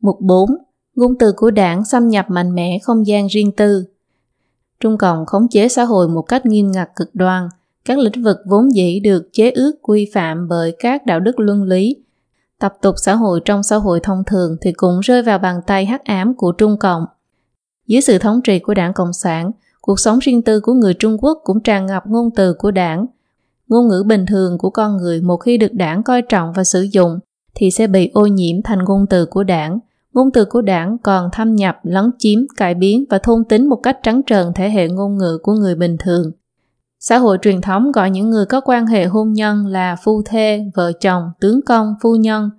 Mục 0.00 0.16
4. 0.20 0.50
Ngôn 0.94 1.18
từ 1.18 1.32
của 1.36 1.50
đảng 1.50 1.84
xâm 1.84 2.08
nhập 2.08 2.26
mạnh 2.28 2.54
mẽ 2.54 2.78
không 2.82 3.06
gian 3.06 3.26
riêng 3.26 3.52
tư. 3.56 3.84
Trung 4.80 4.98
Cộng 4.98 5.26
khống 5.26 5.48
chế 5.48 5.68
xã 5.68 5.84
hội 5.84 6.08
một 6.08 6.22
cách 6.22 6.46
nghiêm 6.46 6.70
ngặt 6.70 6.88
cực 6.96 7.14
đoan, 7.14 7.48
các 7.84 7.98
lĩnh 7.98 8.22
vực 8.24 8.36
vốn 8.50 8.74
dĩ 8.74 9.00
được 9.00 9.28
chế 9.32 9.50
ước 9.50 9.72
quy 9.82 10.10
phạm 10.14 10.48
bởi 10.48 10.76
các 10.78 11.06
đạo 11.06 11.20
đức 11.20 11.40
luân 11.40 11.62
lý. 11.62 11.96
Tập 12.60 12.74
tục 12.82 12.94
xã 12.98 13.14
hội 13.14 13.40
trong 13.44 13.62
xã 13.62 13.76
hội 13.76 14.00
thông 14.02 14.22
thường 14.26 14.56
thì 14.60 14.72
cũng 14.72 15.00
rơi 15.00 15.22
vào 15.22 15.38
bàn 15.38 15.60
tay 15.66 15.86
hắc 15.86 16.04
ám 16.04 16.34
của 16.34 16.52
Trung 16.52 16.76
Cộng. 16.80 17.04
Dưới 17.86 18.00
sự 18.00 18.18
thống 18.18 18.40
trị 18.44 18.58
của 18.58 18.74
đảng 18.74 18.92
Cộng 18.92 19.12
sản, 19.12 19.50
cuộc 19.80 20.00
sống 20.00 20.18
riêng 20.18 20.42
tư 20.42 20.60
của 20.60 20.72
người 20.72 20.94
Trung 20.94 21.16
Quốc 21.20 21.38
cũng 21.44 21.60
tràn 21.60 21.86
ngập 21.86 22.06
ngôn 22.06 22.30
từ 22.36 22.54
của 22.58 22.70
đảng. 22.70 23.06
Ngôn 23.68 23.88
ngữ 23.88 24.04
bình 24.06 24.26
thường 24.26 24.58
của 24.58 24.70
con 24.70 24.96
người 24.96 25.20
một 25.20 25.36
khi 25.36 25.58
được 25.58 25.72
đảng 25.72 26.02
coi 26.02 26.22
trọng 26.22 26.52
và 26.52 26.64
sử 26.64 26.82
dụng 26.82 27.18
thì 27.54 27.70
sẽ 27.70 27.86
bị 27.86 28.10
ô 28.14 28.26
nhiễm 28.26 28.62
thành 28.64 28.84
ngôn 28.84 29.06
từ 29.10 29.26
của 29.26 29.44
đảng. 29.44 29.78
Ngôn 30.12 30.30
từ 30.30 30.44
của 30.44 30.62
đảng 30.62 30.98
còn 30.98 31.28
thâm 31.32 31.54
nhập, 31.54 31.78
lấn 31.82 32.10
chiếm, 32.18 32.38
cải 32.56 32.74
biến 32.74 33.04
và 33.10 33.18
thôn 33.18 33.44
tính 33.44 33.68
một 33.68 33.80
cách 33.82 33.98
trắng 34.02 34.20
trợn 34.26 34.52
thể 34.54 34.70
hệ 34.70 34.88
ngôn 34.88 35.18
ngữ 35.18 35.38
của 35.42 35.52
người 35.52 35.74
bình 35.74 35.96
thường. 35.98 36.32
Xã 37.00 37.18
hội 37.18 37.38
truyền 37.42 37.60
thống 37.60 37.92
gọi 37.92 38.10
những 38.10 38.30
người 38.30 38.46
có 38.46 38.60
quan 38.60 38.86
hệ 38.86 39.04
hôn 39.04 39.32
nhân 39.32 39.66
là 39.66 39.96
phu 39.96 40.22
thê, 40.22 40.64
vợ 40.74 40.92
chồng, 41.00 41.30
tướng 41.40 41.60
công, 41.66 41.94
phu 42.02 42.16
nhân. 42.16 42.50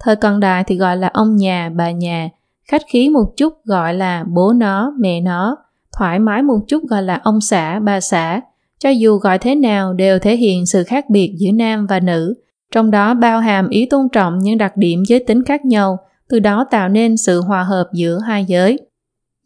Thời 0.00 0.16
cận 0.16 0.40
đại 0.40 0.64
thì 0.64 0.76
gọi 0.76 0.96
là 0.96 1.08
ông 1.14 1.36
nhà, 1.36 1.70
bà 1.76 1.90
nhà, 1.90 2.28
khách 2.64 2.82
khí 2.92 3.08
một 3.08 3.32
chút 3.36 3.64
gọi 3.64 3.94
là 3.94 4.24
bố 4.28 4.52
nó, 4.52 4.92
mẹ 4.98 5.20
nó, 5.20 5.56
thoải 5.98 6.18
mái 6.18 6.42
một 6.42 6.58
chút 6.68 6.82
gọi 6.88 7.02
là 7.02 7.20
ông 7.24 7.40
xã, 7.40 7.80
bà 7.80 8.00
xã. 8.00 8.40
Cho 8.78 8.90
dù 8.90 9.16
gọi 9.18 9.38
thế 9.38 9.54
nào 9.54 9.92
đều 9.92 10.18
thể 10.18 10.36
hiện 10.36 10.66
sự 10.66 10.84
khác 10.84 11.10
biệt 11.10 11.34
giữa 11.38 11.52
nam 11.54 11.86
và 11.86 12.00
nữ, 12.00 12.34
trong 12.70 12.90
đó 12.90 13.14
bao 13.14 13.40
hàm 13.40 13.68
ý 13.68 13.86
tôn 13.86 14.08
trọng 14.12 14.38
những 14.38 14.58
đặc 14.58 14.76
điểm 14.76 15.02
giới 15.08 15.24
tính 15.26 15.44
khác 15.44 15.64
nhau, 15.64 15.98
từ 16.28 16.38
đó 16.38 16.64
tạo 16.70 16.88
nên 16.88 17.16
sự 17.16 17.40
hòa 17.40 17.62
hợp 17.62 17.84
giữa 17.92 18.18
hai 18.26 18.44
giới. 18.44 18.78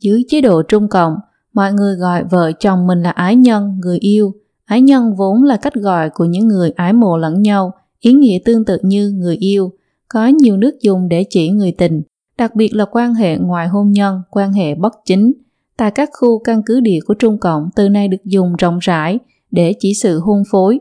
Dưới 0.01 0.23
chế 0.29 0.41
độ 0.41 0.63
Trung 0.63 0.89
Cộng, 0.89 1.15
mọi 1.59 1.73
người 1.73 1.97
gọi 1.97 2.25
vợ 2.25 2.53
chồng 2.53 2.87
mình 2.87 3.03
là 3.03 3.11
ái 3.11 3.37
nhân, 3.37 3.79
người 3.81 3.99
yêu. 3.99 4.35
Ái 4.65 4.81
nhân 4.81 5.15
vốn 5.17 5.43
là 5.43 5.57
cách 5.57 5.75
gọi 5.75 6.11
của 6.11 6.25
những 6.25 6.49
người 6.49 6.71
ái 6.71 6.93
mộ 6.93 7.17
lẫn 7.17 7.43
nhau, 7.43 7.73
ý 8.01 8.13
nghĩa 8.13 8.39
tương 8.45 8.65
tự 8.65 8.79
như 8.83 9.11
người 9.11 9.37
yêu. 9.37 9.73
Có 10.09 10.27
nhiều 10.27 10.57
nước 10.57 10.81
dùng 10.81 11.09
để 11.09 11.25
chỉ 11.31 11.51
người 11.51 11.73
tình, 11.73 12.03
đặc 12.39 12.55
biệt 12.55 12.75
là 12.75 12.85
quan 12.91 13.15
hệ 13.15 13.37
ngoài 13.37 13.69
hôn 13.69 13.93
nhân, 13.93 14.23
quan 14.31 14.53
hệ 14.53 14.75
bất 14.75 14.93
chính. 15.05 15.33
Tại 15.77 15.91
các 15.91 16.11
khu 16.21 16.39
căn 16.39 16.63
cứ 16.67 16.81
địa 16.81 16.99
của 17.07 17.15
Trung 17.15 17.39
Cộng, 17.39 17.69
từ 17.77 17.89
nay 17.89 18.09
được 18.09 18.25
dùng 18.25 18.57
rộng 18.57 18.79
rãi 18.79 19.19
để 19.51 19.75
chỉ 19.79 19.95
sự 19.95 20.19
hôn 20.19 20.43
phối. 20.51 20.81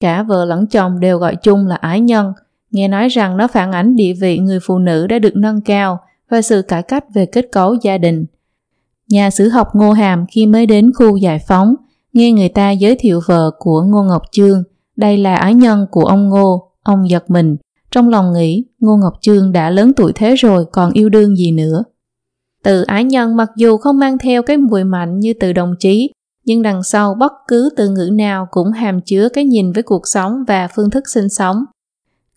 Cả 0.00 0.22
vợ 0.22 0.44
lẫn 0.44 0.66
chồng 0.66 1.00
đều 1.00 1.18
gọi 1.18 1.36
chung 1.36 1.66
là 1.66 1.76
ái 1.76 2.00
nhân, 2.00 2.32
nghe 2.70 2.88
nói 2.88 3.08
rằng 3.08 3.36
nó 3.36 3.48
phản 3.48 3.72
ánh 3.72 3.96
địa 3.96 4.12
vị 4.20 4.38
người 4.38 4.58
phụ 4.62 4.78
nữ 4.78 5.06
đã 5.06 5.18
được 5.18 5.36
nâng 5.36 5.60
cao 5.60 6.00
và 6.30 6.42
sự 6.42 6.62
cải 6.62 6.82
cách 6.82 7.04
về 7.14 7.26
kết 7.26 7.48
cấu 7.52 7.74
gia 7.74 7.98
đình. 7.98 8.26
Nhà 9.10 9.30
sử 9.30 9.48
học 9.48 9.68
Ngô 9.74 9.92
Hàm 9.92 10.26
khi 10.26 10.46
mới 10.46 10.66
đến 10.66 10.92
khu 10.94 11.16
giải 11.16 11.38
phóng, 11.48 11.74
nghe 12.12 12.32
người 12.32 12.48
ta 12.48 12.70
giới 12.70 12.96
thiệu 13.00 13.20
vợ 13.26 13.50
của 13.58 13.82
Ngô 13.82 14.02
Ngọc 14.02 14.22
Trương, 14.32 14.62
đây 14.96 15.18
là 15.18 15.34
ái 15.34 15.54
nhân 15.54 15.86
của 15.90 16.04
ông 16.04 16.28
Ngô, 16.28 16.72
ông 16.82 17.10
giật 17.10 17.30
mình, 17.30 17.56
trong 17.90 18.08
lòng 18.08 18.32
nghĩ 18.32 18.64
Ngô 18.80 18.96
Ngọc 18.96 19.14
Trương 19.20 19.52
đã 19.52 19.70
lớn 19.70 19.92
tuổi 19.96 20.12
thế 20.14 20.34
rồi 20.34 20.64
còn 20.72 20.92
yêu 20.92 21.08
đương 21.08 21.36
gì 21.36 21.52
nữa. 21.52 21.84
Từ 22.64 22.82
ái 22.82 23.04
nhân 23.04 23.36
mặc 23.36 23.50
dù 23.56 23.76
không 23.76 23.98
mang 23.98 24.18
theo 24.18 24.42
cái 24.42 24.56
mùi 24.56 24.84
mạnh 24.84 25.20
như 25.20 25.32
từ 25.40 25.52
đồng 25.52 25.74
chí, 25.78 26.10
nhưng 26.44 26.62
đằng 26.62 26.82
sau 26.82 27.14
bất 27.14 27.32
cứ 27.48 27.68
từ 27.76 27.88
ngữ 27.88 28.10
nào 28.12 28.46
cũng 28.50 28.70
hàm 28.72 29.00
chứa 29.00 29.28
cái 29.28 29.44
nhìn 29.44 29.72
với 29.72 29.82
cuộc 29.82 30.02
sống 30.04 30.44
và 30.48 30.68
phương 30.68 30.90
thức 30.90 31.04
sinh 31.14 31.28
sống. 31.28 31.64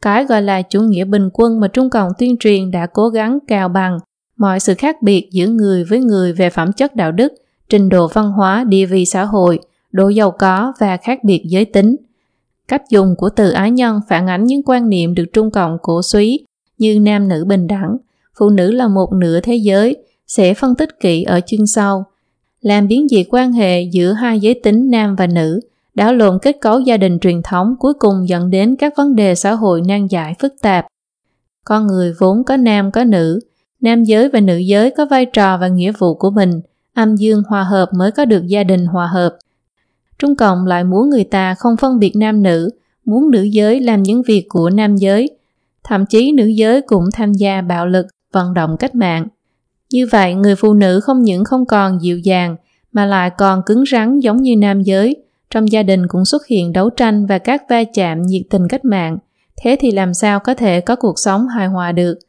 Cái 0.02 0.26
gọi 0.26 0.42
là 0.42 0.62
chủ 0.62 0.82
nghĩa 0.82 1.06
bình 1.06 1.30
quân 1.34 1.60
mà 1.60 1.68
Trung 1.68 1.90
Cộng 1.90 2.12
tuyên 2.18 2.36
truyền 2.40 2.72
đã 2.72 2.88
cố 2.94 3.10
gắng 3.10 3.40
cào 3.48 3.70
bằng 3.70 4.00
mọi 4.38 4.60
sự 4.60 4.74
khác 4.74 5.02
biệt 5.02 5.30
giữa 5.32 5.48
người 5.48 5.84
với 5.84 6.00
người 6.00 6.34
về 6.34 6.50
phẩm 6.50 6.72
chất 6.74 6.96
đạo 6.96 7.12
đức, 7.12 7.34
trình 7.70 7.90
độ 7.90 8.08
văn 8.14 8.32
hóa, 8.32 8.64
địa 8.64 8.86
vị 8.86 9.06
xã 9.06 9.26
hội, 9.26 9.60
độ 9.92 10.10
giàu 10.10 10.32
có 10.32 10.74
và 10.80 10.98
khác 10.98 11.24
biệt 11.24 11.44
giới 11.46 11.66
tính. 11.66 11.96
Cách 12.68 12.82
dùng 12.90 13.16
của 13.18 13.30
từ 13.30 13.52
ái 13.52 13.72
nhân 13.72 14.00
phản 14.10 14.28
ánh 14.28 14.44
những 14.44 14.62
quan 14.66 14.90
niệm 14.90 15.14
được 15.14 15.26
Trung 15.34 15.52
Cộng 15.52 15.78
cổ 15.82 16.02
suý 16.02 16.46
như 16.78 17.00
nam 17.00 17.28
nữ 17.28 17.46
bình 17.46 17.68
đẳng, 17.68 17.98
phụ 18.38 18.50
nữ 18.50 18.72
là 18.72 18.88
một 18.88 19.14
nửa 19.14 19.40
thế 19.40 19.56
giới, 19.56 19.98
sẽ 20.28 20.54
phân 20.54 20.76
tích 20.76 21.00
kỹ 21.00 21.24
ở 21.24 21.40
chương 21.46 21.68
sau. 21.68 22.06
Làm 22.62 22.88
biến 22.88 23.08
dị 23.08 23.24
quan 23.30 23.54
hệ 23.54 23.82
giữa 23.82 24.14
hai 24.14 24.40
giới 24.40 24.60
tính 24.64 24.90
nam 24.90 25.16
và 25.16 25.28
nữ, 25.28 25.60
đảo 25.96 26.14
lộn 26.14 26.40
kết 26.42 26.58
cấu 26.62 26.80
gia 26.80 26.98
đình 26.98 27.20
truyền 27.20 27.42
thống 27.42 27.76
cuối 27.80 27.94
cùng 27.94 28.30
dẫn 28.30 28.50
đến 28.50 28.76
các 28.76 28.94
vấn 28.98 29.16
đề 29.16 29.36
xã 29.36 29.54
hội 29.54 29.82
nan 29.88 30.08
giải 30.08 30.36
phức 30.40 30.54
tạp. 30.62 30.86
Con 31.64 31.88
người 31.88 32.14
vốn 32.20 32.44
có 32.44 32.58
nam 32.58 32.92
có 32.92 33.04
nữ, 33.04 33.40
nam 33.82 34.04
giới 34.04 34.30
và 34.30 34.40
nữ 34.40 34.58
giới 34.58 34.92
có 34.92 35.06
vai 35.06 35.26
trò 35.26 35.58
và 35.58 35.68
nghĩa 35.68 35.92
vụ 35.92 36.16
của 36.16 36.30
mình, 36.30 36.62
âm 36.94 37.16
dương 37.16 37.44
hòa 37.48 37.64
hợp 37.64 37.90
mới 37.94 38.12
có 38.12 38.26
được 38.26 38.48
gia 38.48 38.64
đình 38.64 38.86
hòa 38.86 39.08
hợp. 39.08 39.38
Trung 40.20 40.36
Cộng 40.36 40.66
lại 40.66 40.84
muốn 40.84 41.10
người 41.10 41.24
ta 41.24 41.56
không 41.56 41.78
phân 41.78 42.00
biệt 42.00 42.12
nam 42.16 42.44
nữ, 42.44 42.70
muốn 43.06 43.32
nữ 43.32 43.42
giới 43.42 43.80
làm 43.82 44.04
những 44.04 44.22
việc 44.22 44.46
của 44.50 44.70
nam 44.70 44.96
giới, 44.96 45.30
thậm 45.84 46.06
chí 46.06 46.32
nữ 46.32 46.46
giới 46.46 46.82
cũng 46.82 47.04
tham 47.14 47.34
gia 47.34 47.62
bạo 47.62 47.88
lực, 47.88 48.06
vận 48.32 48.54
động 48.54 48.78
cách 48.78 48.96
mạng. 48.96 49.28
Như 49.92 50.08
vậy, 50.12 50.34
người 50.34 50.56
phụ 50.56 50.74
nữ 50.74 51.00
không 51.00 51.24
những 51.24 51.44
không 51.44 51.66
còn 51.66 52.02
dịu 52.02 52.20
dàng, 52.20 52.56
mà 52.92 53.06
lại 53.06 53.30
còn 53.38 53.62
cứng 53.66 53.84
rắn 53.92 54.20
giống 54.20 54.42
như 54.42 54.56
nam 54.58 54.82
giới. 54.82 55.16
Trong 55.50 55.72
gia 55.72 55.84
đình 55.84 56.08
cũng 56.08 56.26
xuất 56.26 56.48
hiện 56.48 56.74
đấu 56.74 56.90
tranh 56.90 57.26
và 57.26 57.38
các 57.38 57.64
va 57.70 57.84
chạm 57.94 58.22
nhiệt 58.22 58.42
tình 58.50 58.68
cách 58.68 58.86
mạng. 58.86 59.18
Thế 59.64 59.78
thì 59.80 59.92
làm 59.92 60.14
sao 60.14 60.40
có 60.40 60.54
thể 60.54 60.82
có 60.82 60.96
cuộc 60.96 61.20
sống 61.20 61.48
hài 61.48 61.68
hòa 61.68 61.92
được? 61.92 62.20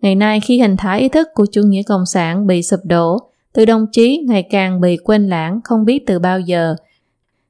Ngày 0.00 0.14
nay 0.14 0.40
khi 0.40 0.60
hình 0.60 0.76
thái 0.76 1.00
ý 1.00 1.08
thức 1.08 1.28
của 1.34 1.46
chủ 1.52 1.62
nghĩa 1.62 1.82
cộng 1.82 2.06
sản 2.06 2.46
bị 2.46 2.62
sụp 2.62 2.80
đổ, 2.84 3.18
từ 3.52 3.64
đồng 3.64 3.86
chí 3.92 4.24
ngày 4.28 4.42
càng 4.50 4.80
bị 4.80 4.96
quên 4.96 5.28
lãng 5.28 5.60
không 5.64 5.84
biết 5.84 6.06
từ 6.06 6.18
bao 6.18 6.40
giờ. 6.40 6.76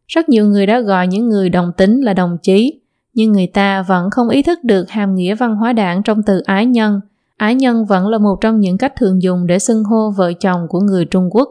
Rất 0.07 0.29
nhiều 0.29 0.47
người 0.47 0.67
đã 0.67 0.81
gọi 0.81 1.07
những 1.07 1.29
người 1.29 1.49
đồng 1.49 1.73
tính 1.77 2.01
là 2.01 2.15
đồng 2.15 2.39
chí, 2.43 2.81
nhưng 3.15 3.33
người 3.33 3.47
ta 3.47 3.83
vẫn 3.83 4.11
không 4.11 4.29
ý 4.29 4.43
thức 4.43 4.65
được 4.65 4.91
hàm 4.91 5.15
nghĩa 5.15 5.35
văn 5.35 5.57
hóa 5.57 5.73
đảng 5.73 6.03
trong 6.03 6.23
từ 6.23 6.41
ái 6.41 6.67
nhân. 6.67 7.01
Ái 7.37 7.55
nhân 7.55 7.85
vẫn 7.85 8.09
là 8.09 8.19
một 8.19 8.39
trong 8.41 8.61
những 8.61 8.79
cách 8.79 8.93
thường 8.97 9.23
dùng 9.23 9.47
để 9.47 9.59
xưng 9.59 9.85
hô 9.85 10.11
vợ 10.11 10.33
chồng 10.33 10.67
của 10.69 10.81
người 10.81 11.05
Trung 11.05 11.29
Quốc. 11.31 11.49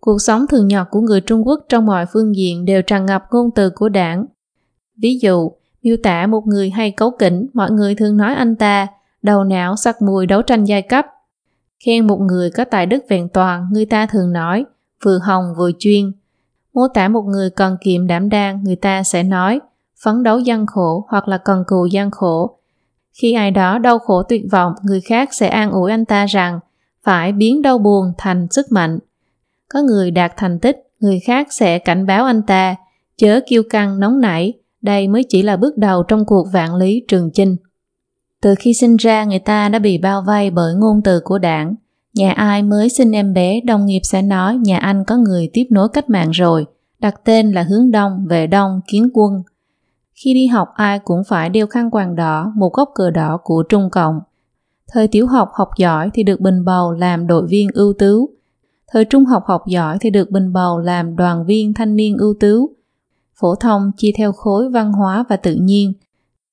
Cuộc 0.00 0.18
sống 0.18 0.46
thường 0.46 0.68
nhật 0.68 0.88
của 0.90 1.00
người 1.00 1.20
Trung 1.20 1.46
Quốc 1.46 1.60
trong 1.68 1.86
mọi 1.86 2.06
phương 2.12 2.36
diện 2.36 2.64
đều 2.64 2.82
tràn 2.82 3.06
ngập 3.06 3.24
ngôn 3.30 3.50
từ 3.54 3.70
của 3.70 3.88
đảng. 3.88 4.26
Ví 4.96 5.18
dụ, 5.22 5.50
Miêu 5.82 5.96
tả 6.02 6.26
một 6.26 6.46
người 6.46 6.70
hay 6.70 6.90
cấu 6.90 7.10
kỉnh, 7.10 7.46
mọi 7.54 7.70
người 7.70 7.94
thường 7.94 8.16
nói 8.16 8.34
anh 8.34 8.56
ta 8.56 8.86
đầu 9.22 9.44
não 9.44 9.76
sắc 9.76 10.02
mùi 10.02 10.26
đấu 10.26 10.42
tranh 10.42 10.64
giai 10.64 10.82
cấp. 10.82 11.06
Khen 11.86 12.06
một 12.06 12.20
người 12.20 12.50
có 12.50 12.64
tài 12.64 12.86
đức 12.86 13.04
vẹn 13.08 13.28
toàn, 13.28 13.68
người 13.72 13.86
ta 13.86 14.06
thường 14.06 14.32
nói 14.32 14.64
vừa 15.04 15.18
hồng 15.18 15.44
vừa 15.56 15.70
chuyên. 15.78 16.12
Mô 16.74 16.88
tả 16.94 17.08
một 17.08 17.22
người 17.22 17.50
cần 17.50 17.76
kiệm 17.80 18.06
đảm 18.06 18.28
đang, 18.28 18.64
người 18.64 18.76
ta 18.76 19.02
sẽ 19.02 19.22
nói 19.22 19.60
phấn 20.02 20.22
đấu 20.22 20.38
gian 20.38 20.66
khổ 20.66 21.06
hoặc 21.08 21.28
là 21.28 21.38
cần 21.38 21.64
cù 21.66 21.86
gian 21.86 22.10
khổ. 22.10 22.56
Khi 23.12 23.32
ai 23.32 23.50
đó 23.50 23.78
đau 23.78 23.98
khổ 23.98 24.22
tuyệt 24.22 24.42
vọng, 24.50 24.72
người 24.82 25.00
khác 25.00 25.34
sẽ 25.34 25.48
an 25.48 25.70
ủi 25.70 25.90
anh 25.90 26.04
ta 26.04 26.26
rằng 26.26 26.60
phải 27.04 27.32
biến 27.32 27.62
đau 27.62 27.78
buồn 27.78 28.12
thành 28.18 28.46
sức 28.50 28.72
mạnh. 28.72 28.98
Có 29.68 29.82
người 29.82 30.10
đạt 30.10 30.32
thành 30.36 30.58
tích, 30.58 30.76
người 31.00 31.20
khác 31.20 31.48
sẽ 31.50 31.78
cảnh 31.78 32.06
báo 32.06 32.24
anh 32.24 32.42
ta 32.42 32.76
chớ 33.16 33.40
kiêu 33.48 33.62
căng 33.70 34.00
nóng 34.00 34.20
nảy, 34.20 34.52
đây 34.82 35.08
mới 35.08 35.24
chỉ 35.28 35.42
là 35.42 35.56
bước 35.56 35.78
đầu 35.78 36.02
trong 36.02 36.24
cuộc 36.24 36.46
vạn 36.52 36.74
lý 36.74 37.04
trường 37.08 37.30
chinh. 37.30 37.56
Từ 38.42 38.54
khi 38.58 38.74
sinh 38.74 38.96
ra 38.96 39.24
người 39.24 39.38
ta 39.38 39.68
đã 39.68 39.78
bị 39.78 39.98
bao 39.98 40.22
vây 40.26 40.50
bởi 40.50 40.74
ngôn 40.74 41.02
từ 41.04 41.20
của 41.24 41.38
đảng. 41.38 41.74
Nhà 42.14 42.32
ai 42.32 42.62
mới 42.62 42.88
sinh 42.88 43.12
em 43.12 43.34
bé, 43.34 43.60
đồng 43.60 43.86
nghiệp 43.86 44.00
sẽ 44.04 44.22
nói 44.22 44.56
nhà 44.56 44.78
anh 44.78 45.04
có 45.04 45.16
người 45.16 45.50
tiếp 45.52 45.64
nối 45.70 45.88
cách 45.88 46.10
mạng 46.10 46.30
rồi, 46.30 46.66
đặt 46.98 47.14
tên 47.24 47.52
là 47.52 47.62
hướng 47.62 47.90
đông, 47.90 48.26
về 48.28 48.46
đông, 48.46 48.80
kiến 48.86 49.08
quân. 49.14 49.42
Khi 50.14 50.34
đi 50.34 50.46
học 50.46 50.68
ai 50.74 50.98
cũng 50.98 51.22
phải 51.28 51.48
đeo 51.48 51.66
khăn 51.66 51.90
quàng 51.90 52.16
đỏ, 52.16 52.52
một 52.56 52.72
góc 52.72 52.90
cờ 52.94 53.10
đỏ 53.10 53.38
của 53.44 53.62
Trung 53.68 53.90
Cộng. 53.90 54.20
Thời 54.92 55.08
tiểu 55.08 55.26
học 55.26 55.50
học 55.54 55.68
giỏi 55.78 56.10
thì 56.14 56.22
được 56.22 56.40
bình 56.40 56.64
bầu 56.64 56.92
làm 56.92 57.26
đội 57.26 57.46
viên 57.46 57.68
ưu 57.72 57.92
tú. 57.92 58.30
Thời 58.92 59.04
trung 59.04 59.24
học 59.24 59.42
học 59.46 59.62
giỏi 59.66 59.98
thì 60.00 60.10
được 60.10 60.30
bình 60.30 60.52
bầu 60.52 60.78
làm 60.78 61.16
đoàn 61.16 61.46
viên 61.46 61.74
thanh 61.74 61.96
niên 61.96 62.16
ưu 62.16 62.34
tú. 62.40 62.70
Phổ 63.40 63.54
thông 63.54 63.90
chia 63.96 64.10
theo 64.16 64.32
khối 64.32 64.70
văn 64.70 64.92
hóa 64.92 65.24
và 65.28 65.36
tự 65.36 65.54
nhiên, 65.54 65.92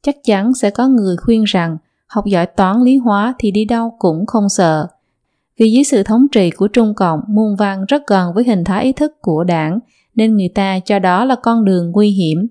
chắc 0.07 0.15
chắn 0.23 0.53
sẽ 0.53 0.69
có 0.69 0.87
người 0.87 1.17
khuyên 1.17 1.43
rằng 1.43 1.77
học 2.07 2.25
giỏi 2.25 2.45
toán 2.45 2.83
lý 2.83 2.97
hóa 2.97 3.35
thì 3.39 3.51
đi 3.51 3.65
đâu 3.65 3.95
cũng 3.99 4.25
không 4.25 4.49
sợ. 4.49 4.87
Vì 5.57 5.71
dưới 5.71 5.83
sự 5.83 6.03
thống 6.03 6.27
trị 6.31 6.49
của 6.49 6.67
Trung 6.67 6.93
Cộng, 6.93 7.19
muôn 7.27 7.55
văn 7.55 7.85
rất 7.87 8.07
gần 8.07 8.33
với 8.33 8.43
hình 8.43 8.63
thái 8.63 8.83
ý 8.83 8.93
thức 8.93 9.21
của 9.21 9.43
đảng, 9.43 9.79
nên 10.15 10.37
người 10.37 10.49
ta 10.49 10.79
cho 10.79 10.99
đó 10.99 11.25
là 11.25 11.35
con 11.35 11.65
đường 11.65 11.91
nguy 11.91 12.09
hiểm. 12.09 12.47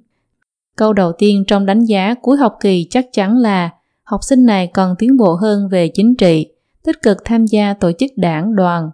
Câu 0.76 0.92
đầu 0.92 1.12
tiên 1.12 1.44
trong 1.46 1.66
đánh 1.66 1.84
giá 1.84 2.14
cuối 2.22 2.36
học 2.36 2.56
kỳ 2.60 2.86
chắc 2.90 3.06
chắn 3.12 3.36
là 3.36 3.70
học 4.02 4.24
sinh 4.24 4.46
này 4.46 4.70
cần 4.74 4.94
tiến 4.98 5.16
bộ 5.16 5.34
hơn 5.34 5.68
về 5.68 5.88
chính 5.88 6.14
trị, 6.14 6.46
tích 6.84 7.02
cực 7.02 7.18
tham 7.24 7.46
gia 7.46 7.74
tổ 7.74 7.92
chức 7.92 8.10
đảng 8.16 8.56
đoàn. 8.56 8.90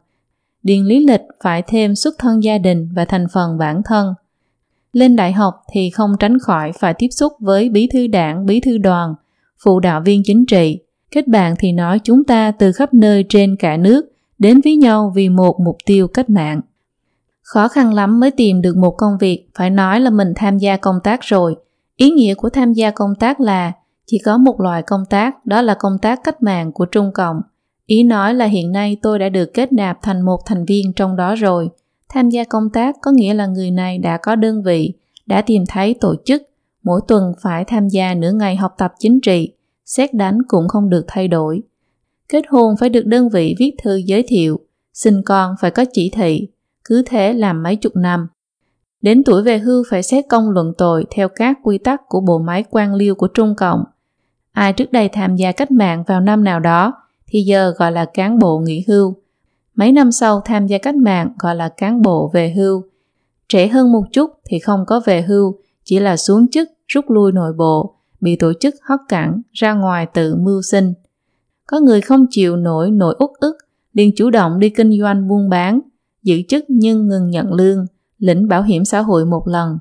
Điền 0.62 0.84
lý 0.84 1.06
lịch 1.06 1.22
phải 1.42 1.62
thêm 1.62 1.94
xuất 1.94 2.14
thân 2.18 2.42
gia 2.42 2.58
đình 2.58 2.88
và 2.94 3.04
thành 3.04 3.26
phần 3.32 3.58
bản 3.58 3.82
thân. 3.84 4.14
Lên 4.93 5.16
đại 5.16 5.32
học 5.32 5.55
thì 5.72 5.90
không 5.90 6.12
tránh 6.20 6.38
khỏi 6.38 6.72
phải 6.72 6.95
tiếp 6.95 7.09
xúc 7.11 7.32
với 7.40 7.68
bí 7.68 7.88
thư 7.93 8.07
đảng, 8.07 8.47
bí 8.47 8.61
thư 8.61 8.78
đoàn, 8.78 9.14
phụ 9.64 9.80
đạo 9.80 10.01
viên 10.05 10.22
chính 10.24 10.47
trị. 10.47 10.78
Kết 11.11 11.28
bạn 11.28 11.55
thì 11.59 11.72
nói 11.72 12.01
chúng 12.05 12.24
ta 12.24 12.53
từ 12.59 12.72
khắp 12.72 12.95
nơi 12.95 13.24
trên 13.28 13.57
cả 13.57 13.76
nước 13.76 14.12
đến 14.38 14.61
với 14.64 14.76
nhau 14.76 15.12
vì 15.14 15.28
một 15.28 15.61
mục 15.61 15.76
tiêu 15.86 16.09
cách 16.09 16.30
mạng. 16.30 16.61
Khó 17.43 17.68
khăn 17.68 17.95
lắm 17.95 18.20
mới 18.20 18.30
tìm 18.30 18.62
được 18.62 18.76
một 18.76 18.90
công 18.90 19.18
việc, 19.20 19.49
phải 19.55 19.70
nói 19.70 20.01
là 20.01 20.11
mình 20.11 20.32
tham 20.36 20.59
gia 20.59 20.76
công 20.76 20.97
tác 21.05 21.20
rồi. 21.22 21.57
Ý 21.97 22.11
nghĩa 22.11 22.34
của 22.34 22.49
tham 22.49 22.72
gia 22.72 22.90
công 22.90 23.14
tác 23.14 23.40
là 23.40 23.72
chỉ 24.07 24.18
có 24.24 24.38
một 24.38 24.61
loại 24.61 24.82
công 24.82 25.05
tác, 25.11 25.47
đó 25.47 25.62
là 25.62 25.74
công 25.74 25.99
tác 25.99 26.20
cách 26.24 26.43
mạng 26.43 26.72
của 26.72 26.84
Trung 26.84 27.11
Cộng. 27.14 27.40
Ý 27.86 28.03
nói 28.03 28.34
là 28.34 28.45
hiện 28.45 28.72
nay 28.72 28.97
tôi 29.03 29.18
đã 29.18 29.28
được 29.28 29.55
kết 29.55 29.72
nạp 29.72 29.99
thành 30.03 30.20
một 30.20 30.38
thành 30.47 30.64
viên 30.64 30.93
trong 30.93 31.16
đó 31.16 31.34
rồi. 31.34 31.70
Tham 32.12 32.30
gia 32.30 32.44
công 32.44 32.70
tác 32.70 32.96
có 33.02 33.10
nghĩa 33.10 33.34
là 33.34 33.46
người 33.46 33.70
này 33.70 33.98
đã 33.98 34.16
có 34.16 34.36
đơn 34.36 34.62
vị, 34.62 34.94
đã 35.26 35.42
tìm 35.42 35.64
thấy 35.68 35.94
tổ 36.00 36.14
chức, 36.24 36.42
mỗi 36.82 37.00
tuần 37.08 37.32
phải 37.42 37.64
tham 37.64 37.88
gia 37.88 38.14
nửa 38.14 38.32
ngày 38.32 38.56
học 38.56 38.74
tập 38.78 38.92
chính 38.98 39.20
trị, 39.20 39.52
xét 39.84 40.14
đánh 40.14 40.38
cũng 40.48 40.68
không 40.68 40.90
được 40.90 41.04
thay 41.08 41.28
đổi. 41.28 41.62
Kết 42.28 42.44
hôn 42.48 42.76
phải 42.80 42.88
được 42.88 43.06
đơn 43.06 43.28
vị 43.28 43.54
viết 43.58 43.72
thư 43.82 43.96
giới 43.96 44.24
thiệu, 44.28 44.60
sinh 44.94 45.22
con 45.22 45.54
phải 45.60 45.70
có 45.70 45.84
chỉ 45.92 46.10
thị, 46.14 46.48
cứ 46.84 47.02
thế 47.06 47.32
làm 47.32 47.62
mấy 47.62 47.76
chục 47.76 47.96
năm. 47.96 48.26
Đến 49.02 49.24
tuổi 49.24 49.42
về 49.42 49.58
hưu 49.58 49.84
phải 49.90 50.02
xét 50.02 50.24
công 50.28 50.50
luận 50.50 50.72
tội 50.78 51.06
theo 51.10 51.28
các 51.28 51.58
quy 51.62 51.78
tắc 51.78 52.00
của 52.08 52.20
bộ 52.20 52.38
máy 52.38 52.64
quan 52.70 52.94
liêu 52.94 53.14
của 53.14 53.28
Trung 53.28 53.54
Cộng. 53.56 53.84
Ai 54.52 54.72
trước 54.72 54.92
đây 54.92 55.08
tham 55.08 55.36
gia 55.36 55.52
cách 55.52 55.70
mạng 55.70 56.04
vào 56.06 56.20
năm 56.20 56.44
nào 56.44 56.60
đó 56.60 56.92
thì 57.26 57.42
giờ 57.42 57.74
gọi 57.78 57.92
là 57.92 58.04
cán 58.04 58.38
bộ 58.38 58.58
nghỉ 58.58 58.84
hưu. 58.88 59.14
Mấy 59.75 59.93
năm 59.93 60.12
sau 60.12 60.41
tham 60.41 60.66
gia 60.66 60.79
cách 60.79 60.95
mạng 60.97 61.33
gọi 61.39 61.57
là 61.57 61.68
cán 61.68 62.03
bộ 62.03 62.31
về 62.35 62.53
hưu. 62.57 62.83
Trẻ 63.49 63.68
hơn 63.68 63.93
một 63.93 64.03
chút 64.12 64.31
thì 64.45 64.59
không 64.59 64.85
có 64.87 65.01
về 65.05 65.23
hưu, 65.23 65.59
chỉ 65.85 65.99
là 65.99 66.16
xuống 66.16 66.49
chức, 66.49 66.68
rút 66.89 67.11
lui 67.11 67.33
nội 67.33 67.53
bộ, 67.53 67.95
bị 68.20 68.37
tổ 68.37 68.53
chức 68.61 68.75
hất 68.83 69.01
cẳng, 69.09 69.43
ra 69.53 69.73
ngoài 69.73 70.07
tự 70.07 70.35
mưu 70.37 70.62
sinh. 70.62 70.93
Có 71.66 71.81
người 71.81 72.01
không 72.01 72.27
chịu 72.31 72.57
nổi 72.57 72.91
nỗi 72.91 73.14
uất 73.18 73.31
ức, 73.41 73.57
liền 73.93 74.11
chủ 74.16 74.31
động 74.31 74.59
đi 74.59 74.68
kinh 74.68 75.01
doanh 75.01 75.29
buôn 75.29 75.49
bán, 75.49 75.81
giữ 76.23 76.37
chức 76.49 76.64
nhưng 76.68 77.09
ngừng 77.09 77.31
nhận 77.31 77.53
lương, 77.53 77.87
lĩnh 78.18 78.49
bảo 78.49 78.62
hiểm 78.62 78.85
xã 78.85 79.01
hội 79.01 79.25
một 79.25 79.49
lần. 79.49 79.79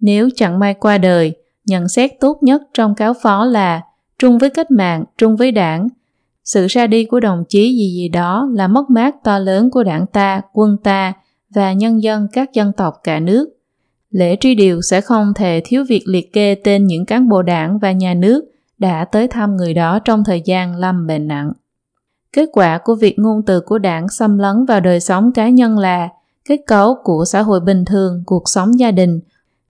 Nếu 0.00 0.28
chẳng 0.36 0.58
may 0.58 0.74
qua 0.74 0.98
đời, 0.98 1.36
nhận 1.64 1.88
xét 1.88 2.10
tốt 2.20 2.38
nhất 2.42 2.62
trong 2.74 2.94
cáo 2.94 3.14
phó 3.22 3.44
là 3.44 3.82
trung 4.18 4.38
với 4.38 4.50
cách 4.50 4.70
mạng, 4.70 5.04
trung 5.18 5.36
với 5.36 5.52
đảng. 5.52 5.88
Sự 6.52 6.66
ra 6.66 6.86
đi 6.86 7.04
của 7.04 7.20
đồng 7.20 7.44
chí 7.48 7.76
gì 7.76 7.92
gì 7.94 8.08
đó 8.08 8.48
là 8.52 8.68
mất 8.68 8.90
mát 8.90 9.14
to 9.24 9.38
lớn 9.38 9.70
của 9.70 9.82
đảng 9.82 10.06
ta, 10.06 10.40
quân 10.52 10.76
ta 10.84 11.12
và 11.54 11.72
nhân 11.72 12.02
dân 12.02 12.26
các 12.32 12.52
dân 12.52 12.72
tộc 12.72 12.94
cả 13.04 13.20
nước. 13.20 13.48
Lễ 14.10 14.36
truy 14.40 14.54
điệu 14.54 14.82
sẽ 14.82 15.00
không 15.00 15.32
thể 15.34 15.62
thiếu 15.64 15.84
việc 15.88 16.02
liệt 16.06 16.32
kê 16.32 16.54
tên 16.54 16.86
những 16.86 17.06
cán 17.06 17.28
bộ 17.28 17.42
đảng 17.42 17.78
và 17.78 17.92
nhà 17.92 18.14
nước 18.14 18.44
đã 18.78 19.04
tới 19.04 19.28
thăm 19.28 19.56
người 19.56 19.74
đó 19.74 19.98
trong 19.98 20.24
thời 20.24 20.42
gian 20.44 20.76
lâm 20.76 21.06
bệnh 21.06 21.28
nặng. 21.28 21.52
Kết 22.32 22.48
quả 22.52 22.78
của 22.84 22.94
việc 22.94 23.18
ngôn 23.18 23.42
từ 23.46 23.60
của 23.60 23.78
đảng 23.78 24.08
xâm 24.08 24.38
lấn 24.38 24.64
vào 24.64 24.80
đời 24.80 25.00
sống 25.00 25.32
cá 25.32 25.48
nhân 25.48 25.78
là 25.78 26.08
kết 26.48 26.60
cấu 26.66 26.94
của 27.04 27.24
xã 27.24 27.42
hội 27.42 27.60
bình 27.60 27.84
thường, 27.84 28.22
cuộc 28.26 28.42
sống 28.48 28.78
gia 28.78 28.90
đình, 28.90 29.20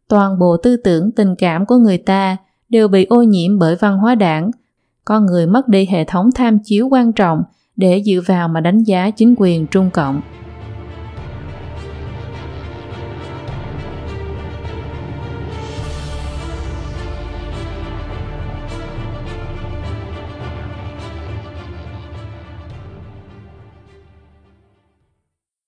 toàn 0.09 0.39
bộ 0.39 0.57
tư 0.57 0.77
tưởng 0.77 1.11
tình 1.13 1.35
cảm 1.39 1.67
của 1.67 1.77
người 1.77 1.99
ta 1.99 2.37
đều 2.69 2.89
bị 2.89 3.05
ô 3.05 3.23
nhiễm 3.23 3.59
bởi 3.59 3.77
văn 3.77 3.99
hóa 3.99 4.15
đảng. 4.15 4.51
Con 5.09 5.27
người 5.27 5.47
mất 5.47 5.69
đi 5.69 5.87
hệ 5.87 6.05
thống 6.05 6.31
tham 6.35 6.59
chiếu 6.65 6.89
quan 6.91 7.13
trọng 7.13 7.43
để 7.77 8.03
dựa 8.07 8.21
vào 8.27 8.49
mà 8.49 8.61
đánh 8.61 8.83
giá 8.83 9.11
chính 9.11 9.35
quyền 9.39 9.67
Trung 9.67 9.91
Cộng. 9.91 10.21